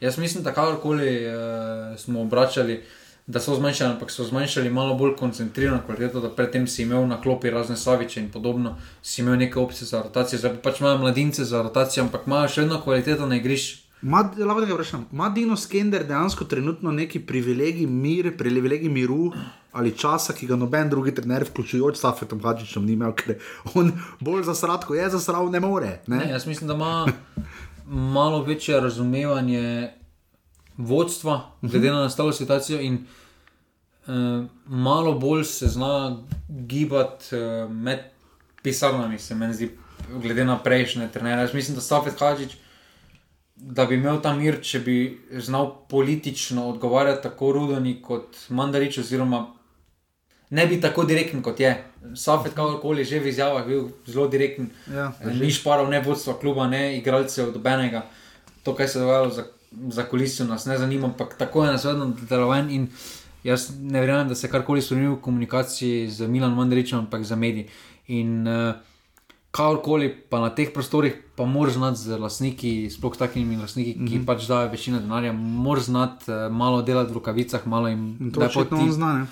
[0.01, 2.83] jaz mislim, da kakorkoli uh, smo obračali,
[3.29, 7.21] da so zmanjšali, ampak so zmanjšali malo bolj koncentrirano kvaliteto, da predtem si imel na
[7.21, 10.99] klopi razne saviče in podobno, si imel neke opcije za rotacijo, zdaj pa pač imajo
[10.99, 13.85] mladince za rotacijo, ampak imajo še vedno kvaliteto na igrišču.
[14.03, 15.05] Lahko nekaj vprašam.
[15.13, 19.33] Ma Dino Skender dejansko trenutno neki privilegij, mir, privilegij miru
[19.73, 23.37] ali časa, ki ga noben drugi trener, vključujoč Safetom Hadžičem, ni imel, ker
[23.75, 25.99] on bolj zasrat, ko je zasral, ne more.
[26.07, 26.17] Ne?
[26.17, 27.07] Ne, jaz mislim, da ima
[27.87, 29.91] malo večje razumevanje
[30.79, 33.07] vodstva, glede na nastalo situacijo, in
[34.07, 36.17] uh, malo bolj se zna
[36.49, 37.99] gibati uh, med
[38.63, 39.71] pisarnami, se meni zdi,
[40.23, 41.43] glede na prejšnje trenere.
[41.43, 42.57] Jaz mislim, da Safet Hadžič,
[43.57, 44.97] da bi imel ta mir, če bi
[45.43, 49.47] znal politično odgovarjati tako Rudoni kot Mandarič, oziroma
[50.51, 51.75] ne bi tako direkten kot je.
[52.15, 54.71] Safet, kakorkoli že v izjavah, bil zelo direkten.
[54.95, 58.07] Ja, Ni šparal ne vodstva kluba, ne igralcev, dobenega.
[58.63, 61.85] To, kaj se je dogajalo za, za kulisijo, nas ne zanima, ampak tako je nas
[61.85, 62.71] vedno deloval.
[62.71, 62.89] In
[63.45, 67.69] jaz ne verjamem, da se karkoli spremeni v komunikaciji z Milanom Mandaričem, ampak za mediji.
[68.09, 68.75] In uh,
[69.51, 74.07] kakorkoli pa na teh prostorih, pa moraš znati z lastniki, sploh takimi lastniki, ki mm.
[74.07, 74.27] -hmm.
[74.27, 78.41] pač dajo večino denarja, moraš znati uh, malo delati v rokavicah, malo jim In to
[78.41, 79.27] da očitno poti- on zna, ne?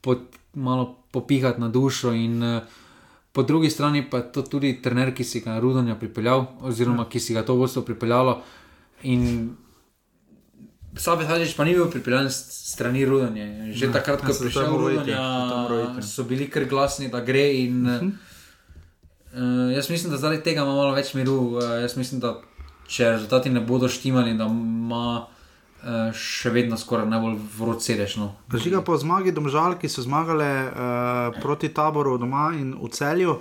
[0.00, 0.18] pot,
[0.54, 2.12] malo popihati na dušo.
[2.12, 2.62] In, uh,
[3.32, 7.08] po drugi strani pa je to tudi trener, ki si ga je Rudonja pripeljal, oziroma
[7.08, 8.42] ki si ga to vodstvo pripeljalo.
[9.02, 9.56] In
[10.96, 13.70] Sabi Hadžič pa ni bil pripeljan strani Rudonja.
[13.70, 16.02] Že Ne, takrat, ko ja, je to prišel to mora iti.
[16.02, 17.46] so bili kar glasni, da gre.
[17.62, 18.10] In, uh -huh.
[19.32, 21.56] uh, jaz mislim, da zaradi tega ima malo več miru.
[21.56, 22.40] Uh, jaz mislim, da
[22.88, 25.26] če rezultati ne bodo štimali, da ima
[25.82, 28.16] uh, še vedno skoraj najbolj vroč sedež.
[28.16, 28.34] No.
[28.50, 33.38] Drži ga po zmagi domžal, ki so zmagale uh, proti taboru doma in v celju.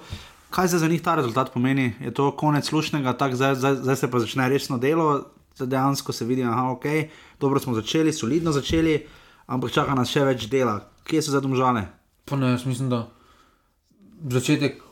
[0.50, 1.94] Kaj zdaj za njih ta rezultat pomeni?
[2.00, 6.14] Je to konec slušnega, tak, zdaj, zdaj, zdaj se pa začne resno delo, zdaj dejansko
[6.14, 6.86] se vidi, da ok,
[7.40, 9.00] dobro smo začeli, solidno začeli,
[9.48, 10.80] ampak čaka nas še več dela.
[11.04, 11.88] Kje so zdaj domžale?
[12.30, 13.08] Pa ne, jaz mislim, da
[14.30, 14.84] začetek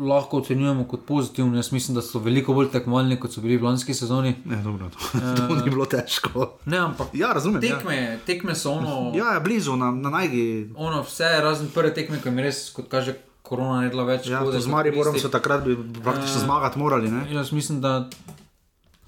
[0.00, 1.54] lahko ocenjujemo kot pozitiven.
[1.54, 4.34] Jaz mislim, da so veliko bolj tekmovalni, kot so bili v lanski sezoni.
[4.44, 6.52] Ne, dobro, to, to ni bilo težko.
[6.66, 7.60] Ne, ampak ja, razumem.
[7.60, 8.18] tekme, ja.
[8.26, 9.12] tekme so ono.
[9.14, 10.70] Ja, ja blizu, na, na najgi.
[10.76, 14.30] Ono vse, razen prve tekme, ko mi res, kot kaže, korona ne dela več.
[14.30, 15.26] Ja, škode to z kot Mariborom tisti.
[15.26, 17.10] so takrat bi praktično Eh, zmagati morali.
[17.10, 17.26] Ne?
[17.34, 18.08] Jaz mislim, da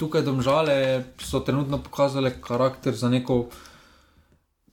[0.02, 3.46] tukaj domžale so trenutno pokazale karakter za neko.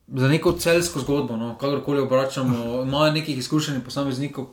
[0.09, 4.47] Za neko celsko zgodbo, no, kakorkoli obračamo, imajo nekih izkušenj posameznikov,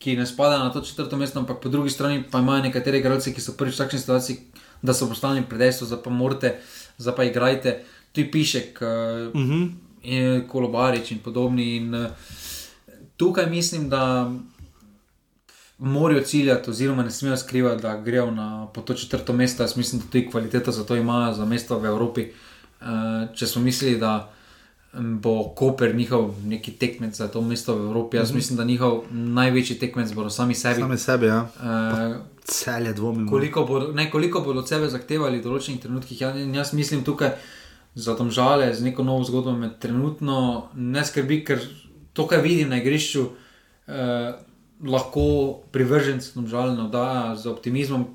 [0.00, 3.34] ki ne spada na to četrto mesto, ampak po drugi strani pa imajo nekateri igralci,
[3.36, 4.36] ki so prvič v takšni situaciji,
[4.82, 6.54] da so postali predejstvo, za pa morate,
[6.98, 7.82] za pa igrajte.
[8.12, 10.48] Tu je pišek, uh, uh -huh.
[10.48, 11.76] kolobarič in podobni.
[11.76, 12.08] In, uh,
[13.16, 14.32] tukaj mislim, da
[15.82, 19.62] morajo ciljati, oziroma ne smejo skrivati, da grejo na to četrto mesto.
[19.62, 22.28] Jaz mislim, da tudi kvaliteta za to imajo, za mesto v Evropi.
[22.80, 22.86] Uh,
[23.34, 24.32] če smo mislili, da
[24.92, 28.36] bo Koper njihov neki tekmec za to mesto v Evropi, jaz mm -hmm.
[28.36, 30.80] mislim, da njihov največji tekmec bodo sami sebi.
[30.80, 31.48] Sami sebi, ja.
[31.56, 33.28] Uh, Celje dvomim.
[33.28, 36.20] Koliko bodo, ne, koliko bodo od sebe zahtevali v določenih trenutkih.
[36.20, 37.30] Ja, jaz mislim tukaj
[37.94, 41.60] za tom žale, z neko novo zgodbo, me trenutno ne skrbi, ker
[42.12, 43.22] to, kar vidim na igrišču.
[43.86, 44.51] Uh,
[44.82, 48.10] lahko privrženc žalno da z optimizmom.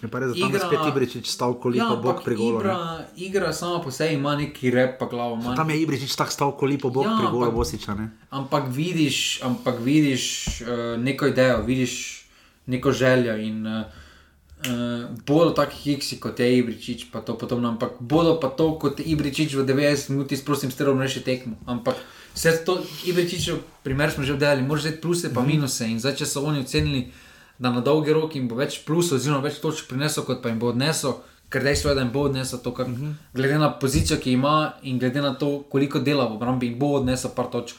[0.00, 2.60] Je pa res, da tam igra, spet Ibričič stal koliko ja, bog pri golu.
[2.62, 2.76] Igra,
[3.20, 5.36] igra sama po sebi ima neki rep pa glavo.
[5.36, 5.56] Man...
[5.56, 7.94] Tam je Ibričič tak stal koliko bog ja, pri golu Bosiča.
[7.94, 8.08] Ne?
[8.32, 10.24] Ampak vidiš, ampak vidiš
[10.64, 12.24] uh, neko idejo, vidiš
[12.66, 13.84] neko željo in uh,
[14.64, 19.04] uh, bodo taki hiksi kot je Ibričič, pa to potom, ampak bodo pa to kot
[19.04, 21.60] Ibričič v 90 minuti, sprosim, sterom reši tekmo.
[21.68, 22.00] Ampak
[22.34, 25.48] Vse to, Ibričičev primer smo že obdelali, moraš zdaj pluse pa mhm.
[25.48, 25.88] minuse.
[25.88, 27.10] In zdaj, če so oni ocenili,
[27.58, 30.58] da na dolgi rok jim bo več plusov, oziroma več točk prinesel, kot pa jim
[30.58, 31.18] bo odnesel,
[31.50, 33.06] ker dejstvo je, da jim bo odnesel to, kar, uh mhm.
[33.06, 33.14] -huh.
[33.34, 36.94] glede na pozicijo, ki ima in glede na to, koliko dela v obrambi, jim bo
[37.00, 37.76] odnesel par točk.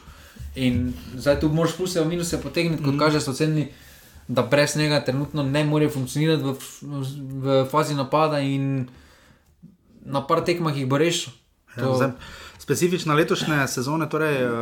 [0.56, 3.00] In zdaj tu moraš pluse in minuse potegniti, kot uh mhm.
[3.00, 3.06] -huh.
[3.06, 3.72] kaže, so ocenili,
[4.28, 8.88] da brez njega trenutno ne more funkcionirati v, v, fazi napada in
[10.06, 11.34] na par tekmah jih bo rešil.
[11.78, 12.14] Ja,
[12.62, 14.54] specifična letošnja sezona, torej, uh,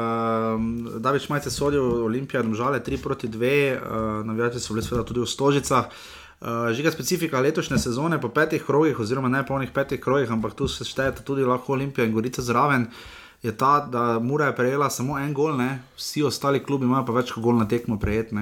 [1.03, 5.19] da več majce sodijo Olimpija, žale 3 proti 2, uh, navijači so bili seveda tudi
[5.19, 5.91] v Stožicah.
[6.39, 10.67] Uh, žiga specifika letošnje sezone po petih krogih, oziroma ne polnih petih krogih, ampak tu
[10.67, 12.87] se štejete tudi lahko Olimpija in Gorica zraven.
[12.87, 15.79] Uh, je ta, da Mura je prejela samo en gol, ne?
[15.97, 18.39] vsi ostali klubi imajo pa več kot gol na tekmo prejet, uh,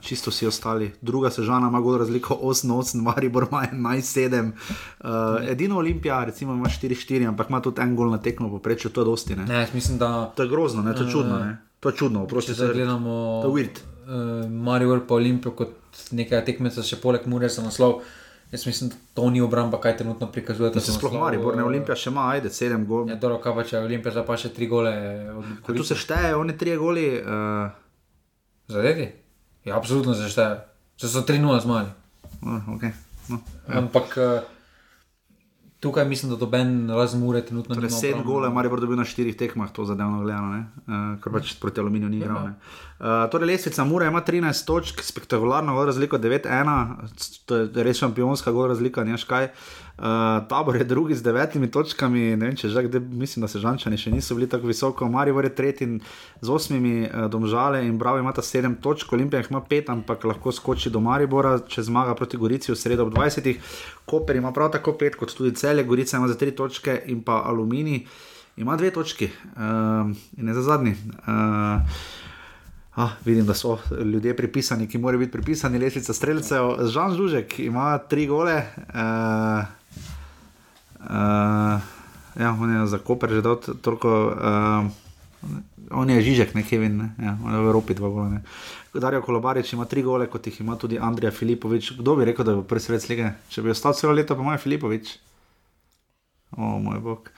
[0.00, 0.90] čisto vsi ostali.
[1.00, 4.52] Druga sežana ima gol razliko 8-8, Maribor ima 11-7.
[4.52, 5.08] Uh,
[5.48, 9.04] edino Olimpija, recimo, ima 4-4, ampak ima tudi en gol na tekmo, poprečju to je
[9.04, 9.36] dosti.
[9.36, 9.44] Ne?
[9.44, 10.32] Ne, mislim, da...
[10.36, 10.94] To je grozno, ne?
[10.94, 11.38] to je čudno.
[11.38, 11.58] Ne?
[11.80, 12.54] To je čudno, prosim.
[12.54, 15.76] Če gledamo, uh, Maribor pa Olimpijo kot
[16.16, 18.00] nekaj tekmeca, še poleg Mure za naslov.
[18.50, 20.80] Jaz mislim, da to ni obramba, kaj trenutno prikazuje.
[20.80, 23.06] Se sploh mari, Borne Olimpija še ima, ajde, sedem gol.
[23.10, 24.94] Ja, dobro, kaj pa če Olimpija za pa še tri gole.
[25.66, 27.06] Tu se šteje, oni tri goli.
[27.22, 27.70] Uh...
[28.70, 29.06] Zadeti?
[29.64, 30.58] Ja, absolutno se šteje.
[30.98, 31.94] Če so 3-0 zmali.
[32.40, 32.90] Uh, okay.
[33.30, 33.78] no, ja.
[33.78, 34.18] Ampak.
[34.18, 34.59] Uh,
[35.80, 37.96] Tukaj mislim, da doben razmure trenutno torej, ne.
[37.96, 41.80] Sedem gole, Mari bo dobil na štirih tekmah, to zadevno gledano, uh, ker pač proti
[41.80, 42.50] aluminiju ni igral.
[43.00, 47.08] Uh, torej, lesvica Mura ima 13 točk, spektakularno razliko 9-1,
[47.48, 49.48] to je res šampionska razlika, neš kaj.
[49.48, 50.06] Uh, Uh,
[50.48, 53.98] tabor je drugi z devetimi točkami, ne vem, če že kde, mislim, da se žančani
[54.00, 55.04] še niso bili tako visoko.
[55.12, 55.88] Marijo je tretji
[56.40, 60.54] z osmimi, uh, domžale in pravi ima ta sedem točk, Olimpija ima pet, ampak lahko
[60.56, 63.60] skoči do Maribora, če zmaga proti Gorici v sredo ob 20.
[64.08, 67.42] Koper ima prav tako pet, kot tudi celje, Gorica ima za tri točke in pa
[67.46, 68.06] Alumini
[68.56, 70.96] ima dve točki uh, in ne za zadnji.
[71.26, 71.82] Uh,
[72.96, 76.88] Ah, vidim, da so ljudje pripisani, ki morajo biti pripisani, lesnica streljcev.
[76.90, 78.56] Žan Žužek ima tri gole,
[78.88, 79.64] uh,
[81.00, 81.80] Uh,
[82.40, 84.84] ja, on je za Koper že dal toliko, uh,
[85.90, 87.08] on je Žižek, ne Kevin, ne?
[87.24, 88.42] Ja, v Evropi dva gole.
[88.94, 91.96] Darijo Kolobarič ima tri gole, kot jih ima tudi Andrija Filipovič.
[91.98, 93.32] Kdo bi rekel, da bo prvi svet slike?
[93.48, 95.16] Če bi ostal celo leto, pa moj Filipovič.
[96.56, 97.30] O moj bog.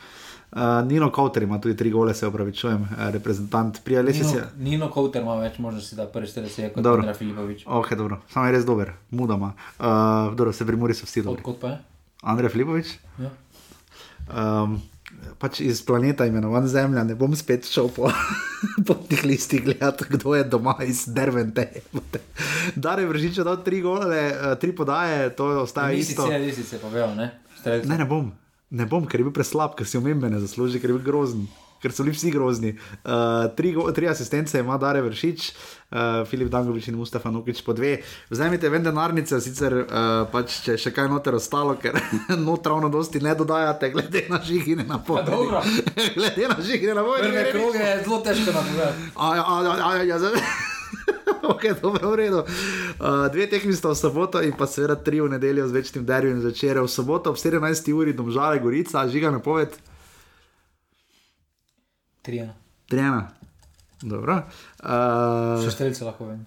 [0.53, 4.25] Uh, Nino Kauter ima tudi tri gole, se upravičujem, reprezentant prijali si.
[4.59, 7.65] Nino Kauter ima več možnosti, da prvi svet slike kot Andrija Filipovič.
[7.67, 9.55] Ok, dobro, samo je res dober, mudoma.
[9.79, 11.43] Uh, dobro, se primori so vsi dobri.
[11.43, 11.79] Kot pa je?
[12.23, 12.99] Andrija Filipovič?
[13.19, 13.33] Ja
[14.29, 14.79] um,
[15.39, 18.11] pač iz planeta imenovan Zemlja, ne bom spet šel po,
[18.87, 21.69] po teh listih gledati, kdo je doma iz Dervente.
[22.77, 26.29] Da, je vržič, da tri gole, eh, tri podaje, to ostaje isto.
[26.31, 27.27] Ne, ne, ne,
[27.67, 28.31] ne, ne, ne bom.
[28.73, 31.45] Ne bom, ker je bil preslab, ker si omembe ne zasluži, ker je bil grozen
[31.83, 32.77] ker so bili vsi grozni.
[33.05, 35.99] Uh, tri, tri asistence ima Dare Vršič, uh,
[36.31, 37.97] Filip Dangovič in Mustafa Nukič po dve.
[38.31, 39.87] Vzemite ven denarnice, sicer uh,
[40.33, 41.99] pač, če še kaj noter ostalo, ker
[42.49, 45.23] notravno dosti ne dodajate, glede na žigine na pol.
[46.19, 47.19] glede na žigine na pol.
[47.19, 49.11] Prve kroge je zelo težko napovedati.
[51.07, 51.33] Ja, ja, ja, ja.
[51.43, 52.41] Ok, dobro, v redu.
[53.03, 56.39] Uh, dve tekmi sta v soboto in pa seveda tri v nedeljo z večnim derjem
[56.39, 56.79] zvečer.
[56.79, 57.59] V soboto ob 17.
[57.91, 59.75] uri domžale Gorica, žiga na poved.
[62.23, 62.55] Trijana.
[62.87, 63.35] Trijana.
[64.03, 64.47] Dobro.
[64.79, 66.47] Uh, Še streljce lahko vem.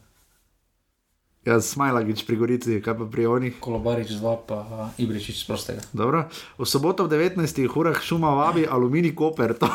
[1.45, 3.59] Jaz smajlagič pri Gorici, kaj pa pri onih.
[3.59, 5.83] Kolobarič dva, pa uh, Ibričič z prostega.
[5.91, 6.31] Dobro.
[6.55, 7.67] V soboto v 19.
[7.67, 9.67] urah šuma vabi Alumini Koper, to,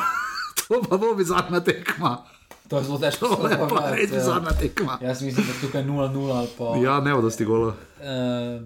[0.64, 2.39] to pa bo bizarna tekma.
[2.70, 3.34] To je zelo težko.
[3.34, 4.98] To je pa res zadnja tekma.
[5.02, 6.74] Jaz mislim, da tukaj 0-0 ali pa.
[6.78, 7.74] Ja, ne bo dosti golo.
[7.98, 8.62] Uh,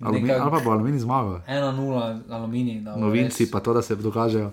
[0.00, 1.40] Alumini, ali pa bo aluminij zmagal.
[1.48, 2.80] 1-0 aluminij.
[2.96, 4.52] Novinci pa to, da se dokažejo.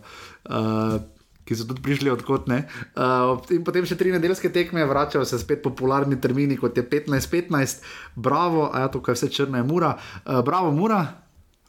[0.49, 0.99] Uh,
[1.45, 2.49] Ki so tudi prišli odkot.
[2.49, 7.85] Uh, in potem še tri nedeljske tekme, vračajo se spet popularni termini, kot je 15-15,
[8.17, 9.93] bravo, a ja, tukaj vse črne je mura,
[10.25, 11.03] uh, bravo, mura.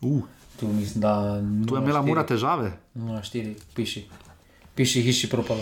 [0.00, 0.24] Uh.
[0.56, 1.36] Tu mislim, da.
[1.68, 2.72] Tu je imela mura težave.
[2.96, 4.06] 0-4, piši,
[4.74, 5.60] piši, hiši propalo.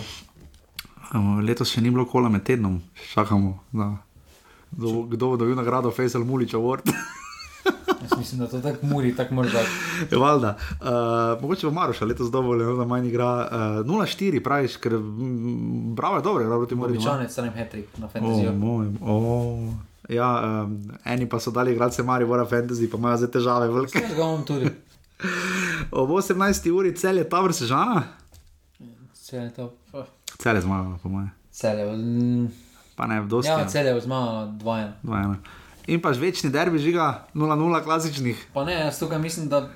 [1.15, 2.81] Um, letos še ni bilo kola med tednom,
[3.13, 3.93] čakamo, da,
[4.71, 6.91] do, kdo bo dobil nagrado Faisal Mulič Award.
[8.01, 9.61] Jaz mislim, da to tako muri, tako morda.
[10.11, 10.51] Valjda.
[10.81, 13.29] Uh, mogoče bo Maroša letos dovolj, da manj igra.
[13.81, 14.97] Uh, 0-4 praviš, ker
[15.95, 16.93] bravo je dobro, da proti Mori.
[16.93, 18.49] Običajno je stanem hetrik na fantasy.
[18.49, 19.73] Oh, moj, oh.
[20.09, 20.29] Ja,
[20.65, 20.75] um,
[21.05, 23.71] eni pa so dali igralce Mari, vora fantasy, pa imajo zdaj težave.
[23.73, 24.03] Velike.
[24.03, 24.69] Jaz ga imam tudi.
[26.03, 26.69] Ob 18.
[26.71, 28.03] uri cel je ta vrsežana.
[29.13, 29.71] Cel je to.
[30.37, 31.31] Cel je zmagal, po mojem.
[31.51, 31.85] Cel je.
[31.97, 32.47] Mm.
[32.95, 33.51] Pa ne, dosti.
[33.51, 35.35] Ja, cel je zmagal 2-1.
[35.87, 38.47] In pa večni derbi žiga 0-0 klasičnih.
[38.53, 39.69] Pa ne, jaz tukaj mislim, da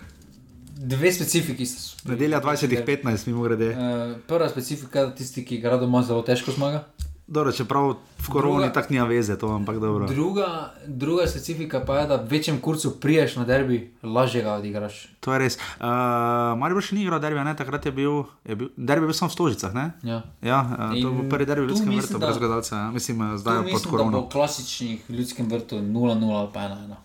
[0.79, 1.97] dve specifiki so.
[2.09, 3.69] Nedelja 20-15, mimo grede.
[3.69, 6.85] Uh, prva specifika je tisti, ki igra doma zelo težko zmaga.
[7.29, 10.07] Dobro, čeprav v koroni tako nima veze, to ampak dobro.
[10.07, 15.07] Druga, druga specifika pa je, da v večjem kurcu priješ na derbi, lažje ga odigraš.
[15.19, 15.57] To je res.
[15.77, 15.85] Uh,
[16.57, 17.53] Marijo še ni igral derbi, ne?
[17.53, 19.77] takrat je bil, je bil derbi bil samo v Stožicah.
[19.77, 19.91] Ne?
[20.01, 20.23] Ja.
[20.41, 22.75] ja uh, to bo prvi derbi v ljudskem vrtu, brez gledalca.
[22.75, 22.91] Ja.
[22.97, 24.11] Mislim, zdaj je pod korono.
[24.17, 26.97] Da v klasičnih ljudskem vrtu 0-0 ali pa 1-1.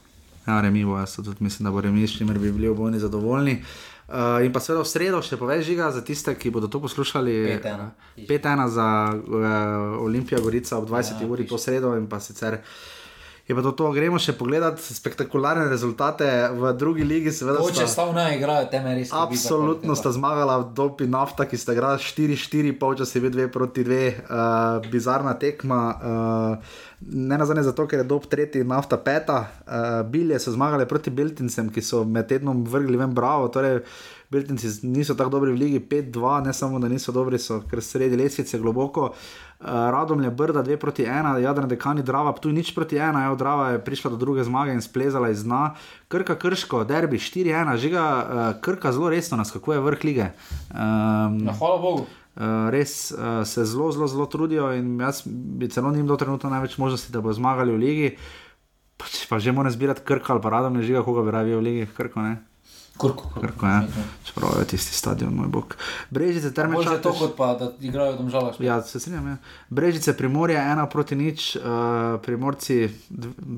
[0.48, 3.60] Ja, remi bo, jaz tudi mislim, da bo remi, s čimer bi bili obojni zadovoljni.
[3.60, 3.93] Uh,
[4.44, 7.56] in pa seveda v sredo še poveš, žiga za tiste, ki bodo to poslušali.
[8.28, 12.60] 5-1 za uh, Olimpijo Gorica ob 20 ja, uri po sredo in pa sicer.
[13.44, 16.24] Je pa to, to, gremo še pogledati spektakularne rezultate
[16.56, 17.28] v drugi ligi.
[17.28, 19.12] Če sta v naj igrajo, teme res.
[19.12, 24.00] Absolutno sta zmagala v Dolpi Nafta, ki sta igrala 4-4, polčas je 2 proti 2,
[24.00, 25.80] uh, bizarna tekma.
[25.92, 31.12] Uh, ne nazadnje zato, ker je dob tretji, nafta peta, uh, bilje so zmagali proti
[31.12, 33.52] Beltincem, ki so med tednom vrgli ven bravo.
[33.52, 33.82] Torej,
[34.34, 38.18] Beltinci niso tako dobri v ligi 5-2, ne samo da niso dobri, so kar sredi
[38.18, 39.12] lesvice globoko.
[39.12, 43.34] Uh, Radom je brda 2 proti 1, Jadran dekani Drava, tu nič proti 1, ja,
[43.38, 45.74] Drava je prišla do druge zmage in splezala iz dna.
[46.08, 50.30] Krka krško, derbi 4-1, žiga uh, krka zelo resno nas, kako je vrh lige.
[50.74, 52.06] Um, ja, hvala Bogu.
[52.34, 56.50] Uh, res uh, se zelo, zelo, zelo trudijo in jaz bi celo njim do trenutka
[56.50, 58.16] največ možnosti, da bo zmagali v ligi.
[58.98, 61.62] Pa, pa že moram zbirati krk ali pa radom ne žiga, koga bi raje v
[61.62, 62.34] ligi, krko ne.
[62.98, 63.82] Krko, krko, ja.
[64.24, 65.74] Čeprav je tisti stadion, moj bog.
[66.10, 66.92] Brežice, terme čas.
[66.92, 68.60] Že to kot pa, da igrajo tam žalost.
[68.60, 69.26] Ja, se strinjam.
[69.28, 69.36] Ja.
[69.68, 71.62] Brežice, primorje, ena proti nič, uh,
[72.22, 72.88] primorci,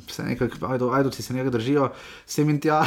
[0.09, 1.91] se nekaj, ajdo, ajdoci se nekaj držijo,
[2.27, 2.81] sem in tja.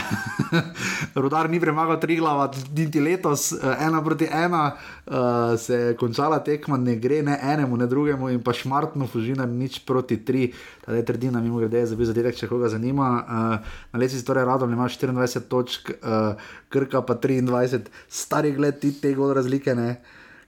[1.21, 4.71] Rudar ni premagal tri glava, niti letos, uh, ena proti ena,
[5.05, 9.45] uh, se je končala tekma, ne gre ne enemu, ne drugemu in pa šmartno, fužina
[9.45, 10.49] nič proti tri.
[10.85, 13.09] Ta je trdina, mimo grede, za bil zadetek, če koga zanima.
[13.21, 15.93] Uh, na lesici torej radom ima 24 točk.
[16.01, 16.38] Uh,
[16.69, 19.75] Krka pa 23, stari gled ti te gol razlike.
[19.75, 20.01] Ne?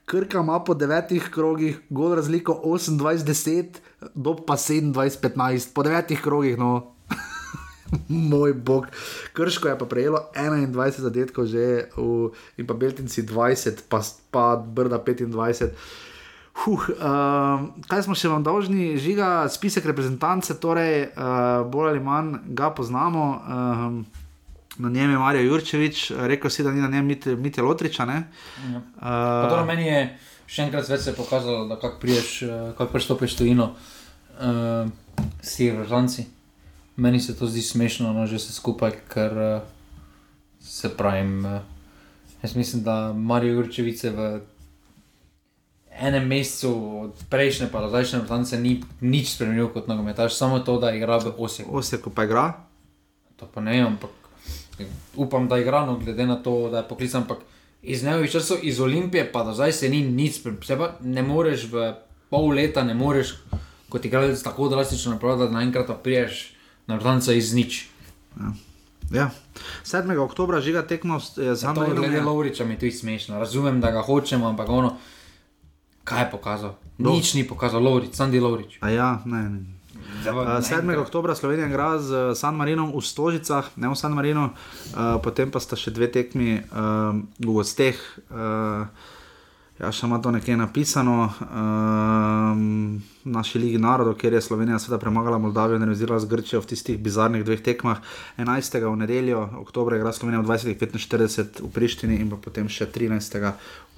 [0.04, 3.80] Krka ima po devetih krogih gol razliko 28-10,
[4.14, 6.58] do pa 27-15, po devetih krogih.
[6.58, 6.94] No.
[8.32, 8.86] Moj bog,
[9.32, 14.00] krško je pa prejelo 21 zadetkov, že v, in pa Beltinci 20, pa,
[14.30, 15.70] pa Brda 25.
[16.52, 22.42] Huh, uh, kaj smo še vam dolžni, žiga, spisek reprezentance, torej uh, bolj ali manj
[22.52, 23.24] ga poznamo.
[23.40, 24.21] Uh,
[24.78, 28.04] Na njem je Marijo Jurčevič, rekel si, da ni na njem Mite Lotriča.
[28.04, 28.22] Ja.
[28.96, 29.98] Uh, torej meni je
[30.48, 32.30] še enkrat več se pokazalo, da kako priješ,
[32.78, 34.88] kako prestopiš tujino, uh,
[35.44, 36.26] si rožanci.
[36.96, 39.60] Meni se to zdi smešno, no že se skupaj, ker uh,
[40.60, 41.44] se pravim.
[41.44, 41.60] Uh,
[42.42, 44.30] jaz mislim, da Marijo Jurčevič v
[45.92, 50.80] enem mesecu od prejšnje pa do zdajšnje rožance ni nič spremenil kot nogometaš, samo to,
[50.80, 51.76] da igra v Osijeku.
[51.76, 52.46] Osijeku pa igra?
[53.36, 54.21] To pa ne, ampak
[55.16, 57.22] upam, da je igrano, glede na to, da je poklican.
[57.22, 57.38] Ampak
[57.82, 61.68] iz neovih časov, iz Olimpije, pa do zdaj se ni nič, se pa ne moreš
[61.72, 61.94] v
[62.30, 63.34] pol leta, ne moreš
[63.88, 66.54] kot igralec tako drastično napraviti, da naenkrat priješ
[66.86, 67.86] na vrtance iz nič.
[68.40, 68.52] Ja.
[69.12, 69.30] Ja.
[69.84, 70.16] 7.
[70.18, 71.92] oktober žiga tekmo z Andrejem.
[71.92, 73.38] Ja, glede Lovriča mi je tudi smešno.
[73.38, 74.96] Razumem, da ga hočemo, ampak ono,
[76.04, 76.74] kaj je pokazal?
[76.98, 77.10] Do.
[77.10, 78.78] Nič ni pokazal, Lovrič, Sandy Lovrič.
[78.80, 79.42] A ja, ne.
[79.48, 79.60] ne.
[80.22, 80.98] 7.
[80.98, 85.58] oktober Slovenija igra z San Marinom v Stožicah, ne v San Marinu, uh, potem pa
[85.58, 87.98] sta še dve tekmi uh, v gosteh.
[88.30, 88.86] Uh,
[89.82, 91.34] ja, še ima to nekje napisano uh,
[92.54, 96.70] v naši Ligi narodov, kjer je Slovenija seveda premagala Moldavijo in rezirala z Grčijo v
[96.70, 97.98] tistih bizarnih dveh tekmah.
[98.38, 98.78] 11.
[98.78, 103.42] v nedeljo, oktober igra Slovenija v 20.45 v Prištini in potem še 13.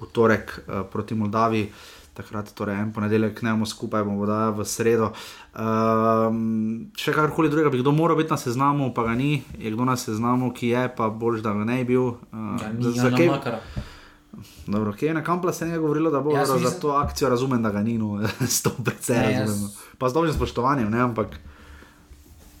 [0.01, 1.69] v torek uh, proti Moldaviji
[2.15, 5.11] takrat, torej en ponedeljek, ne bomo skupaj, bomo da v sredo.
[5.53, 6.39] Um,
[6.95, 9.95] še karkoli drugega, bi kdo moral biti na seznamu, pa ga ni, je kdo na
[9.95, 12.07] seznamu, ki je, pa boljš, da ga ne bi bil.
[12.29, 13.59] Uh, Ja, ni Jana kaj-.
[14.65, 17.29] Dobro, kje je na kampla se je govorilo, da bo ja, za mislim- to akcijo
[17.29, 18.19] razumem, da ga ni, no,
[18.49, 19.69] sto precej Ne, jaz- razumem.
[19.97, 21.27] Pa z dobrim spoštovanjem, ne, ampak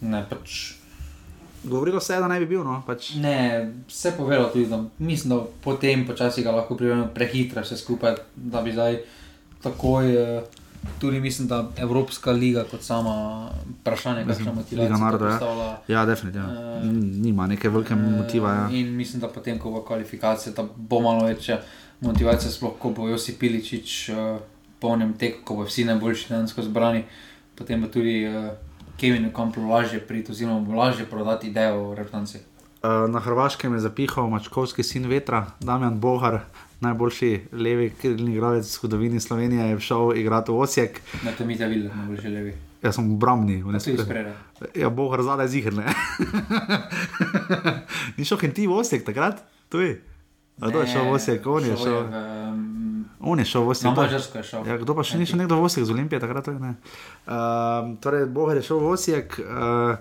[0.01, 0.73] Ne, pač,
[1.63, 3.13] govorilo se je, da ne bi bil, no, pač.
[3.15, 3.35] ne,
[3.87, 6.77] vse povedal tudi, da mislim, da potem počasi ga lahko
[7.09, 8.99] prehitro vse skupaj, da bi zdaj
[9.65, 10.05] takoj,
[10.37, 10.43] eh,
[10.99, 15.29] tudi mislim, da Evropska liga kot sama vprašanje, kakšna motivacija Liga to narodov,
[15.59, 15.77] ja.
[15.89, 16.47] Ja, definitivno.
[16.49, 18.51] Eh, N- Nima neke velike motiva.
[18.51, 18.69] Ja.
[18.71, 21.59] In mislim, da potem, ko bo kvalifikacija, da bo malo večja
[22.01, 24.37] motivacija, sploh ko bo Josip Piličič uh,
[24.79, 27.03] polnem teku, ko bo vsi najboljši dejansko zbrani,
[27.55, 28.51] potem bo tudi uh,
[28.97, 32.37] Kevinu Kamplu lažje priti, oziroma bo lažje prodati idejo o reprezentanci.
[32.83, 36.39] Uh, Na Hrvaškem je zapihal mačkovski sin vetra, Damjan Bohar,
[36.79, 41.01] najboljši levi krilni igralec v zgodovini Slovenije, je šel igrati v Osijek.
[41.23, 42.53] Na to mi je videl, najboljši levi.
[42.81, 44.33] Jaz sem obrambni, v A tudi spreda.
[44.75, 45.85] Ja, Bohar zadaj zihrne.
[48.17, 49.41] Ni šel Henti v Osijek takrat?
[49.69, 50.01] Tu je.
[50.55, 51.45] A kdo je šel v Osijek?
[51.45, 52.03] On je šel.
[53.19, 53.85] On je šel v Osijek.
[53.85, 54.65] Na kdo- Madžarsko je šel.
[54.65, 56.45] Ja, kdo pa še ni šel nekdo v Osijek z Olimpije takrat?
[56.45, 56.75] To je, ne.
[57.25, 59.35] Uh, torej, Bohar je šel v Osijek.
[59.35, 59.95] Uh,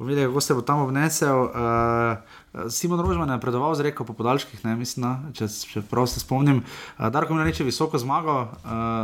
[0.00, 1.42] Povedal, kako se bo tam obnesel.
[1.42, 6.06] Uh, Simon Rožman je napredoval z reko po podaljških, ne, mislim, no, če, če prav
[6.08, 6.62] se spomnim.
[6.64, 8.54] Uh, Darko Milanič je visoko zmagal uh,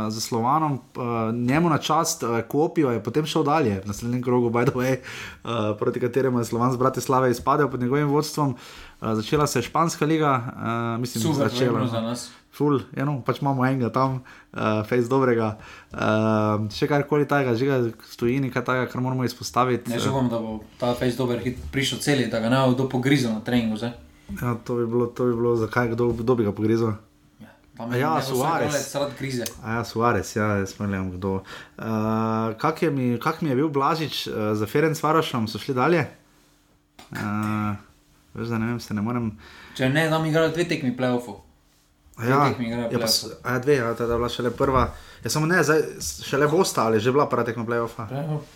[0.09, 4.49] za Slovanom, uh, njemu na čast, uh, Kopijo je potem šel dalje, v naslednjem krogu,
[4.49, 8.57] by the way, uh, proti kateremu je Slovan z Bratislave izpadel pod njegovim vodstvom.
[8.57, 11.77] Uh, začela se je Španska liga, uh, mislim, to je začela.
[11.77, 12.31] bilo za nas.
[12.57, 14.21] Ful, eno, pač imamo enega tam,
[14.53, 15.51] uh, face dobrega.
[15.93, 17.77] Uh, še karkoli takega, že ga
[18.09, 19.91] stoji, nekaj takega, kar moramo izpostaviti.
[19.93, 22.89] Ne želim, da bo ta face dober hit prišel celi, da ga ne bo kdo
[22.89, 23.77] pogrizel na treningu.
[23.77, 23.93] zdaj.
[24.41, 26.97] Ja, to bi bilo, to bi bilo zakaj, kdo, kdo bi ga pogrizel.
[27.77, 28.95] Ja, vsak Suarez.
[29.61, 31.45] ja, Suarez, ja, jaz vem kdo.
[31.77, 36.07] Uh, kak, mi, kak mi je bil Blažič uh, za Ferenc Varošom, so šli dalje?
[37.13, 37.77] Uh,
[38.33, 39.29] veš, da ne vem, se ne morem.
[39.77, 41.46] Če ne, tam igrajo dve tekmi playoffov.
[42.19, 43.07] Ja, igrajo ja, pa,
[43.43, 44.93] a ja, dve, ja, teda je bila šele prva.
[45.23, 48.07] Ja, samo ne, zdaj šele bosta, ali je že bila prva tekma playoffa.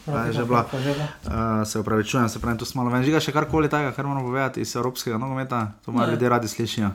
[0.08, 0.64] A je že bila.
[0.64, 1.08] Pa že bila.
[1.24, 1.34] Uh,
[1.64, 3.04] se upravičujem, se pravi, tu smo malo ven.
[3.04, 6.12] Žiga še karkoli tega, kar moramo povedati iz evropskega nogometa, to malo Ne.
[6.12, 6.90] ljudje radi slišijo.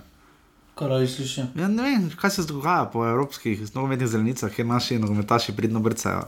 [0.75, 1.47] Kaj radi slišijo?
[1.55, 6.25] Ja, ne vem, kaj se dogaja po evropskih nogometnih zelenicah, kjer naši nogometaši pridno brcajo.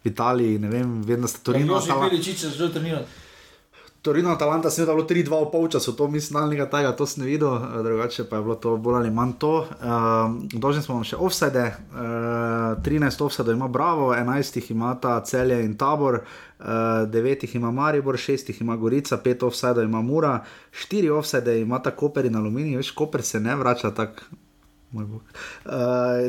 [0.00, 1.74] V Italiji, ne vem, da sta Torino.
[1.74, 3.10] Joži Atala- Piličič je že trenirati.
[4.02, 7.56] Torino, Atalanta, da je bilo 3-2 v polčasu, to mislim, daljnega tega, to sem videl,
[7.56, 9.58] eh, drugače pa je bilo to bolj ali manj to.
[9.58, 9.66] Uh,
[10.52, 11.98] Dolžni smo vam še offside, uh,
[12.80, 16.22] 13 offside ima Bravo, 11 jih ima ta Celje in Tabor,
[16.60, 21.60] uh, 9 jih ima Maribor, 6 jih ima Gorica, 5 offside ima Mura, 4 offside
[21.60, 24.24] ima ta Koper in Aluminij, veš, Koper se ne vrača tako.
[24.92, 25.12] Uh,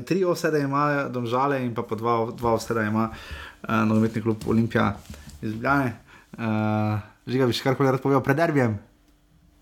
[0.06, 4.98] tri offsede ima Domžale in pa po dva, dva offsede ima uh, nogometni klub Olimpija
[5.41, 5.95] iz Ljubljane.
[6.38, 8.80] Uh, Žiga bi še karkoli rad povedal pred derbijem.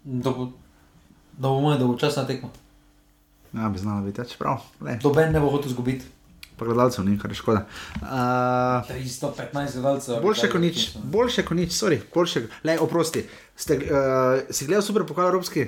[0.03, 0.51] Da bo,
[1.35, 2.49] da bo moj dolgočasna tekma.
[3.53, 4.63] Ja, bi znala biti, ja, čeprav.
[5.03, 6.05] Doben ne bo hotel izgubiti.
[6.59, 7.65] pa gledalcev ni, kar je škoda.
[8.01, 8.07] Uh,
[8.91, 10.21] 315 gledalcev.
[10.21, 12.47] boljše kot nič, boljše kot nič, sorry, boljše.
[12.63, 13.23] Le, oprosti,
[13.55, 15.67] Ste, uh, si gledal super pokal evropski?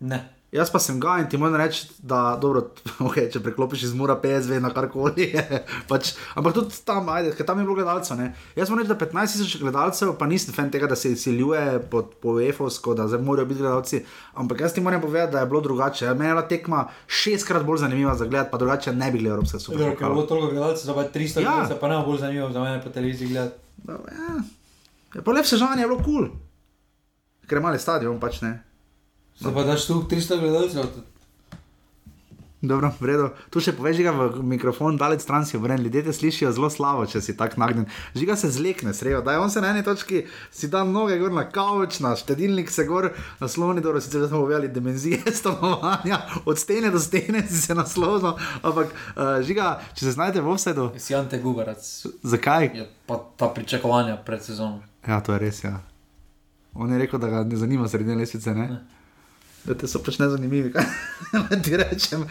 [0.00, 0.41] Ne.
[0.52, 2.66] Jaz pa sem ga in ti moram reči, da dobro,
[3.08, 5.30] okay, če preklopiš iz Mura PSV na karkoli.
[5.90, 8.18] Pač, ampak tudi tam, ajde, ker tam je bilo gledalcev.
[8.20, 8.26] Ne?
[8.52, 12.02] Jaz moram reči, da 15 tisoč gledalcev, pa nisem fan tega, da se izsiljuje po,
[12.20, 14.02] po EFOS-ko, da zdaj morajo biti gledalci.
[14.36, 16.10] Ampak jaz ti moram povedati, da je bilo drugače.
[16.12, 19.58] Meni je bila tekma šestkrat bolj zanimiva za gled, pa drugače ne bi gledal Evropske
[19.72, 21.46] Ker je bilo toliko gledalcev, pa je 300 Ja.
[21.48, 23.56] gledalcev, pa ne bo bolj zanimivo za mene po televiziji gledati.
[23.88, 26.28] Ja, pa le vse žanje je bilo kul.
[26.28, 26.28] Cool.
[27.48, 28.52] Ker je mali stadion, pač ne.
[29.42, 30.84] Zdaj pa daš tu 300 gledalcev.
[32.62, 33.24] Dobro, v redu.
[33.50, 37.08] Tu še poveš, žiga v mikrofon, daleč stran si obren, ljudje te slišijo zelo slabo,
[37.10, 37.88] če si tak nagnjen.
[38.14, 40.20] Žiga se zlekne, srejo, da je on se na eni točki,
[40.54, 43.10] si da noge gor na kavč, na štedilnik se gor
[43.42, 48.94] nasloni, dobro, sicer smo povedali dimenzije stanovanja, od stene do stene si se naslonil, ampak
[48.94, 50.88] uh, žiga, če se znajdete v offsetu.
[51.02, 51.82] Si Ante Gubarac.
[52.22, 52.70] Zakaj?
[52.78, 54.86] Je pa ta pričakovanja pred sezono.
[55.02, 55.80] Ja, to je res, ja.
[56.78, 58.70] On je rekel, da ga ne zanima srednje lesice, ne?
[58.70, 59.01] ne.
[59.62, 60.86] Da te so pač nezanimivi, kaj
[61.32, 62.24] naj ti rečem.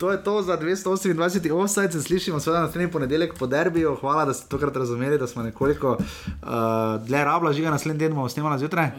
[0.00, 3.96] To je to za 228 offside, se slišimo seveda naslednji ponedeljek po derbiju.
[4.00, 8.28] Hvala, da ste tokrat razumeli, da smo nekoliko uh, dlje rabla, žiga naslednji teden bomo
[8.28, 8.90] snemali zjutraj.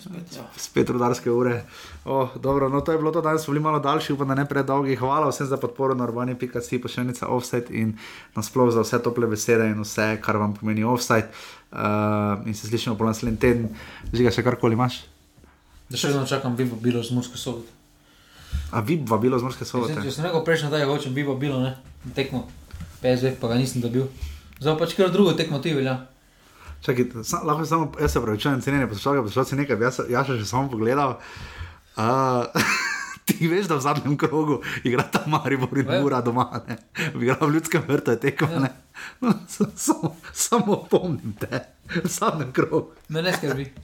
[0.00, 0.42] Spet, ja.
[0.56, 1.64] Spet rudarske ure.
[2.04, 4.44] Oh, dobro, no to je bilo to, danes smo bili malo daljši, upam, da ne
[4.48, 4.96] predolgi.
[4.96, 7.98] Hvala vsem za podporo na urbani.si, pošiljnica offside in
[8.34, 11.28] nasploh za vse tople besede in vse, kar vam pomeni offside.
[11.72, 13.68] Uh, in se slišimo po naslednji teden.
[14.12, 15.04] Žiga, še karkoli imaš?
[15.88, 17.76] Da še vedno čakam, bi bilo z Murske sobote.
[18.70, 19.94] A vi vabilo z morske sobote?
[20.02, 21.76] Če sem rekel prejšnjo, da je hočem, bi bilo, ne,
[22.16, 22.46] tekmo.
[23.02, 24.08] PSV, pa ga nisem dobil.
[24.58, 26.00] Zdaj pač kar drugo tekmo ti velja.
[26.82, 30.70] Čakaj, sa, lahko samo, jaz se pravičujem, cenjene poslušalke, poslušalci nekaj, jaz, jaz še samo
[30.72, 31.16] pogledal.
[31.96, 32.48] Uh,
[33.28, 36.78] ti veš, da v zadnjem krogu igra ta Maribor in Mura doma, ne?
[37.14, 38.72] Igra v ljudskem vrtu, je tekmo, ne?
[39.22, 41.62] No, sa- samo, samo pomnim te,
[41.94, 42.90] v zadnjem krogu.
[43.08, 43.72] Me ne skrbi.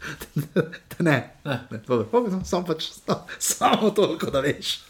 [0.99, 4.81] Ne, ne, ne dobro, dobro, samo pač, samo, samo toliko, da veš.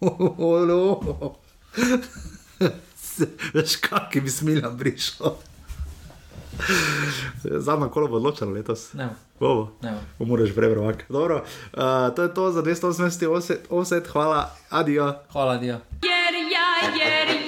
[0.00, 1.36] Olo.
[3.54, 5.26] Veš, kak bi smiljam prišel.
[7.66, 8.92] Zadnjo kolo bo odločeno letos.
[8.92, 9.08] Ne.
[9.40, 9.72] Bobo.
[9.82, 9.94] Ne.
[10.18, 11.04] Moraš prebrovati.
[11.08, 11.80] Dobro, uh,
[12.16, 15.14] to je to za 280 offset, hvala, adijo.
[15.32, 15.80] Hvala, adijo.
[16.02, 17.39] Jer ja, jer ja, ja